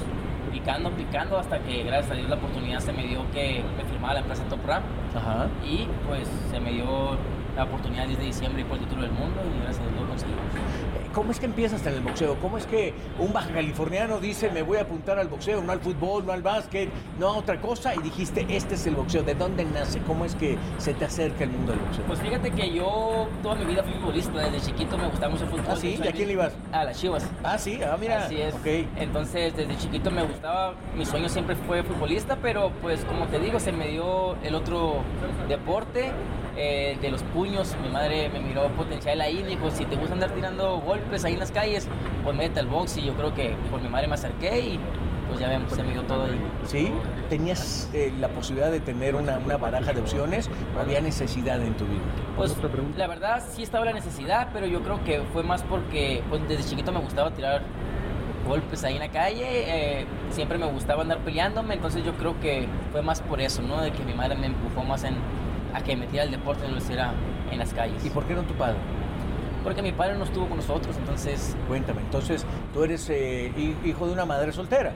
picando, 0.53 0.91
picando, 0.93 1.37
hasta 1.37 1.59
que 1.59 1.83
gracias 1.83 2.13
a 2.13 2.15
Dios 2.15 2.29
la 2.29 2.37
oportunidad 2.37 2.79
se 2.79 2.93
me 2.93 3.07
dio 3.07 3.29
que 3.33 3.63
me 3.77 3.85
firmara 3.85 4.15
la 4.15 4.21
empresa 4.21 4.45
Top 4.45 4.65
Rank 4.67 4.85
Ajá. 5.15 5.49
y 5.65 5.87
pues 6.07 6.29
se 6.51 6.61
me 6.61 6.73
dio 6.73 7.19
la 7.57 7.65
oportunidad 7.65 8.07
desde 8.07 8.23
diciembre 8.23 8.65
por 8.65 8.79
el 8.79 8.85
título 8.85 9.03
del 9.03 9.13
mundo 9.13 9.43
y 9.45 9.63
gracias 9.63 9.85
a 9.85 9.91
Dios 9.91 10.01
lo 10.01 10.09
conseguimos. 10.09 10.45
¿Cómo 11.19 11.33
es 11.33 11.41
que 11.41 11.47
empiezas 11.47 11.85
en 11.85 11.95
el 11.95 12.01
boxeo? 12.01 12.37
¿Cómo 12.37 12.59
es 12.59 12.67
que 12.67 12.95
un 13.19 13.33
baja 13.33 13.51
californiano 13.51 14.21
dice 14.21 14.53
me 14.53 14.63
voy 14.63 14.79
a 14.79 14.83
apuntar 14.83 15.19
al 15.19 15.27
boxeo, 15.27 15.61
no 15.65 15.73
al 15.73 15.81
fútbol, 15.81 16.25
no 16.25 16.31
al 16.31 16.43
básquet, 16.43 16.89
no 17.19 17.27
a 17.27 17.33
otra 17.33 17.61
cosa? 17.61 17.93
Y 17.97 17.99
dijiste, 17.99 18.47
este 18.49 18.77
es 18.77 18.87
el 18.87 18.95
boxeo. 18.95 19.25
¿De 19.25 19.35
dónde 19.35 19.65
nace? 19.65 19.99
¿Cómo 20.03 20.25
es 20.25 20.37
que 20.37 20.57
se 20.79 20.95
te 20.95 21.07
acerca 21.07 21.43
el 21.43 21.51
mundo 21.51 21.73
del 21.73 21.81
boxeo? 21.81 22.05
Pues 22.05 22.21
fíjate 22.21 22.53
que 22.53 22.73
yo 22.73 23.27
toda 23.43 23.57
mi 23.57 23.65
vida 23.65 23.83
fui 23.83 23.95
futbolista, 23.95 24.39
desde 24.39 24.61
chiquito 24.61 24.97
me 24.97 25.09
gustaba 25.09 25.33
mucho 25.33 25.43
el 25.43 25.51
fútbol. 25.51 25.65
¿Ah, 25.69 25.75
sí? 25.75 25.99
¿Y 26.01 26.07
a 26.07 26.13
quién 26.13 26.29
le 26.29 26.35
ibas? 26.35 26.53
A 26.71 26.85
las 26.85 27.01
Chivas. 27.01 27.29
Ah, 27.43 27.59
sí, 27.59 27.81
ah, 27.83 27.97
mira. 27.99 28.25
Así 28.25 28.41
es. 28.41 28.55
Entonces, 28.97 29.57
desde 29.57 29.77
chiquito 29.77 30.13
me 30.13 30.23
gustaba, 30.23 30.75
mi 30.97 31.05
sueño 31.05 31.29
siempre 31.29 31.57
fue 31.57 31.83
futbolista, 31.83 32.37
pero 32.41 32.71
pues 32.81 33.05
como 33.05 33.27
te 33.27 33.41
digo, 33.41 33.59
se 33.59 33.73
me 33.73 33.89
dio 33.89 34.37
el 34.45 34.55
otro 34.55 35.03
deporte, 35.49 36.13
eh, 36.59 36.99
de 37.01 37.11
los 37.11 37.23
puños. 37.23 37.77
Mi 37.83 37.89
madre 37.89 38.29
me 38.29 38.41
miró 38.41 38.69
potencial 38.71 39.21
ahí 39.21 39.39
y 39.39 39.43
me 39.43 39.51
dijo, 39.51 39.71
si 39.71 39.85
te 39.85 39.97
gusta 39.97 40.15
andar 40.15 40.31
tirando 40.33 40.81
golpes 40.81 41.25
ahí 41.25 41.35
en 41.35 41.39
las 41.39 41.53
calles, 41.53 41.89
pues 42.25 42.37
métete 42.37 42.61
al 42.61 42.67
box. 42.67 42.97
Y 42.97 43.05
yo 43.05 43.15
creo 43.15 43.35
que 43.35 43.55
por 43.71 43.81
mi 43.81 43.89
madre 43.89 44.09
me 44.09 44.15
acerqué 44.15 44.61
y 44.61 44.81
pues 45.29 45.41
ya 45.41 45.49
vemos, 45.49 45.73
se 45.73 45.83
me 45.83 45.93
dio 45.93 46.03
todo 46.03 46.25
ahí. 46.25 46.41
¿Sí? 46.67 46.91
¿Tenías 47.29 47.89
eh, 47.93 48.13
la 48.19 48.29
posibilidad 48.29 48.71
de 48.71 48.81
tener 48.81 49.15
una, 49.15 49.39
una 49.39 49.57
baraja 49.57 49.93
de 49.93 50.01
opciones 50.01 50.51
o 50.77 50.81
había 50.81 51.01
necesidad 51.01 51.63
en 51.63 51.75
tu 51.75 51.85
vida? 51.85 52.01
Pues 52.37 52.57
la 52.97 53.07
verdad 53.07 53.43
sí 53.55 53.63
estaba 53.63 53.85
la 53.85 53.93
necesidad, 53.93 54.49
pero 54.53 54.67
yo 54.67 54.83
creo 54.83 55.05
que 55.05 55.21
fue 55.33 55.43
más 55.43 55.63
porque 55.63 56.23
pues, 56.29 56.47
desde 56.49 56.69
chiquito 56.69 56.93
me 56.93 57.01
gustaba 57.01 57.31
tirar 57.31 57.63
golpes 58.49 58.83
ahí 58.83 58.95
en 58.95 59.01
la 59.01 59.11
calle, 59.11 59.45
eh, 59.47 60.07
siempre 60.31 60.57
me 60.57 60.67
gustaba 60.67 61.03
andar 61.03 61.19
peleándome, 61.19 61.75
entonces 61.75 62.03
yo 62.03 62.15
creo 62.15 62.41
que 62.41 62.67
fue 62.93 63.03
más 63.03 63.21
por 63.21 63.41
eso, 63.43 63.61
¿no? 63.61 63.83
De 63.83 63.93
que 63.93 64.03
mi 64.05 64.15
madre 64.15 64.37
me 64.37 64.47
empujó 64.47 64.83
más 64.85 65.05
en, 65.05 65.17
a 65.75 65.81
que 65.83 65.97
metiera 65.97 66.25
el 66.25 66.31
deporte 66.31 66.67
lo 66.69 66.77
hiciera 66.79 67.13
en 67.51 67.59
las 67.59 67.73
calles. 67.75 68.05
¿Y 68.05 68.11
por 68.11 68.25
qué 68.25 68.35
no 68.35 68.43
tu 68.43 68.55
padre? 68.55 68.77
Porque 69.65 69.83
mi 69.83 69.93
padre 69.93 70.17
no 70.17 70.25
estuvo 70.25 70.47
con 70.47 70.57
nosotros, 70.59 70.97
entonces... 70.97 71.57
Cuéntame, 71.67 72.01
entonces 72.01 72.47
tú 72.73 72.85
eres 72.85 73.09
eh, 73.11 73.53
hi- 73.57 73.77
hijo 73.85 74.07
de 74.07 74.13
una 74.13 74.25
madre 74.25 74.53
soltera. 74.53 74.93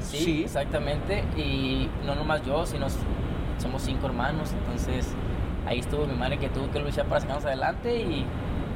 Sí, 0.00 0.42
exactamente, 0.44 1.24
y 1.36 1.88
no 2.06 2.14
nomás 2.14 2.42
yo, 2.46 2.64
sino 2.64 2.86
somos 3.58 3.82
cinco 3.82 4.06
hermanos, 4.06 4.52
entonces 4.52 5.08
ahí 5.66 5.80
estuvo 5.80 6.06
mi 6.06 6.14
madre 6.14 6.38
que 6.38 6.48
tuvo 6.48 6.70
que 6.70 6.78
luchar 6.78 7.04
para 7.06 7.20
sacarnos 7.20 7.44
adelante 7.44 8.00
y 8.00 8.24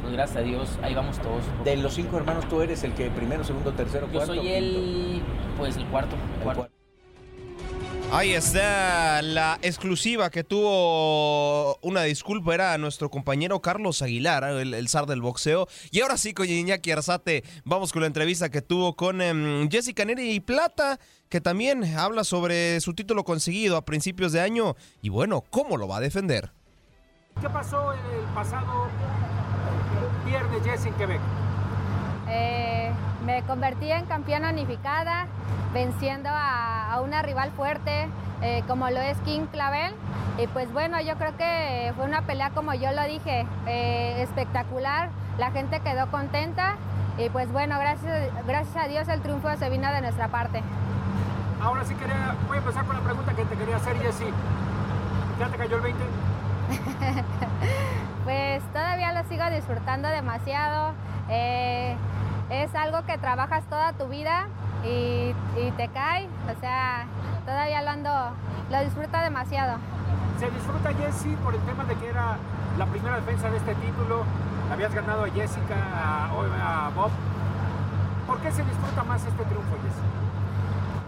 pues 0.03 0.13
gracias 0.13 0.37
a 0.37 0.43
Dios 0.43 0.79
ahí 0.83 0.95
vamos 0.95 1.19
todos. 1.21 1.43
De 1.65 1.77
los 1.79 1.95
cinco 1.95 2.19
hermanos, 2.19 2.47
tú 2.47 2.61
eres 2.61 2.85
el 2.85 2.93
que 2.93 3.09
primero, 3.09 3.43
segundo, 3.45 3.73
tercero, 3.73 4.07
Yo 4.09 4.13
cuarto. 4.19 4.35
soy 4.35 4.49
el, 4.49 5.23
pues 5.57 5.79
el 5.79 5.87
cuarto. 5.87 6.15
el 6.39 6.43
cuarto. 6.45 6.69
Ahí 8.13 8.33
está 8.33 9.23
la 9.23 9.59
exclusiva 9.63 10.31
que 10.31 10.45
tuvo 10.45 11.77
una 11.79 12.03
disculpa, 12.03 12.55
era 12.55 12.79
nuestro 12.79 13.11
compañero 13.11 13.61
Carlos 13.61 14.03
Aguilar, 14.03 14.45
el, 14.45 14.73
el 14.73 14.89
zar 14.89 15.07
del 15.07 15.21
boxeo. 15.21 15.67
Y 15.91 16.01
ahora 16.01 16.17
sí, 16.17 16.33
con 16.33 16.49
Iñaki 16.49 16.93
Arzate, 16.93 17.43
vamos 17.65 17.93
con 17.93 18.03
la 18.03 18.07
entrevista 18.07 18.51
que 18.51 18.63
tuvo 18.63 18.95
con 18.95 19.21
em, 19.21 19.69
Jessica 19.69 20.05
Neri 20.05 20.39
Plata, 20.39 21.01
que 21.29 21.41
también 21.41 21.83
habla 21.97 22.23
sobre 22.23 22.81
su 22.81 22.95
título 22.95 23.25
conseguido 23.25 23.77
a 23.77 23.85
principios 23.85 24.31
de 24.31 24.41
año 24.41 24.77
y 25.03 25.09
bueno, 25.09 25.43
cómo 25.51 25.77
lo 25.77 25.89
va 25.89 25.97
a 25.97 26.01
defender. 26.01 26.53
¿Qué 27.41 27.51
pasó 27.51 27.93
el 27.93 27.99
pasado 28.33 28.89
viernes, 30.25 30.63
Jess, 30.63 30.87
en 30.87 30.95
Quebec? 30.95 31.21
Eh, 32.29 32.84
me 33.25 33.43
convertí 33.43 33.91
en 33.91 34.07
campeona 34.07 34.51
unificada, 34.51 35.27
venciendo 35.73 36.29
a, 36.31 36.93
a 36.93 37.01
una 37.01 37.23
rival 37.23 37.51
fuerte 37.53 38.09
eh, 38.43 38.63
como 38.67 38.91
lo 38.91 39.01
es 39.01 39.17
King 39.21 39.47
Clavel. 39.51 39.95
Y 40.39 40.47
pues 40.49 40.71
bueno, 40.73 41.01
yo 41.01 41.17
creo 41.17 41.35
que 41.37 41.93
fue 41.97 42.05
una 42.05 42.23
pelea 42.23 42.51
como 42.51 42.75
yo 42.75 42.93
lo 42.93 43.03
dije, 43.05 43.47
eh, 43.67 44.23
espectacular. 44.23 45.09
La 45.39 45.51
gente 45.51 45.81
quedó 45.81 46.11
contenta 46.11 46.75
y 47.17 47.31
pues 47.31 47.51
bueno, 47.53 47.79
gracias, 47.79 48.29
gracias 48.47 48.77
a 48.77 48.89
Dios 48.89 49.09
el 49.09 49.21
triunfo 49.23 49.49
se 49.57 49.71
vino 49.71 49.91
de 49.91 50.03
nuestra 50.03 50.29
parte. 50.29 50.63
Ahora 51.63 51.85
sí 51.85 51.95
quería, 51.95 52.35
voy 52.47 52.59
a 52.59 52.61
empezar 52.61 52.85
con 52.85 52.97
la 52.97 53.03
pregunta 53.03 53.33
que 53.33 53.45
te 53.45 53.57
quería 53.57 53.77
hacer, 53.77 53.97
Jessy. 53.99 54.27
¿Ya 55.41 55.49
te 55.49 55.57
cayó 55.57 55.77
el 55.77 55.83
20? 55.83 56.05
Pues 58.25 58.63
todavía 58.73 59.13
lo 59.13 59.23
sigo 59.29 59.45
disfrutando 59.51 60.09
demasiado. 60.09 60.95
Eh, 61.29 61.95
es 62.51 62.75
algo 62.75 63.05
que 63.07 63.19
trabajas 63.19 63.65
toda 63.65 63.93
tu 63.93 64.09
vida 64.09 64.47
y, 64.85 65.35
y 65.57 65.71
te 65.77 65.89
cae. 65.89 66.29
O 66.55 66.61
sea, 66.61 67.07
todavía 67.45 67.83
lo 67.83 67.91
ando, 67.91 68.11
lo 68.71 68.81
disfruto 68.85 69.19
demasiado. 69.19 69.79
Se 70.39 70.51
disfruta 70.51 70.93
Jessy 70.93 71.37
por 71.37 71.55
el 71.55 71.61
tema 71.63 71.85
de 71.85 71.95
que 71.97 72.09
era 72.09 72.37
la 72.79 72.87
primera 72.87 73.17
defensa 73.17 73.51
de 73.51 73.57
este 73.57 73.75
título. 73.77 74.25
Habías 74.73 74.95
ganado 74.95 75.25
a 75.25 75.29
Jessica, 75.31 75.75
a, 75.75 76.87
a 76.87 76.91
Bob. 76.91 77.11
¿Por 78.27 78.39
qué 78.41 78.51
se 78.51 78.65
disfruta 78.65 79.05
más 79.05 79.25
este 79.25 79.45
triunfo, 79.45 79.77
Jessy? 79.83 80.01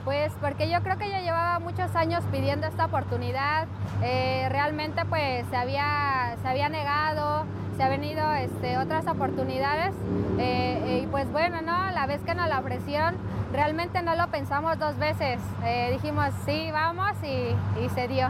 Pues 0.05 0.33
porque 0.41 0.71
yo 0.71 0.81
creo 0.83 0.97
que 0.99 1.11
ya 1.11 1.21
llevaba 1.21 1.59
muchos 1.59 1.95
años 1.97 2.23
pidiendo 2.31 2.69
esta 2.69 2.85
oportunidad. 2.85 3.67
Eh, 4.03 4.47
realmente 4.51 5.05
pues 5.07 5.45
se 5.51 5.57
había, 5.57 6.37
se 6.43 6.49
había 6.49 6.69
negado, 6.69 7.45
se 7.77 7.83
han 7.83 7.91
venido 7.91 8.33
este, 8.33 8.79
otras 8.79 9.07
oportunidades. 9.07 9.95
Eh, 10.39 11.03
y 11.03 11.07
pues 11.09 11.31
bueno, 11.31 11.61
¿no? 11.63 11.91
La 11.91 12.07
vez 12.07 12.21
que 12.23 12.35
nos 12.35 12.49
la 12.49 12.61
ofrecieron, 12.61 13.15
realmente 13.53 14.03
no 14.03 14.15
lo 14.17 14.27
pensamos 14.29 14.79
dos 14.79 14.97
veces. 14.99 15.41
Eh, 15.65 15.91
dijimos, 15.93 16.31
sí, 16.45 16.71
vamos 16.73 17.13
y, 17.23 17.55
y 17.85 17.89
se 17.95 18.09
dio. 18.09 18.29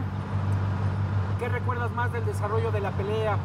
¿Qué 1.39 1.47
recuerdas 1.49 1.91
más 1.91 2.11
del 2.11 2.25
desarrollo 2.25 2.71
de 2.71 2.79
la 2.81 2.91
pelea? 2.91 3.37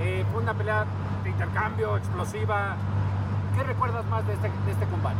Eh, 0.00 0.24
fue 0.32 0.42
una 0.42 0.54
pelea 0.54 0.84
de 1.24 1.30
intercambio, 1.30 1.96
explosiva. 1.96 2.76
¿Qué 3.56 3.62
recuerdas 3.62 4.04
más 4.06 4.26
de 4.26 4.34
este, 4.34 4.48
de 4.48 4.72
este 4.72 4.86
combate? 4.86 5.16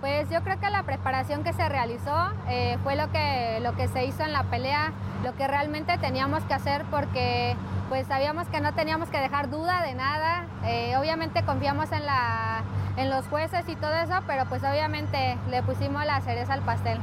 Pues 0.00 0.30
yo 0.30 0.42
creo 0.44 0.60
que 0.60 0.70
la 0.70 0.84
preparación 0.84 1.42
que 1.42 1.52
se 1.52 1.68
realizó 1.68 2.30
eh, 2.48 2.78
fue 2.84 2.94
lo 2.94 3.10
que, 3.10 3.58
lo 3.60 3.74
que 3.74 3.88
se 3.88 4.04
hizo 4.04 4.22
en 4.22 4.32
la 4.32 4.44
pelea, 4.44 4.92
lo 5.24 5.34
que 5.34 5.48
realmente 5.48 5.98
teníamos 5.98 6.44
que 6.44 6.54
hacer 6.54 6.84
porque 6.88 7.56
pues 7.88 8.06
sabíamos 8.06 8.46
que 8.48 8.60
no 8.60 8.74
teníamos 8.74 9.08
que 9.08 9.18
dejar 9.18 9.50
duda 9.50 9.82
de 9.82 9.94
nada. 9.94 10.46
Eh, 10.64 10.96
obviamente 10.96 11.42
confiamos 11.44 11.90
en, 11.90 12.06
la, 12.06 12.62
en 12.96 13.10
los 13.10 13.26
jueces 13.26 13.68
y 13.68 13.74
todo 13.74 13.92
eso, 13.94 14.14
pero 14.28 14.46
pues 14.48 14.62
obviamente 14.62 15.36
le 15.50 15.64
pusimos 15.64 16.04
la 16.06 16.20
cereza 16.20 16.52
al 16.52 16.62
pastel. 16.62 16.98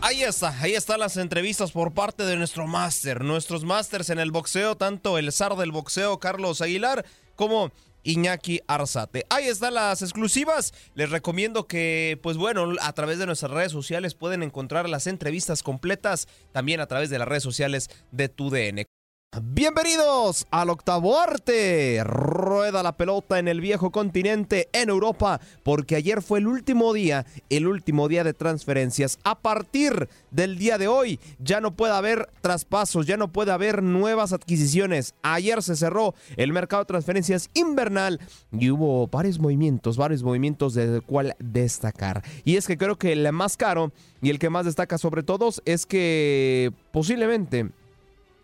Ahí 0.00 0.22
está, 0.22 0.54
ahí 0.60 0.74
están 0.74 1.00
las 1.00 1.16
entrevistas 1.16 1.70
por 1.70 1.92
parte 1.92 2.24
de 2.24 2.36
nuestro 2.36 2.66
máster, 2.66 3.22
nuestros 3.22 3.64
másters 3.64 4.10
en 4.10 4.18
el 4.18 4.32
boxeo, 4.32 4.76
tanto 4.76 5.18
el 5.18 5.32
zar 5.32 5.54
del 5.56 5.70
boxeo 5.70 6.18
Carlos 6.18 6.60
Aguilar 6.60 7.04
como 7.34 7.70
Iñaki 8.08 8.60
Arzate. 8.66 9.26
Ahí 9.28 9.44
están 9.44 9.74
las 9.74 10.00
exclusivas. 10.00 10.72
Les 10.94 11.10
recomiendo 11.10 11.66
que, 11.66 12.18
pues 12.22 12.38
bueno, 12.38 12.72
a 12.80 12.92
través 12.94 13.18
de 13.18 13.26
nuestras 13.26 13.52
redes 13.52 13.70
sociales 13.70 14.14
pueden 14.14 14.42
encontrar 14.42 14.88
las 14.88 15.06
entrevistas 15.06 15.62
completas, 15.62 16.26
también 16.52 16.80
a 16.80 16.86
través 16.86 17.10
de 17.10 17.18
las 17.18 17.28
redes 17.28 17.42
sociales 17.42 17.90
de 18.10 18.28
TUDN. 18.30 18.97
Bienvenidos 19.42 20.46
al 20.50 20.70
octavo 20.70 21.20
arte. 21.20 22.02
Rueda 22.02 22.82
la 22.82 22.96
pelota 22.96 23.38
en 23.38 23.46
el 23.46 23.60
viejo 23.60 23.90
continente, 23.90 24.68
en 24.72 24.88
Europa, 24.88 25.38
porque 25.62 25.96
ayer 25.96 26.22
fue 26.22 26.38
el 26.38 26.46
último 26.46 26.94
día, 26.94 27.26
el 27.50 27.66
último 27.66 28.08
día 28.08 28.24
de 28.24 28.32
transferencias. 28.32 29.18
A 29.24 29.38
partir 29.38 30.08
del 30.30 30.56
día 30.58 30.78
de 30.78 30.88
hoy 30.88 31.20
ya 31.38 31.60
no 31.60 31.76
puede 31.76 31.92
haber 31.92 32.30
traspasos, 32.40 33.06
ya 33.06 33.18
no 33.18 33.30
puede 33.30 33.52
haber 33.52 33.82
nuevas 33.82 34.32
adquisiciones. 34.32 35.14
Ayer 35.22 35.62
se 35.62 35.76
cerró 35.76 36.14
el 36.36 36.54
mercado 36.54 36.84
de 36.84 36.88
transferencias 36.88 37.50
invernal 37.52 38.20
y 38.50 38.70
hubo 38.70 39.08
varios 39.08 39.38
movimientos, 39.38 39.98
varios 39.98 40.22
movimientos 40.22 40.72
del 40.72 41.02
cual 41.02 41.36
destacar. 41.38 42.24
Y 42.44 42.56
es 42.56 42.66
que 42.66 42.78
creo 42.78 42.96
que 42.96 43.12
el 43.12 43.30
más 43.32 43.58
caro 43.58 43.92
y 44.22 44.30
el 44.30 44.38
que 44.38 44.50
más 44.50 44.64
destaca 44.64 44.96
sobre 44.96 45.22
todos 45.22 45.62
es 45.66 45.84
que 45.84 46.72
posiblemente 46.92 47.70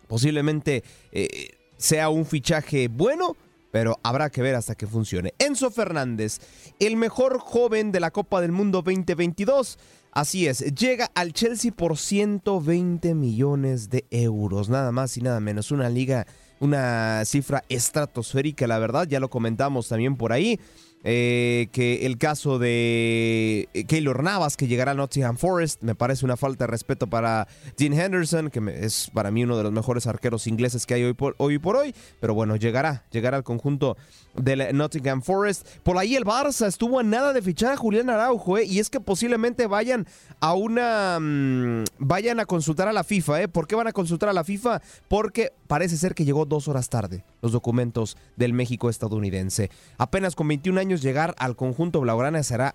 Posiblemente 0.06 0.82
eh, 1.12 1.56
sea 1.76 2.08
un 2.08 2.26
fichaje 2.26 2.88
bueno, 2.88 3.36
pero 3.70 3.98
habrá 4.02 4.30
que 4.30 4.42
ver 4.42 4.54
hasta 4.54 4.74
que 4.74 4.86
funcione. 4.86 5.34
Enzo 5.38 5.70
Fernández, 5.70 6.38
el 6.78 6.96
mejor 6.96 7.38
joven 7.38 7.92
de 7.92 8.00
la 8.00 8.10
Copa 8.10 8.40
del 8.40 8.52
Mundo 8.52 8.82
2022. 8.82 9.78
Así 10.12 10.46
es, 10.46 10.60
llega 10.76 11.10
al 11.16 11.32
Chelsea 11.32 11.72
por 11.72 11.98
120 11.98 13.14
millones 13.16 13.90
de 13.90 14.06
euros, 14.12 14.68
nada 14.68 14.92
más 14.92 15.16
y 15.16 15.22
nada 15.22 15.40
menos. 15.40 15.72
Una 15.72 15.88
liga, 15.88 16.24
una 16.60 17.24
cifra 17.24 17.64
estratosférica, 17.68 18.68
la 18.68 18.78
verdad, 18.78 19.08
ya 19.08 19.18
lo 19.18 19.28
comentamos 19.28 19.88
también 19.88 20.16
por 20.16 20.32
ahí. 20.32 20.60
Eh, 21.06 21.68
que 21.70 22.06
el 22.06 22.16
caso 22.16 22.58
de 22.58 23.68
eh, 23.74 23.84
Keylor 23.84 24.22
Navas, 24.22 24.56
que 24.56 24.66
llegará 24.66 24.92
a 24.92 24.94
Nottingham 24.94 25.36
Forest, 25.36 25.82
me 25.82 25.94
parece 25.94 26.24
una 26.24 26.38
falta 26.38 26.64
de 26.64 26.70
respeto 26.70 27.06
para 27.06 27.46
Dean 27.76 27.92
Henderson, 27.92 28.48
que 28.48 28.60
es 28.80 29.10
para 29.12 29.30
mí 29.30 29.44
uno 29.44 29.58
de 29.58 29.64
los 29.64 29.72
mejores 29.72 30.06
arqueros 30.06 30.46
ingleses 30.46 30.86
que 30.86 30.94
hay 30.94 31.04
hoy 31.04 31.12
por 31.12 31.34
hoy, 31.36 31.58
por 31.58 31.76
hoy 31.76 31.94
pero 32.20 32.32
bueno, 32.32 32.56
llegará, 32.56 33.04
llegará 33.10 33.36
al 33.36 33.44
conjunto 33.44 33.98
del 34.36 34.76
Nottingham 34.76 35.22
Forest. 35.22 35.66
Por 35.82 35.98
ahí 35.98 36.16
el 36.16 36.24
Barça 36.24 36.66
estuvo 36.66 36.98
a 36.98 37.02
nada 37.02 37.32
de 37.32 37.42
fichar 37.42 37.72
a 37.72 37.76
Julián 37.76 38.10
Araujo, 38.10 38.58
¿eh? 38.58 38.64
y 38.64 38.78
es 38.78 38.90
que 38.90 39.00
posiblemente 39.00 39.66
vayan 39.66 40.06
a 40.40 40.54
una. 40.54 41.18
Mm, 41.20 41.84
vayan 41.98 42.40
a 42.40 42.46
consultar 42.46 42.88
a 42.88 42.92
la 42.92 43.04
FIFA, 43.04 43.42
¿eh? 43.42 43.48
¿Por 43.48 43.66
qué 43.66 43.74
van 43.74 43.86
a 43.86 43.92
consultar 43.92 44.28
a 44.28 44.32
la 44.32 44.44
FIFA? 44.44 44.80
Porque 45.08 45.52
parece 45.66 45.96
ser 45.96 46.14
que 46.14 46.24
llegó 46.24 46.44
dos 46.44 46.68
horas 46.68 46.88
tarde 46.88 47.24
los 47.42 47.52
documentos 47.52 48.16
del 48.36 48.52
México 48.52 48.88
estadounidense. 48.88 49.70
Apenas 49.98 50.34
con 50.34 50.48
21 50.48 50.80
años 50.80 51.02
llegar 51.02 51.34
al 51.38 51.56
conjunto 51.56 52.00
blaugrana 52.00 52.42
será 52.42 52.74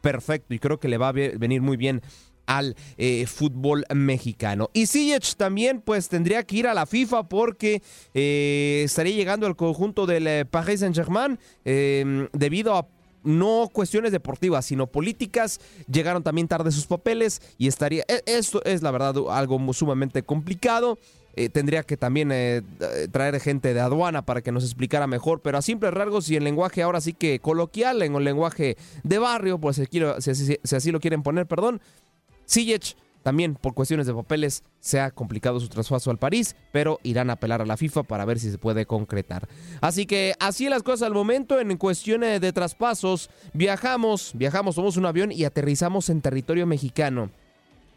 perfecto 0.00 0.54
y 0.54 0.58
creo 0.58 0.78
que 0.78 0.88
le 0.88 0.98
va 0.98 1.08
a 1.08 1.12
venir 1.12 1.60
muy 1.60 1.76
bien 1.76 2.02
al 2.48 2.74
eh, 2.96 3.26
fútbol 3.26 3.84
mexicano. 3.94 4.70
Y 4.72 4.86
Ziyech 4.86 5.36
también 5.36 5.80
pues 5.82 6.08
tendría 6.08 6.42
que 6.42 6.56
ir 6.56 6.66
a 6.66 6.74
la 6.74 6.86
FIFA 6.86 7.28
porque 7.28 7.82
eh, 8.14 8.82
estaría 8.84 9.14
llegando 9.14 9.46
al 9.46 9.54
conjunto 9.54 10.06
del 10.06 10.26
eh, 10.26 10.44
Paris 10.46 10.80
Saint-Germain 10.80 11.38
em, 11.64 12.26
debido 12.32 12.74
a 12.74 12.86
no 13.22 13.68
cuestiones 13.70 14.12
deportivas, 14.12 14.64
sino 14.64 14.86
políticas. 14.86 15.60
Llegaron 15.92 16.22
también 16.22 16.48
tarde 16.48 16.72
sus 16.72 16.86
papeles 16.86 17.42
y 17.58 17.68
estaría. 17.68 18.04
E, 18.08 18.22
esto 18.24 18.64
es 18.64 18.80
la 18.80 18.90
verdad 18.90 19.14
algo 19.30 19.72
sumamente 19.74 20.22
complicado. 20.22 20.98
Tendría 21.52 21.84
que 21.84 21.96
también 21.96 22.30
traer 23.12 23.38
gente 23.38 23.72
de 23.72 23.78
aduana 23.78 24.22
para 24.22 24.42
que 24.42 24.50
nos 24.50 24.64
explicara 24.64 25.06
mejor, 25.06 25.40
pero 25.40 25.56
a 25.56 25.62
simples 25.62 25.94
rasgos 25.94 26.28
y 26.30 26.36
en 26.36 26.42
lenguaje 26.42 26.82
ahora 26.82 27.00
sí 27.00 27.12
que 27.12 27.38
coloquial, 27.38 28.02
en 28.02 28.16
el 28.16 28.24
lenguaje 28.24 28.76
de 29.04 29.18
barrio, 29.20 29.60
pues 29.60 29.76
si, 29.76 30.74
así 30.74 30.90
lo 30.90 30.98
quieren 30.98 31.22
poner, 31.22 31.46
perdón. 31.46 31.80
Ziyech 32.48 32.96
también 33.22 33.56
por 33.56 33.74
cuestiones 33.74 34.06
de 34.06 34.14
papeles 34.14 34.62
se 34.80 35.00
ha 35.00 35.10
complicado 35.10 35.60
su 35.60 35.68
traspaso 35.68 36.10
al 36.10 36.18
París, 36.18 36.56
pero 36.72 36.98
irán 37.02 37.28
a 37.28 37.34
apelar 37.34 37.60
a 37.60 37.66
la 37.66 37.76
FIFA 37.76 38.04
para 38.04 38.24
ver 38.24 38.38
si 38.38 38.50
se 38.50 38.56
puede 38.56 38.86
concretar. 38.86 39.48
Así 39.82 40.06
que 40.06 40.34
así 40.40 40.68
las 40.68 40.82
cosas 40.82 41.08
al 41.08 41.14
momento 41.14 41.60
en 41.60 41.76
cuestiones 41.76 42.40
de 42.40 42.52
traspasos. 42.52 43.28
Viajamos, 43.52 44.32
viajamos, 44.34 44.76
somos 44.76 44.96
un 44.96 45.04
avión 45.04 45.30
y 45.30 45.44
aterrizamos 45.44 46.08
en 46.08 46.22
territorio 46.22 46.66
mexicano. 46.66 47.30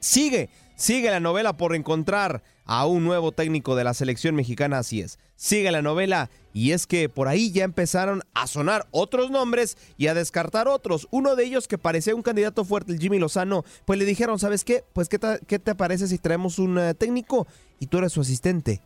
Sigue, 0.01 0.49
sigue 0.75 1.11
la 1.11 1.19
novela 1.19 1.55
por 1.57 1.75
encontrar 1.75 2.41
a 2.65 2.87
un 2.87 3.03
nuevo 3.03 3.31
técnico 3.31 3.75
de 3.75 3.83
la 3.83 3.93
selección 3.93 4.33
mexicana, 4.33 4.79
así 4.79 4.99
es. 4.99 5.19
Sigue 5.35 5.71
la 5.71 5.83
novela 5.83 6.31
y 6.53 6.71
es 6.71 6.87
que 6.87 7.07
por 7.07 7.27
ahí 7.27 7.51
ya 7.51 7.63
empezaron 7.63 8.23
a 8.33 8.47
sonar 8.47 8.87
otros 8.89 9.29
nombres 9.29 9.77
y 9.97 10.07
a 10.07 10.15
descartar 10.15 10.67
otros. 10.67 11.07
Uno 11.11 11.35
de 11.35 11.45
ellos 11.45 11.67
que 11.67 11.77
parecía 11.77 12.15
un 12.15 12.23
candidato 12.23 12.65
fuerte, 12.65 12.93
el 12.93 12.99
Jimmy 12.99 13.19
Lozano, 13.19 13.63
pues 13.85 13.99
le 13.99 14.05
dijeron, 14.05 14.39
¿sabes 14.39 14.63
qué? 14.63 14.83
Pues 14.93 15.07
¿qué 15.07 15.19
te, 15.19 15.75
parece 15.75 16.07
si 16.07 16.17
traemos 16.17 16.57
un 16.57 16.79
eh, 16.79 16.95
técnico 16.95 17.45
y 17.79 17.85
tú 17.85 17.99
eres 17.99 18.11
su 18.11 18.21
asistente? 18.21 18.81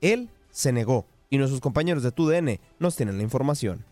Él 0.00 0.30
se 0.50 0.72
negó 0.72 1.04
y 1.28 1.36
nuestros 1.36 1.60
compañeros 1.60 2.02
de 2.02 2.12
TUDN 2.12 2.60
nos 2.78 2.96
tienen 2.96 3.18
la 3.18 3.22
información. 3.22 3.84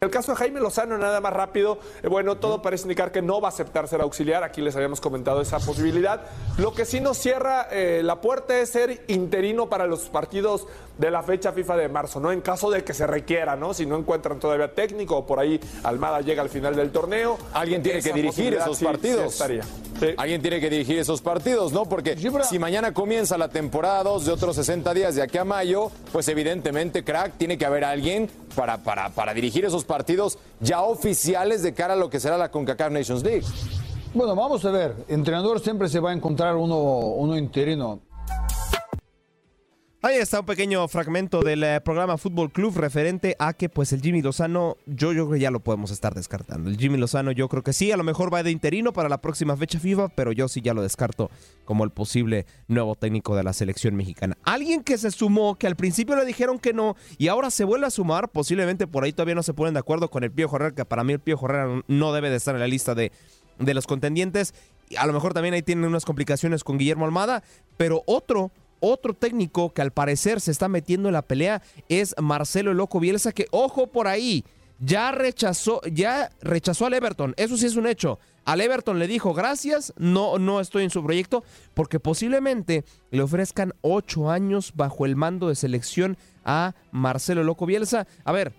El 0.00 0.10
caso 0.10 0.30
de 0.30 0.36
Jaime 0.36 0.60
Lozano, 0.60 0.96
nada 0.96 1.20
más 1.20 1.32
rápido, 1.32 1.80
eh, 2.04 2.06
bueno, 2.06 2.36
todo 2.36 2.62
parece 2.62 2.84
indicar 2.84 3.10
que 3.10 3.20
no 3.20 3.40
va 3.40 3.48
a 3.48 3.50
aceptar 3.50 3.88
ser 3.88 4.00
auxiliar, 4.00 4.44
aquí 4.44 4.60
les 4.60 4.76
habíamos 4.76 5.00
comentado 5.00 5.40
esa 5.40 5.58
posibilidad. 5.58 6.20
Lo 6.56 6.72
que 6.72 6.84
sí 6.84 7.00
nos 7.00 7.18
cierra 7.18 7.66
eh, 7.72 8.02
la 8.04 8.20
puerta 8.20 8.56
es 8.60 8.70
ser 8.70 9.02
interino 9.08 9.68
para 9.68 9.88
los 9.88 10.02
partidos 10.02 10.68
de 10.98 11.10
la 11.10 11.24
fecha 11.24 11.50
FIFA 11.50 11.76
de 11.78 11.88
marzo, 11.88 12.20
¿no? 12.20 12.30
En 12.30 12.42
caso 12.42 12.70
de 12.70 12.84
que 12.84 12.94
se 12.94 13.08
requiera, 13.08 13.56
¿no? 13.56 13.74
Si 13.74 13.86
no 13.86 13.96
encuentran 13.96 14.38
todavía 14.38 14.72
técnico 14.72 15.16
o 15.16 15.26
por 15.26 15.40
ahí 15.40 15.58
Almada 15.82 16.20
llega 16.20 16.42
al 16.42 16.48
final 16.48 16.76
del 16.76 16.92
torneo. 16.92 17.36
Alguien 17.52 17.82
tiene 17.82 18.00
que 18.00 18.12
dirigir 18.12 18.54
esos 18.54 18.80
partidos. 18.80 19.36
Alguien 20.16 20.40
tiene 20.42 20.60
que 20.60 20.70
dirigir 20.70 20.98
esos 20.98 21.20
partidos, 21.20 21.72
¿no? 21.72 21.84
Porque 21.86 22.16
si 22.48 22.58
mañana 22.58 22.92
comienza 22.92 23.36
la 23.36 23.48
temporada 23.48 24.02
2 24.04 24.26
de 24.26 24.32
otros 24.32 24.56
60 24.56 24.94
días 24.94 25.14
de 25.14 25.22
aquí 25.22 25.38
a 25.38 25.44
mayo, 25.44 25.90
pues 26.12 26.28
evidentemente, 26.28 27.04
crack, 27.04 27.36
tiene 27.36 27.58
que 27.58 27.66
haber 27.66 27.84
alguien 27.84 28.30
para, 28.54 28.78
para, 28.78 29.10
para 29.10 29.34
dirigir 29.34 29.64
esos 29.64 29.84
partidos 29.84 30.38
ya 30.60 30.82
oficiales 30.82 31.62
de 31.62 31.74
cara 31.74 31.94
a 31.94 31.96
lo 31.96 32.10
que 32.10 32.20
será 32.20 32.38
la 32.38 32.50
CONCACAF 32.50 32.92
Nations 32.92 33.22
League. 33.22 33.44
Bueno, 34.14 34.34
vamos 34.34 34.64
a 34.64 34.70
ver. 34.70 34.94
Entrenador 35.08 35.60
siempre 35.60 35.88
se 35.88 36.00
va 36.00 36.10
a 36.10 36.12
encontrar 36.14 36.56
uno, 36.56 36.76
uno 36.76 37.36
interino. 37.36 38.00
Ahí 40.00 40.14
está 40.14 40.38
un 40.38 40.46
pequeño 40.46 40.86
fragmento 40.86 41.40
del 41.40 41.64
eh, 41.64 41.80
programa 41.80 42.18
Fútbol 42.18 42.52
Club 42.52 42.76
referente 42.76 43.34
a 43.40 43.52
que 43.52 43.68
pues 43.68 43.92
el 43.92 44.00
Jimmy 44.00 44.22
Lozano, 44.22 44.76
yo, 44.86 45.12
yo 45.12 45.26
creo 45.26 45.32
que 45.32 45.40
ya 45.40 45.50
lo 45.50 45.58
podemos 45.58 45.90
estar 45.90 46.14
descartando. 46.14 46.70
El 46.70 46.76
Jimmy 46.76 46.98
Lozano 46.98 47.32
yo 47.32 47.48
creo 47.48 47.64
que 47.64 47.72
sí, 47.72 47.90
a 47.90 47.96
lo 47.96 48.04
mejor 48.04 48.32
va 48.32 48.44
de 48.44 48.52
interino 48.52 48.92
para 48.92 49.08
la 49.08 49.20
próxima 49.20 49.56
fecha 49.56 49.80
FIFA, 49.80 50.10
pero 50.10 50.30
yo 50.30 50.46
sí 50.46 50.60
ya 50.60 50.72
lo 50.72 50.82
descarto 50.82 51.32
como 51.64 51.82
el 51.82 51.90
posible 51.90 52.46
nuevo 52.68 52.94
técnico 52.94 53.34
de 53.34 53.42
la 53.42 53.52
selección 53.52 53.96
mexicana. 53.96 54.38
Alguien 54.44 54.84
que 54.84 54.98
se 54.98 55.10
sumó, 55.10 55.56
que 55.56 55.66
al 55.66 55.74
principio 55.74 56.14
le 56.14 56.24
dijeron 56.24 56.60
que 56.60 56.72
no 56.72 56.94
y 57.18 57.26
ahora 57.26 57.50
se 57.50 57.64
vuelve 57.64 57.86
a 57.86 57.90
sumar, 57.90 58.28
posiblemente 58.28 58.86
por 58.86 59.02
ahí 59.02 59.12
todavía 59.12 59.34
no 59.34 59.42
se 59.42 59.52
ponen 59.52 59.74
de 59.74 59.80
acuerdo 59.80 60.10
con 60.10 60.22
el 60.22 60.30
Pío 60.30 60.48
Herrera, 60.54 60.76
que 60.76 60.84
para 60.84 61.02
mí 61.02 61.14
el 61.14 61.18
Pío 61.18 61.40
Herrera 61.42 61.82
no 61.88 62.12
debe 62.12 62.30
de 62.30 62.36
estar 62.36 62.54
en 62.54 62.60
la 62.60 62.68
lista 62.68 62.94
de, 62.94 63.10
de 63.58 63.74
los 63.74 63.88
contendientes. 63.88 64.54
A 64.96 65.08
lo 65.08 65.12
mejor 65.12 65.34
también 65.34 65.54
ahí 65.54 65.62
tienen 65.62 65.86
unas 65.86 66.04
complicaciones 66.04 66.62
con 66.62 66.78
Guillermo 66.78 67.04
Almada, 67.04 67.42
pero 67.76 68.04
otro 68.06 68.52
otro 68.80 69.14
técnico 69.14 69.72
que 69.72 69.82
al 69.82 69.92
parecer 69.92 70.40
se 70.40 70.50
está 70.50 70.68
metiendo 70.68 71.08
en 71.08 71.14
la 71.14 71.22
pelea 71.22 71.62
es 71.88 72.14
Marcelo 72.20 72.74
Loco 72.74 73.00
Bielsa, 73.00 73.32
que 73.32 73.46
ojo 73.50 73.86
por 73.88 74.08
ahí, 74.08 74.44
ya 74.80 75.10
rechazó, 75.12 75.80
ya 75.92 76.30
rechazó 76.40 76.86
al 76.86 76.94
Everton. 76.94 77.34
Eso 77.36 77.56
sí 77.56 77.66
es 77.66 77.76
un 77.76 77.86
hecho. 77.86 78.18
Al 78.44 78.60
Everton 78.60 78.98
le 78.98 79.06
dijo 79.06 79.34
gracias, 79.34 79.92
no, 79.98 80.38
no 80.38 80.60
estoy 80.60 80.84
en 80.84 80.90
su 80.90 81.02
proyecto, 81.04 81.44
porque 81.74 82.00
posiblemente 82.00 82.84
le 83.10 83.22
ofrezcan 83.22 83.74
ocho 83.82 84.30
años 84.30 84.72
bajo 84.74 85.04
el 85.04 85.16
mando 85.16 85.48
de 85.48 85.54
selección 85.54 86.16
a 86.44 86.74
Marcelo 86.90 87.44
Loco 87.44 87.66
Bielsa. 87.66 88.06
A 88.24 88.32
ver, 88.32 88.54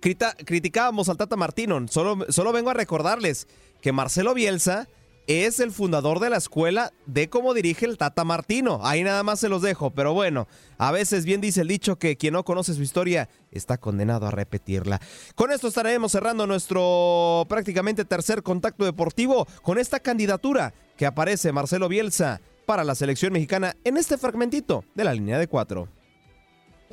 criticábamos 0.00 1.08
al 1.08 1.16
Tata 1.16 1.36
Martino, 1.36 1.84
solo, 1.88 2.26
solo 2.28 2.52
vengo 2.52 2.70
a 2.70 2.74
recordarles 2.74 3.48
que 3.80 3.92
Marcelo 3.92 4.34
Bielsa 4.34 4.88
es 5.26 5.60
el 5.60 5.70
fundador 5.70 6.20
de 6.20 6.30
la 6.30 6.36
escuela 6.36 6.92
de 7.06 7.28
cómo 7.28 7.54
dirige 7.54 7.86
el 7.86 7.98
Tata 7.98 8.24
Martino. 8.24 8.80
Ahí 8.82 9.04
nada 9.04 9.22
más 9.22 9.40
se 9.40 9.48
los 9.48 9.62
dejo, 9.62 9.90
pero 9.90 10.14
bueno, 10.14 10.48
a 10.78 10.90
veces 10.92 11.24
bien 11.24 11.40
dice 11.40 11.60
el 11.60 11.68
dicho 11.68 11.96
que 11.96 12.16
quien 12.16 12.34
no 12.34 12.44
conoce 12.44 12.74
su 12.74 12.82
historia 12.82 13.28
está 13.50 13.78
condenado 13.78 14.26
a 14.26 14.30
repetirla. 14.30 15.00
Con 15.34 15.52
esto 15.52 15.68
estaremos 15.68 16.12
cerrando 16.12 16.46
nuestro 16.46 17.46
prácticamente 17.48 18.04
tercer 18.04 18.42
contacto 18.42 18.84
deportivo 18.84 19.46
con 19.62 19.78
esta 19.78 20.00
candidatura 20.00 20.74
que 20.96 21.06
aparece 21.06 21.52
Marcelo 21.52 21.88
Bielsa 21.88 22.40
para 22.66 22.84
la 22.84 22.94
selección 22.94 23.32
mexicana 23.32 23.76
en 23.84 23.96
este 23.96 24.18
fragmentito 24.18 24.84
de 24.94 25.04
la 25.04 25.14
línea 25.14 25.38
de 25.38 25.48
cuatro. 25.48 25.88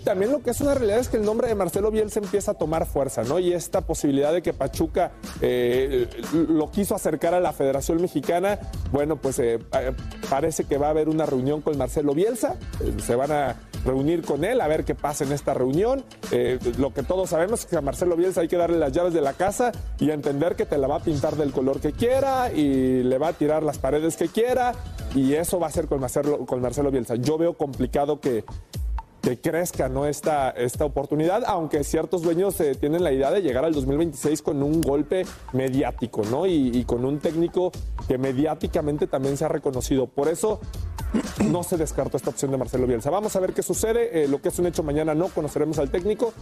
También 0.04 0.32
lo 0.32 0.42
que 0.42 0.52
es 0.52 0.62
una 0.62 0.74
realidad 0.74 1.00
es 1.00 1.10
que 1.10 1.18
el 1.18 1.24
nombre 1.24 1.48
de 1.48 1.56
Marcelo 1.56 1.92
Bielsa 1.92 2.20
empieza 2.20 2.52
a 2.52 2.54
tomar 2.54 2.86
fuerza, 2.86 3.24
¿no? 3.24 3.40
Y 3.40 3.54
esta 3.54 3.82
posibilidad 3.82 4.34
de 4.34 4.42
que 4.42 4.54
Pachuca 4.54 5.12
eh, 5.42 6.08
lo 6.48 6.72
quiso 6.72 6.96
acercar 6.96 7.34
a 7.34 7.40
la 7.40 7.54
Federación 7.54 8.02
Mexicana, 8.02 8.60
bueno, 8.92 9.18
pues 9.18 9.40
eh, 9.40 9.60
eh, 9.74 9.94
parece 10.30 10.64
que 10.64 10.78
va 10.78 10.88
a 10.88 10.90
haber 10.92 11.10
una 11.10 11.26
reunión 11.26 11.62
con 11.62 11.78
Marcelo 11.78 12.14
Bielsa, 12.14 12.56
se 13.06 13.16
van 13.16 13.32
a 13.32 13.56
reunir 13.86 14.24
con 14.24 14.44
él 14.44 14.60
a 14.60 14.68
ver 14.68 14.84
qué 14.84 14.94
pasa 14.96 15.24
en 15.24 15.32
esta 15.32 15.54
reunión. 15.54 16.04
lo 16.78 16.94
que 16.94 17.04
todos 17.04 17.30
sabemos 17.30 17.62
es 17.62 17.66
que 17.66 17.78
a 17.78 17.82
Marcelo 17.82 18.16
Bielsa 18.16 18.42
hay 18.42 18.48
que 18.48 18.58
darle 18.58 18.78
las 18.78 18.92
llaves 18.92 19.14
de 19.14 19.22
la 19.22 19.34
casa 19.34 19.72
y 20.00 20.12
entender 20.12 20.56
que 20.56 20.66
te 20.66 20.78
la 20.78 20.88
va 20.88 20.98
a 20.98 21.00
pintar 21.00 21.36
del 21.36 21.52
color 21.52 21.80
que 21.80 21.94
quiera 21.94 22.52
y 22.52 23.04
le 23.04 23.18
va 23.18 23.30
a 23.30 23.34
tirar 23.34 23.64
las 23.64 23.78
paredes 23.78 24.18
que 24.18 24.28
quiera 24.28 24.74
y 25.16 25.34
eso 25.34 25.60
va 25.60 25.68
a 25.68 25.72
ser 25.72 25.88
con 25.88 26.00
Marcelo, 26.00 26.46
con 26.46 26.62
Marcelo 26.62 26.92
Bielsa. 26.92 27.16
Yo 27.16 27.38
veo 27.38 27.54
complicado 27.54 28.20
que 28.20 28.44
que 29.22 29.40
crezca 29.40 29.90
¿no? 29.90 30.06
esta, 30.06 30.50
esta 30.52 30.86
oportunidad, 30.86 31.44
aunque 31.46 31.84
ciertos 31.84 32.22
dueños 32.22 32.60
eh, 32.62 32.76
tienen 32.76 33.04
la 33.04 33.12
idea 33.12 33.32
de 33.32 33.42
llegar 33.42 33.66
al 33.66 33.74
2026 33.74 34.42
con 34.42 34.64
un 34.64 34.82
golpe 34.82 35.26
mediático 35.54 36.22
¿no? 36.30 36.46
Y, 36.46 36.84
con 36.86 37.06
un 37.06 37.20
técnico 37.20 37.72
que 38.08 38.18
mediáticamente 38.18 39.08
también 39.08 39.38
se 39.38 39.46
ha 39.46 39.48
reconocido. 39.48 40.08
Por 40.08 40.28
eso 40.28 40.60
no 41.46 41.64
se 41.64 41.78
descartó 41.78 42.18
esta 42.18 42.30
opción 42.30 42.52
de 42.52 42.58
Marcelo 42.58 42.88
Bielsa. 42.88 43.10
Vamos 43.10 43.36
a 43.36 43.40
ver 43.40 43.54
qué 43.54 43.62
sucede. 43.62 44.24
Eh, 44.24 44.28
lo 44.28 44.42
que 44.42 44.50
es 44.50 44.60
un 44.60 44.68
hecho 44.68 44.84
mañana 44.84 45.14
no 45.14 45.28
conoceremos 45.28 45.80
al 45.80 45.90
técnico. 45.90 46.34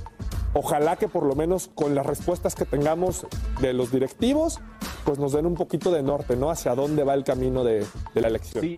Ojalá 0.54 0.96
que 0.96 1.08
por 1.08 1.24
lo 1.24 1.36
menos 1.36 1.70
con 1.74 1.96
las 1.96 2.06
respuestas 2.06 2.56
que 2.56 2.66
tengamos 2.66 3.28
de 3.62 3.74
los 3.74 3.92
directivos, 3.92 4.60
pues 5.06 5.20
nos 5.20 5.34
den 5.34 5.46
un 5.46 5.56
poquito 5.56 5.92
de 5.92 6.04
norte, 6.04 6.36
¿no? 6.36 6.50
Hacia 6.50 6.76
dónde 6.76 7.04
va 7.04 7.14
el 7.14 7.24
camino 7.24 7.64
de, 7.64 7.86
la 8.14 8.28
elección. 8.28 8.78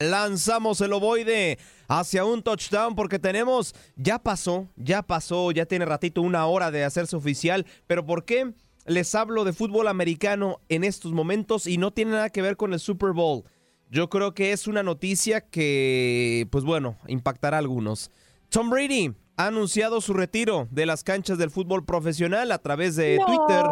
Lanzamos 0.00 0.80
el 0.80 0.92
ovoide 0.92 1.58
hacia 1.88 2.24
un 2.24 2.44
touchdown 2.44 2.94
porque 2.94 3.18
tenemos, 3.18 3.74
ya 3.96 4.20
pasó, 4.20 4.68
ya 4.76 5.02
pasó, 5.02 5.50
ya 5.50 5.66
tiene 5.66 5.86
ratito 5.86 6.22
una 6.22 6.46
hora 6.46 6.70
de 6.70 6.84
hacerse 6.84 7.16
oficial, 7.16 7.66
pero 7.88 8.06
¿por 8.06 8.24
qué 8.24 8.52
les 8.86 9.12
hablo 9.16 9.42
de 9.42 9.52
fútbol 9.52 9.88
americano 9.88 10.60
en 10.68 10.84
estos 10.84 11.10
momentos 11.10 11.66
y 11.66 11.78
no 11.78 11.90
tiene 11.92 12.12
nada 12.12 12.30
que 12.30 12.42
ver 12.42 12.56
con 12.56 12.74
el 12.74 12.78
Super 12.78 13.10
Bowl? 13.10 13.42
Yo 13.90 14.08
creo 14.08 14.34
que 14.34 14.52
es 14.52 14.68
una 14.68 14.84
noticia 14.84 15.40
que, 15.40 16.46
pues 16.52 16.62
bueno, 16.62 16.96
impactará 17.08 17.56
a 17.56 17.60
algunos. 17.60 18.12
Tom 18.50 18.70
Brady 18.70 19.16
ha 19.36 19.46
anunciado 19.48 20.00
su 20.00 20.14
retiro 20.14 20.68
de 20.70 20.86
las 20.86 21.02
canchas 21.02 21.38
del 21.38 21.50
fútbol 21.50 21.84
profesional 21.84 22.52
a 22.52 22.58
través 22.58 22.94
de 22.94 23.18
Twitter. 23.26 23.64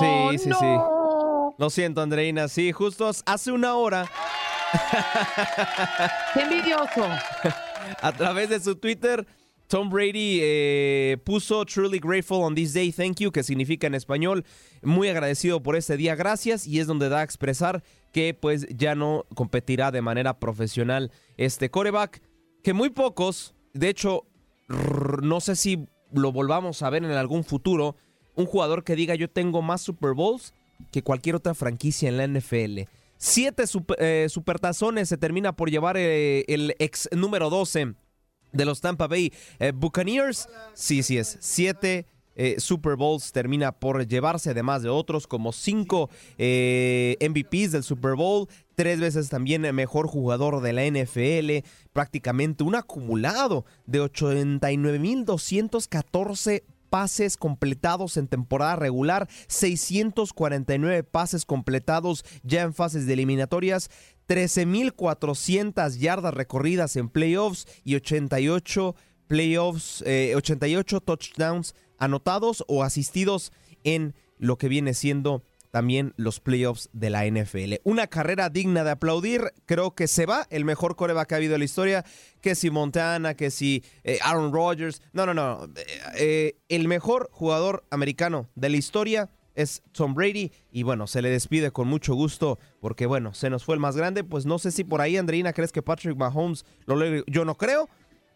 Sí, 0.00 0.38
sí, 0.38 0.50
sí. 0.58 0.76
Lo 1.56 1.70
siento, 1.70 2.00
Andreina. 2.00 2.48
Sí, 2.48 2.72
justo 2.72 3.08
hace 3.26 3.52
una 3.52 3.76
hora 3.76 4.10
¡Qué 6.34 6.40
envidioso! 6.42 7.06
A 8.00 8.12
través 8.12 8.48
de 8.48 8.60
su 8.60 8.76
Twitter, 8.76 9.26
Tom 9.68 9.90
Brady 9.90 10.40
eh, 10.42 11.16
puso 11.24 11.64
Truly 11.64 11.98
grateful 11.98 12.42
on 12.42 12.54
this 12.54 12.72
day, 12.72 12.92
thank 12.92 13.16
you, 13.20 13.30
que 13.30 13.42
significa 13.42 13.86
en 13.86 13.94
español 13.94 14.44
muy 14.82 15.08
agradecido 15.08 15.62
por 15.62 15.76
este 15.76 15.96
día, 15.96 16.14
gracias, 16.14 16.66
y 16.66 16.80
es 16.80 16.86
donde 16.86 17.08
da 17.08 17.20
a 17.20 17.22
expresar 17.22 17.82
que 18.12 18.34
pues 18.34 18.66
ya 18.68 18.94
no 18.94 19.26
competirá 19.34 19.90
de 19.90 20.02
manera 20.02 20.38
profesional 20.38 21.10
este 21.36 21.70
coreback, 21.70 22.22
que 22.62 22.74
muy 22.74 22.90
pocos, 22.90 23.54
de 23.72 23.88
hecho, 23.88 24.26
no 24.68 25.40
sé 25.40 25.56
si 25.56 25.86
lo 26.12 26.32
volvamos 26.32 26.82
a 26.82 26.90
ver 26.90 27.04
en 27.04 27.12
algún 27.12 27.44
futuro, 27.44 27.96
un 28.34 28.46
jugador 28.46 28.84
que 28.84 28.96
diga 28.96 29.14
yo 29.14 29.28
tengo 29.28 29.62
más 29.62 29.80
Super 29.80 30.14
Bowls 30.14 30.54
que 30.90 31.02
cualquier 31.02 31.36
otra 31.36 31.54
franquicia 31.54 32.08
en 32.08 32.16
la 32.16 32.26
NFL. 32.26 32.82
Siete 33.24 33.62
eh, 33.98 34.26
supertazones 34.28 35.08
se 35.08 35.16
termina 35.16 35.54
por 35.54 35.70
llevar 35.70 35.96
eh, 35.96 36.44
el 36.48 36.74
ex 36.80 37.08
número 37.12 37.50
12 37.50 37.94
de 38.50 38.64
los 38.64 38.80
Tampa 38.80 39.06
Bay 39.06 39.32
eh, 39.60 39.70
Buccaneers. 39.72 40.48
Sí, 40.74 41.04
sí 41.04 41.18
es. 41.18 41.38
Siete 41.40 42.06
Super 42.56 42.96
Bowls 42.96 43.30
termina 43.30 43.70
por 43.70 44.08
llevarse, 44.08 44.50
además 44.50 44.82
de 44.82 44.88
otros 44.88 45.28
como 45.28 45.52
cinco 45.52 46.10
MVPs 46.38 47.70
del 47.72 47.84
Super 47.84 48.14
Bowl, 48.14 48.48
tres 48.74 48.98
veces 48.98 49.28
también 49.28 49.60
mejor 49.74 50.08
jugador 50.08 50.62
de 50.62 50.72
la 50.72 50.86
NFL, 50.86 51.58
prácticamente 51.92 52.64
un 52.64 52.74
acumulado 52.74 53.66
de 53.86 54.00
89.214 54.00 56.62
pases 56.92 57.38
completados 57.38 58.18
en 58.18 58.28
temporada 58.28 58.76
regular, 58.76 59.26
649 59.46 61.04
pases 61.04 61.46
completados 61.46 62.22
ya 62.42 62.60
en 62.60 62.74
fases 62.74 63.06
de 63.06 63.14
eliminatorias, 63.14 63.88
13.400 64.28 65.96
yardas 65.96 66.34
recorridas 66.34 66.96
en 66.96 67.08
playoffs 67.08 67.66
y 67.82 67.94
88 67.94 68.94
playoffs, 69.26 70.02
88 70.02 70.96
eh, 70.96 71.00
touchdowns 71.02 71.74
anotados 71.96 72.62
o 72.68 72.82
asistidos 72.82 73.52
en 73.84 74.14
lo 74.36 74.58
que 74.58 74.68
viene 74.68 74.92
siendo 74.92 75.42
también 75.72 76.12
los 76.16 76.38
playoffs 76.38 76.90
de 76.92 77.08
la 77.08 77.24
NFL. 77.26 77.76
Una 77.82 78.06
carrera 78.06 78.50
digna 78.50 78.84
de 78.84 78.90
aplaudir. 78.90 79.54
Creo 79.64 79.94
que 79.94 80.06
se 80.06 80.26
va 80.26 80.46
el 80.50 80.66
mejor 80.66 80.96
coreback 80.96 81.28
que 81.28 81.34
ha 81.34 81.38
habido 81.38 81.54
en 81.54 81.60
la 81.60 81.64
historia. 81.64 82.04
Que 82.42 82.54
si 82.54 82.70
Montana, 82.70 83.34
que 83.34 83.50
si 83.50 83.82
eh, 84.04 84.18
Aaron 84.22 84.52
Rodgers. 84.52 85.00
No, 85.14 85.24
no, 85.24 85.32
no. 85.32 85.64
Eh, 85.74 85.86
eh, 86.16 86.56
el 86.68 86.88
mejor 86.88 87.30
jugador 87.32 87.84
americano 87.90 88.50
de 88.54 88.68
la 88.68 88.76
historia 88.76 89.30
es 89.54 89.82
Tom 89.92 90.12
Brady. 90.14 90.52
Y 90.70 90.82
bueno, 90.82 91.06
se 91.06 91.22
le 91.22 91.30
despide 91.30 91.70
con 91.70 91.88
mucho 91.88 92.14
gusto 92.14 92.58
porque, 92.78 93.06
bueno, 93.06 93.32
se 93.32 93.48
nos 93.48 93.64
fue 93.64 93.74
el 93.74 93.80
más 93.80 93.96
grande. 93.96 94.24
Pues 94.24 94.44
no 94.44 94.58
sé 94.58 94.72
si 94.72 94.84
por 94.84 95.00
ahí, 95.00 95.16
Andreina, 95.16 95.54
crees 95.54 95.72
que 95.72 95.80
Patrick 95.80 96.18
Mahomes 96.18 96.66
lo 96.84 97.24
Yo 97.26 97.46
no 97.46 97.56
creo. 97.56 97.88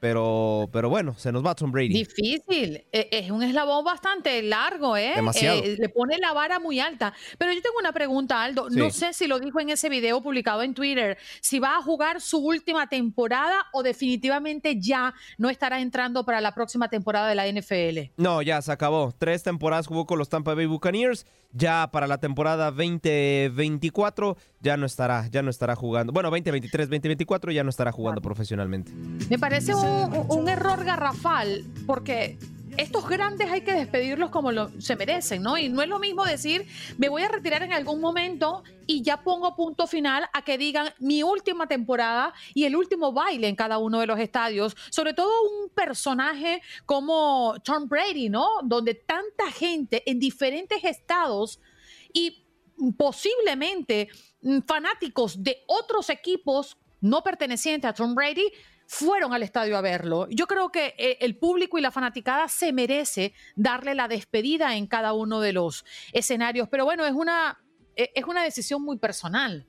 Pero, 0.06 0.68
pero 0.72 0.88
bueno, 0.88 1.14
se 1.18 1.32
nos 1.32 1.44
va 1.44 1.56
Tom 1.56 1.72
Brady. 1.72 1.88
Difícil. 1.88 2.84
E, 2.92 3.08
es 3.10 3.28
un 3.28 3.42
eslabón 3.42 3.84
bastante 3.84 4.40
largo, 4.40 4.96
¿eh? 4.96 5.14
Demasiado. 5.16 5.64
Eh, 5.64 5.76
le 5.80 5.88
pone 5.88 6.16
la 6.18 6.32
vara 6.32 6.60
muy 6.60 6.78
alta. 6.78 7.12
Pero 7.38 7.52
yo 7.52 7.60
tengo 7.60 7.74
una 7.80 7.90
pregunta, 7.90 8.40
Aldo. 8.40 8.70
No 8.70 8.90
sé 8.90 9.12
si 9.14 9.26
lo 9.26 9.40
dijo 9.40 9.58
en 9.58 9.70
ese 9.70 9.88
video 9.88 10.22
publicado 10.22 10.62
en 10.62 10.74
Twitter, 10.74 11.18
si 11.40 11.58
va 11.58 11.78
a 11.78 11.82
jugar 11.82 12.20
su 12.20 12.38
última 12.38 12.88
temporada 12.88 13.66
o 13.72 13.82
definitivamente 13.82 14.78
ya 14.78 15.12
no 15.38 15.50
estará 15.50 15.80
entrando 15.80 16.24
para 16.24 16.40
la 16.40 16.54
próxima 16.54 16.88
temporada 16.88 17.28
de 17.28 17.34
la 17.34 17.48
NFL. 17.48 18.12
No, 18.16 18.42
ya 18.42 18.62
se 18.62 18.70
acabó. 18.70 19.12
Tres 19.18 19.42
temporadas 19.42 19.88
jugó 19.88 20.06
con 20.06 20.20
los 20.20 20.28
Tampa 20.28 20.54
Bay 20.54 20.66
Buccaneers. 20.66 21.26
Ya 21.56 21.88
para 21.90 22.06
la 22.06 22.18
temporada 22.18 22.70
2024 22.70 24.36
ya 24.60 24.76
no 24.76 24.84
estará, 24.84 25.26
ya 25.28 25.40
no 25.42 25.48
estará 25.48 25.74
jugando. 25.74 26.12
Bueno, 26.12 26.28
2023, 26.30 26.88
2024 26.88 27.50
ya 27.50 27.64
no 27.64 27.70
estará 27.70 27.92
jugando 27.92 28.20
profesionalmente. 28.20 28.92
Me 29.30 29.38
parece 29.38 29.74
un, 29.74 30.48
error 30.48 30.84
garrafal 30.84 31.64
porque 31.86 32.38
estos 32.76 33.08
grandes 33.08 33.50
hay 33.50 33.62
que 33.62 33.72
despedirlos 33.72 34.30
como 34.30 34.52
lo, 34.52 34.70
se 34.80 34.96
merecen, 34.96 35.42
¿no? 35.42 35.56
Y 35.56 35.68
no 35.68 35.82
es 35.82 35.88
lo 35.88 35.98
mismo 35.98 36.24
decir, 36.24 36.66
me 36.98 37.08
voy 37.08 37.22
a 37.22 37.28
retirar 37.28 37.62
en 37.62 37.72
algún 37.72 38.00
momento 38.00 38.62
y 38.86 39.02
ya 39.02 39.22
pongo 39.22 39.54
punto 39.56 39.86
final 39.86 40.28
a 40.32 40.42
que 40.42 40.58
digan 40.58 40.92
mi 40.98 41.22
última 41.22 41.66
temporada 41.66 42.32
y 42.54 42.64
el 42.64 42.76
último 42.76 43.12
baile 43.12 43.48
en 43.48 43.56
cada 43.56 43.78
uno 43.78 44.00
de 44.00 44.06
los 44.06 44.18
estadios. 44.18 44.76
Sobre 44.90 45.14
todo 45.14 45.30
un 45.42 45.70
personaje 45.70 46.62
como 46.84 47.54
Tom 47.64 47.88
Brady, 47.88 48.28
¿no? 48.28 48.46
Donde 48.62 48.94
tanta 48.94 49.50
gente 49.50 50.02
en 50.10 50.18
diferentes 50.18 50.84
estados 50.84 51.60
y 52.12 52.44
posiblemente 52.96 54.08
fanáticos 54.66 55.42
de 55.42 55.64
otros 55.66 56.10
equipos 56.10 56.76
no 57.00 57.22
pertenecientes 57.22 57.88
a 57.88 57.94
Tom 57.94 58.14
Brady 58.14 58.52
fueron 58.86 59.32
al 59.32 59.42
estadio 59.42 59.76
a 59.76 59.80
verlo. 59.80 60.26
Yo 60.30 60.46
creo 60.46 60.70
que 60.70 60.94
eh, 60.98 61.18
el 61.20 61.36
público 61.36 61.78
y 61.78 61.82
la 61.82 61.90
fanaticada 61.90 62.48
se 62.48 62.72
merece 62.72 63.32
darle 63.54 63.94
la 63.94 64.08
despedida 64.08 64.76
en 64.76 64.86
cada 64.86 65.12
uno 65.12 65.40
de 65.40 65.52
los 65.52 65.84
escenarios, 66.12 66.68
pero 66.68 66.84
bueno, 66.84 67.04
es 67.06 67.12
una, 67.12 67.58
e, 67.96 68.10
es 68.14 68.24
una 68.24 68.42
decisión 68.42 68.82
muy 68.82 68.98
personal. 68.98 69.66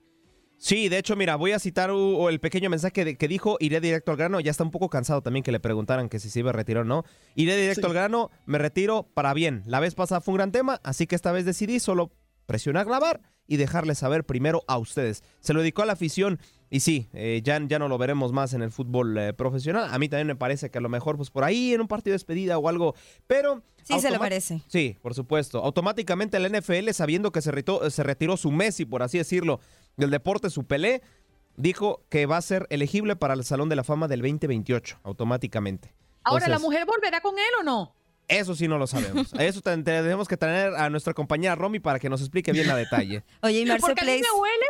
Sí, 0.59 0.89
de 0.89 0.97
hecho, 0.97 1.15
mira, 1.15 1.35
voy 1.35 1.51
a 1.51 1.59
citar 1.59 1.91
el 1.91 2.39
pequeño 2.39 2.71
mensaje 2.71 3.15
que 3.15 3.27
dijo, 3.27 3.57
iré 3.59 3.79
directo 3.79 4.09
al 4.09 4.17
grano, 4.17 4.39
ya 4.39 4.49
está 4.49 4.63
un 4.63 4.71
poco 4.71 4.89
cansado 4.89 5.21
también 5.21 5.43
que 5.43 5.51
le 5.51 5.59
preguntaran 5.59 6.09
que 6.09 6.19
si 6.19 6.31
se 6.31 6.39
iba 6.39 6.49
a 6.49 6.53
retirar 6.53 6.81
o 6.81 6.85
no. 6.85 7.03
Iré 7.35 7.55
directo 7.55 7.85
al 7.85 7.93
grano, 7.93 8.31
me 8.47 8.57
retiro 8.57 9.07
para 9.13 9.35
bien. 9.35 9.61
La 9.67 9.79
vez 9.79 9.93
pasada 9.93 10.19
fue 10.19 10.31
un 10.31 10.37
gran 10.37 10.51
tema, 10.51 10.81
así 10.83 11.05
que 11.05 11.15
esta 11.15 11.31
vez 11.31 11.45
decidí 11.45 11.79
solo 11.79 12.11
presionar 12.47 12.87
grabar 12.87 13.21
y 13.45 13.57
dejarles 13.57 13.99
saber 13.99 14.25
primero 14.25 14.63
a 14.67 14.79
ustedes. 14.79 15.23
Se 15.39 15.53
lo 15.53 15.59
dedicó 15.59 15.83
a 15.83 15.85
la 15.85 15.93
afición 15.93 16.39
y 16.69 16.79
sí, 16.81 17.07
eh, 17.13 17.41
ya, 17.43 17.59
ya 17.65 17.79
no 17.79 17.87
lo 17.87 17.97
veremos 17.97 18.31
más 18.33 18.53
en 18.53 18.61
el 18.61 18.71
fútbol 18.71 19.17
eh, 19.17 19.33
profesional. 19.33 19.89
A 19.91 19.97
mí 19.99 20.09
también 20.09 20.27
me 20.27 20.35
parece 20.35 20.69
que 20.69 20.77
a 20.77 20.81
lo 20.81 20.89
mejor, 20.89 21.15
pues 21.17 21.29
por 21.29 21.43
ahí 21.43 21.73
en 21.73 21.81
un 21.81 21.87
partido 21.87 22.11
de 22.11 22.15
despedida 22.15 22.57
o 22.57 22.67
algo, 22.69 22.95
pero... 23.27 23.63
Sí, 23.83 23.97
se 24.01 24.09
lo 24.09 24.15
automa- 24.17 24.23
merece. 24.23 24.61
Sí, 24.67 24.97
por 25.01 25.13
supuesto. 25.13 25.63
Automáticamente 25.63 26.35
el 26.35 26.51
NFL, 26.51 26.89
sabiendo 26.91 27.31
que 27.31 27.41
se, 27.41 27.51
reto- 27.53 27.89
se 27.89 28.03
retiró 28.03 28.35
su 28.35 28.51
Messi, 28.51 28.83
por 28.85 29.01
así 29.01 29.17
decirlo, 29.17 29.61
del 29.95 30.09
deporte, 30.11 30.49
su 30.49 30.65
Pelé, 30.65 31.01
dijo 31.55 32.03
que 32.09 32.25
va 32.25 32.35
a 32.37 32.41
ser 32.41 32.67
elegible 32.69 33.15
para 33.15 33.33
el 33.33 33.43
Salón 33.45 33.69
de 33.69 33.77
la 33.77 33.85
Fama 33.85 34.07
del 34.09 34.21
2028, 34.21 34.99
automáticamente. 35.03 35.93
Ahora, 36.23 36.49
¿la 36.49 36.59
mujer 36.59 36.85
volverá 36.85 37.21
con 37.21 37.35
él 37.39 37.45
o 37.61 37.63
no? 37.63 37.95
Eso 38.27 38.53
sí 38.55 38.67
no 38.67 38.77
lo 38.77 38.87
sabemos. 38.87 39.33
A 39.33 39.43
Eso 39.45 39.61
te- 39.61 39.77
tenemos 39.83 40.27
que 40.27 40.35
traer 40.35 40.75
a 40.75 40.89
nuestra 40.89 41.13
compañera 41.13 41.55
Romy 41.55 41.79
para 41.79 41.97
que 41.97 42.09
nos 42.09 42.19
explique 42.19 42.51
bien 42.51 42.67
la 42.67 42.75
detalle. 42.75 43.23
Oye, 43.41 43.61
y 43.61 43.65
Marce 43.65 43.79
Porque 43.87 44.01
a 44.01 44.03
mí 44.03 44.11
me 44.21 44.39
huele. 44.39 44.65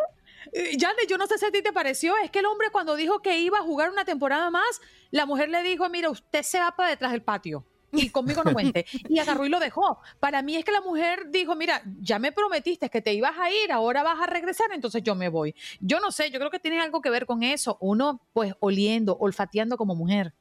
Eh, 0.53 0.77
Yane, 0.77 1.07
yo 1.09 1.17
no 1.17 1.27
sé 1.27 1.37
si 1.37 1.45
a 1.45 1.51
ti 1.51 1.61
te 1.61 1.73
pareció, 1.73 2.15
es 2.17 2.31
que 2.31 2.39
el 2.39 2.45
hombre 2.45 2.69
cuando 2.71 2.95
dijo 2.95 3.21
que 3.21 3.39
iba 3.39 3.59
a 3.59 3.61
jugar 3.61 3.89
una 3.89 4.05
temporada 4.05 4.49
más, 4.49 4.81
la 5.11 5.25
mujer 5.25 5.49
le 5.49 5.63
dijo, 5.63 5.87
mira, 5.89 6.09
usted 6.09 6.43
se 6.43 6.59
va 6.59 6.75
para 6.75 6.89
detrás 6.89 7.11
del 7.11 7.21
patio 7.21 7.65
y 7.91 8.09
conmigo 8.09 8.43
no 8.43 8.53
cuente. 8.53 8.85
Y 9.09 9.19
agarró 9.19 9.45
y 9.45 9.49
lo 9.49 9.59
dejó. 9.59 9.99
Para 10.19 10.41
mí 10.41 10.55
es 10.55 10.65
que 10.65 10.71
la 10.71 10.81
mujer 10.81 11.29
dijo, 11.29 11.55
mira, 11.55 11.81
ya 11.99 12.19
me 12.19 12.31
prometiste 12.31 12.89
que 12.89 13.01
te 13.01 13.13
ibas 13.13 13.37
a 13.37 13.49
ir, 13.49 13.71
ahora 13.71 14.03
vas 14.03 14.19
a 14.21 14.27
regresar, 14.27 14.67
entonces 14.73 15.03
yo 15.03 15.15
me 15.15 15.29
voy. 15.29 15.55
Yo 15.79 15.99
no 15.99 16.11
sé, 16.11 16.29
yo 16.29 16.39
creo 16.39 16.51
que 16.51 16.59
tiene 16.59 16.79
algo 16.79 17.01
que 17.01 17.09
ver 17.09 17.25
con 17.25 17.43
eso. 17.43 17.77
Uno, 17.79 18.21
pues, 18.33 18.53
oliendo, 18.59 19.17
olfateando 19.19 19.77
como 19.77 19.95
mujer. 19.95 20.33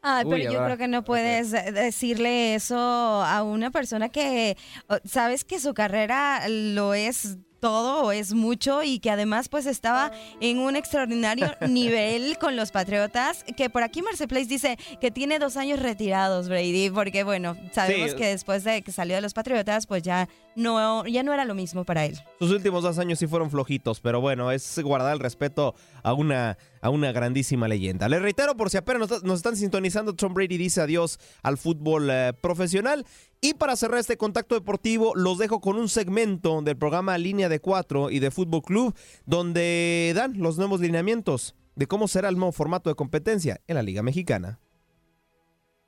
Ay, 0.00 0.24
Uy, 0.24 0.30
pero 0.30 0.52
yo 0.52 0.64
creo 0.64 0.76
que 0.76 0.88
no 0.88 1.02
puedes 1.02 1.52
eh, 1.52 1.72
decirle 1.72 2.54
eso 2.54 2.78
a 2.78 3.42
una 3.42 3.70
persona 3.70 4.08
que 4.10 4.56
sabes 5.04 5.44
que 5.44 5.58
su 5.58 5.74
carrera 5.74 6.48
lo 6.48 6.94
es 6.94 7.38
todo 7.60 8.04
o 8.04 8.12
es 8.12 8.32
mucho 8.34 8.82
y 8.82 8.98
que 9.00 9.10
además 9.10 9.48
pues 9.48 9.66
estaba 9.66 10.10
en 10.40 10.58
un 10.58 10.76
extraordinario 10.76 11.50
nivel 11.68 12.38
con 12.38 12.56
los 12.56 12.70
Patriotas, 12.70 13.44
que 13.56 13.70
por 13.70 13.82
aquí 13.82 14.02
Marce 14.02 14.28
Place 14.28 14.46
dice 14.46 14.78
que 15.00 15.10
tiene 15.10 15.38
dos 15.38 15.56
años 15.56 15.80
retirados 15.80 16.48
Brady, 16.48 16.90
porque 16.90 17.24
bueno, 17.24 17.56
sabemos 17.72 18.10
Sí. 18.12 18.16
que 18.16 18.26
después 18.28 18.64
de 18.64 18.82
que 18.82 18.92
salió 18.92 19.16
de 19.16 19.20
los 19.22 19.34
Patriotas 19.34 19.86
pues 19.86 20.02
ya 20.02 20.28
no, 20.54 21.06
ya 21.06 21.22
no 21.22 21.32
era 21.32 21.44
lo 21.44 21.54
mismo 21.54 21.84
para 21.84 22.04
él. 22.04 22.18
Sus 22.38 22.50
últimos 22.50 22.82
dos 22.82 22.98
años 22.98 23.18
sí 23.18 23.26
fueron 23.26 23.50
flojitos, 23.50 24.00
pero 24.00 24.20
bueno, 24.20 24.50
es 24.50 24.78
guardar 24.82 25.12
el 25.12 25.20
respeto 25.20 25.74
a 26.02 26.12
una, 26.14 26.58
a 26.80 26.90
una 26.90 27.12
grandísima 27.12 27.68
leyenda. 27.68 28.08
Les 28.08 28.20
reitero, 28.20 28.56
por 28.56 28.68
si 28.70 28.76
apenas 28.76 29.08
nos, 29.08 29.22
nos 29.22 29.36
están 29.36 29.56
sintonizando, 29.56 30.14
Tom 30.14 30.34
Brady 30.34 30.56
dice 30.58 30.80
adiós 30.80 31.20
al 31.42 31.58
fútbol 31.58 32.08
eh, 32.10 32.32
profesional. 32.40 33.06
Y 33.40 33.54
para 33.54 33.76
cerrar 33.76 34.00
este 34.00 34.16
contacto 34.16 34.56
deportivo, 34.56 35.12
los 35.14 35.38
dejo 35.38 35.60
con 35.60 35.76
un 35.76 35.88
segmento 35.88 36.60
del 36.60 36.76
programa 36.76 37.16
Línea 37.18 37.48
de 37.48 37.60
Cuatro 37.60 38.10
y 38.10 38.18
de 38.18 38.32
Fútbol 38.32 38.62
Club, 38.62 38.94
donde 39.26 40.12
dan 40.16 40.38
los 40.38 40.58
nuevos 40.58 40.80
lineamientos 40.80 41.54
de 41.76 41.86
cómo 41.86 42.08
será 42.08 42.28
el 42.30 42.36
nuevo 42.36 42.50
formato 42.50 42.90
de 42.90 42.96
competencia 42.96 43.60
en 43.68 43.76
la 43.76 43.82
Liga 43.82 44.02
Mexicana. 44.02 44.58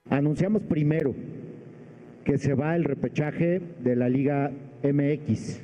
Anunciamos 0.09 0.63
primero 0.63 1.13
que 2.25 2.39
se 2.39 2.55
va 2.55 2.77
el 2.77 2.85
repechaje 2.85 3.61
de 3.83 3.97
la 3.97 4.09
Liga 4.09 4.53
MX. 4.85 5.61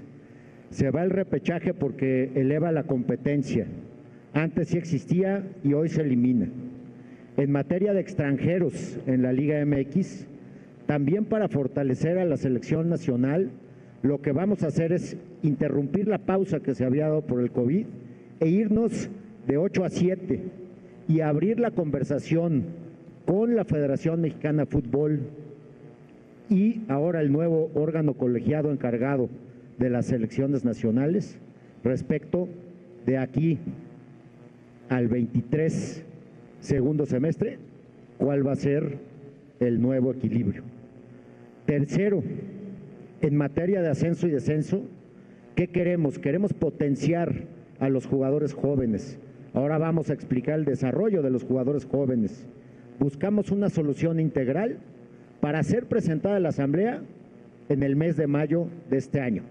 Se 0.71 0.91
va 0.91 1.05
el 1.05 1.11
repechaje 1.11 1.73
porque 1.73 2.33
eleva 2.35 2.73
la 2.73 2.83
competencia. 2.83 3.69
Antes 4.35 4.69
sí 4.69 4.77
existía 4.77 5.49
y 5.63 5.75
hoy 5.75 5.89
se 5.89 6.01
elimina. 6.01 6.49
En 7.37 7.53
materia 7.53 7.93
de 7.93 8.01
extranjeros 8.01 8.99
en 9.07 9.23
la 9.23 9.33
Liga 9.33 9.65
MX, 9.65 10.27
también 10.87 11.25
para 11.25 11.49
fortalecer 11.49 12.19
a 12.19 12.25
la 12.25 12.37
selección 12.37 12.89
nacional, 12.89 13.51
lo 14.03 14.21
que 14.23 14.33
vamos 14.33 14.63
a 14.63 14.69
hacer 14.69 14.93
es 14.93 15.17
interrumpir 15.43 16.07
la 16.07 16.19
pausa 16.19 16.61
que 16.61 16.75
se 16.75 16.85
había 16.85 17.09
dado 17.09 17.23
por 17.23 17.41
el 17.41 17.51
COVID 17.51 17.87
e 18.41 18.49
irnos 18.49 19.09
de 19.47 19.57
8 19.57 19.85
a 19.85 19.91
7 19.91 20.41
y 21.09 21.21
abrir 21.21 21.59
la 21.59 21.71
conversación 21.71 22.65
con 23.25 23.57
la 23.57 23.65
Federación 23.65 24.21
Mexicana 24.21 24.65
de 24.65 24.71
Fútbol 24.71 25.21
y 26.49 26.83
ahora 26.89 27.21
el 27.21 27.33
nuevo 27.33 27.71
órgano 27.75 28.15
colegiado 28.15 28.71
encargado 28.71 29.29
de 29.79 29.91
las 29.91 30.07
selecciones 30.07 30.65
nacionales 30.65 31.39
respecto 31.83 32.49
de 33.05 33.19
aquí 33.19 33.59
al 34.89 35.09
23 35.09 36.05
segundo 36.61 37.07
semestre, 37.07 37.59
cuál 38.19 38.47
va 38.47 38.53
a 38.53 38.57
ser 38.57 38.99
el 39.61 39.81
nuevo 39.81 40.13
equilibrio. 40.13 40.76
Tercero, 41.67 42.23
en 43.21 43.37
materia 43.37 43.83
de 43.83 43.89
ascenso 43.89 44.29
y 44.29 44.31
descenso, 44.31 44.83
¿qué 45.57 45.69
queremos? 45.69 46.19
Queremos 46.19 46.53
potenciar 46.53 47.45
a 47.81 47.89
los 47.89 48.07
jugadores 48.07 48.55
jóvenes. 48.55 49.19
Ahora 49.53 49.77
vamos 49.77 50.09
a 50.09 50.13
explicar 50.13 50.59
el 50.59 50.65
desarrollo 50.65 51.23
de 51.23 51.31
los 51.31 51.43
jugadores 51.43 51.85
jóvenes. 51.85 52.47
Buscamos 53.01 53.51
una 53.51 53.69
solución 53.69 54.21
integral 54.21 54.79
para 55.41 55.63
ser 55.63 55.87
presentada 55.87 56.37
a 56.37 56.41
la 56.41 56.51
Asamblea 56.51 57.03
en 57.69 57.83
el 57.83 57.97
mes 57.97 58.17
de 58.17 58.27
mayo 58.27 58.69
de 58.89 58.99
este 58.99 59.21
año. 59.21 59.43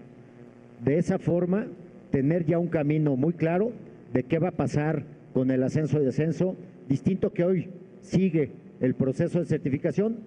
De 0.84 0.98
esa 0.98 1.18
forma, 1.18 1.66
tener 2.10 2.46
ya 2.46 2.58
un 2.58 2.68
camino 2.68 3.16
muy 3.16 3.34
claro 3.34 3.72
de 4.12 4.22
qué 4.22 4.38
va 4.38 4.48
a 4.48 4.56
pasar 4.56 5.04
con 5.34 5.50
el 5.50 5.62
ascenso 5.62 6.00
y 6.00 6.04
descenso, 6.04 6.56
distinto 6.88 7.32
que 7.32 7.44
hoy 7.44 7.68
sigue 8.00 8.52
el 8.80 8.94
proceso 8.94 9.38
de 9.38 9.44
certificación, 9.44 10.20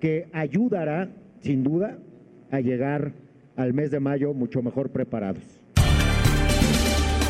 que 0.00 0.28
ayudará, 0.32 1.10
sin 1.42 1.62
duda, 1.62 1.98
a 2.50 2.60
llegar 2.60 3.12
al 3.56 3.72
mes 3.74 3.90
de 3.90 4.00
mayo 4.00 4.34
mucho 4.34 4.62
mejor 4.62 4.90
preparados. 4.90 5.42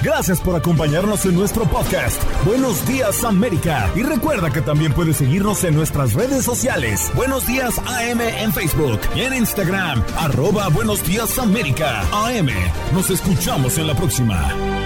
Gracias 0.02 0.40
por 0.40 0.54
acompañarnos 0.54 1.26
en 1.26 1.34
nuestro 1.34 1.64
podcast. 1.64 2.22
Buenos 2.44 2.86
días 2.86 3.24
América. 3.24 3.90
Y 3.96 4.04
recuerda 4.04 4.52
que 4.52 4.60
también 4.60 4.92
puedes 4.92 5.16
seguirnos 5.16 5.64
en 5.64 5.74
nuestras 5.74 6.14
redes 6.14 6.44
sociales. 6.44 7.10
Buenos 7.16 7.44
días 7.46 7.76
AM 7.80 8.20
en 8.20 8.52
Facebook 8.52 9.00
y 9.16 9.22
en 9.22 9.34
Instagram. 9.34 10.04
Arroba 10.16 10.68
Buenos 10.68 11.04
días 11.04 11.36
América. 11.40 12.02
AM. 12.12 12.50
Nos 12.94 13.10
escuchamos 13.10 13.78
en 13.78 13.88
la 13.88 13.94
próxima. 13.96 14.85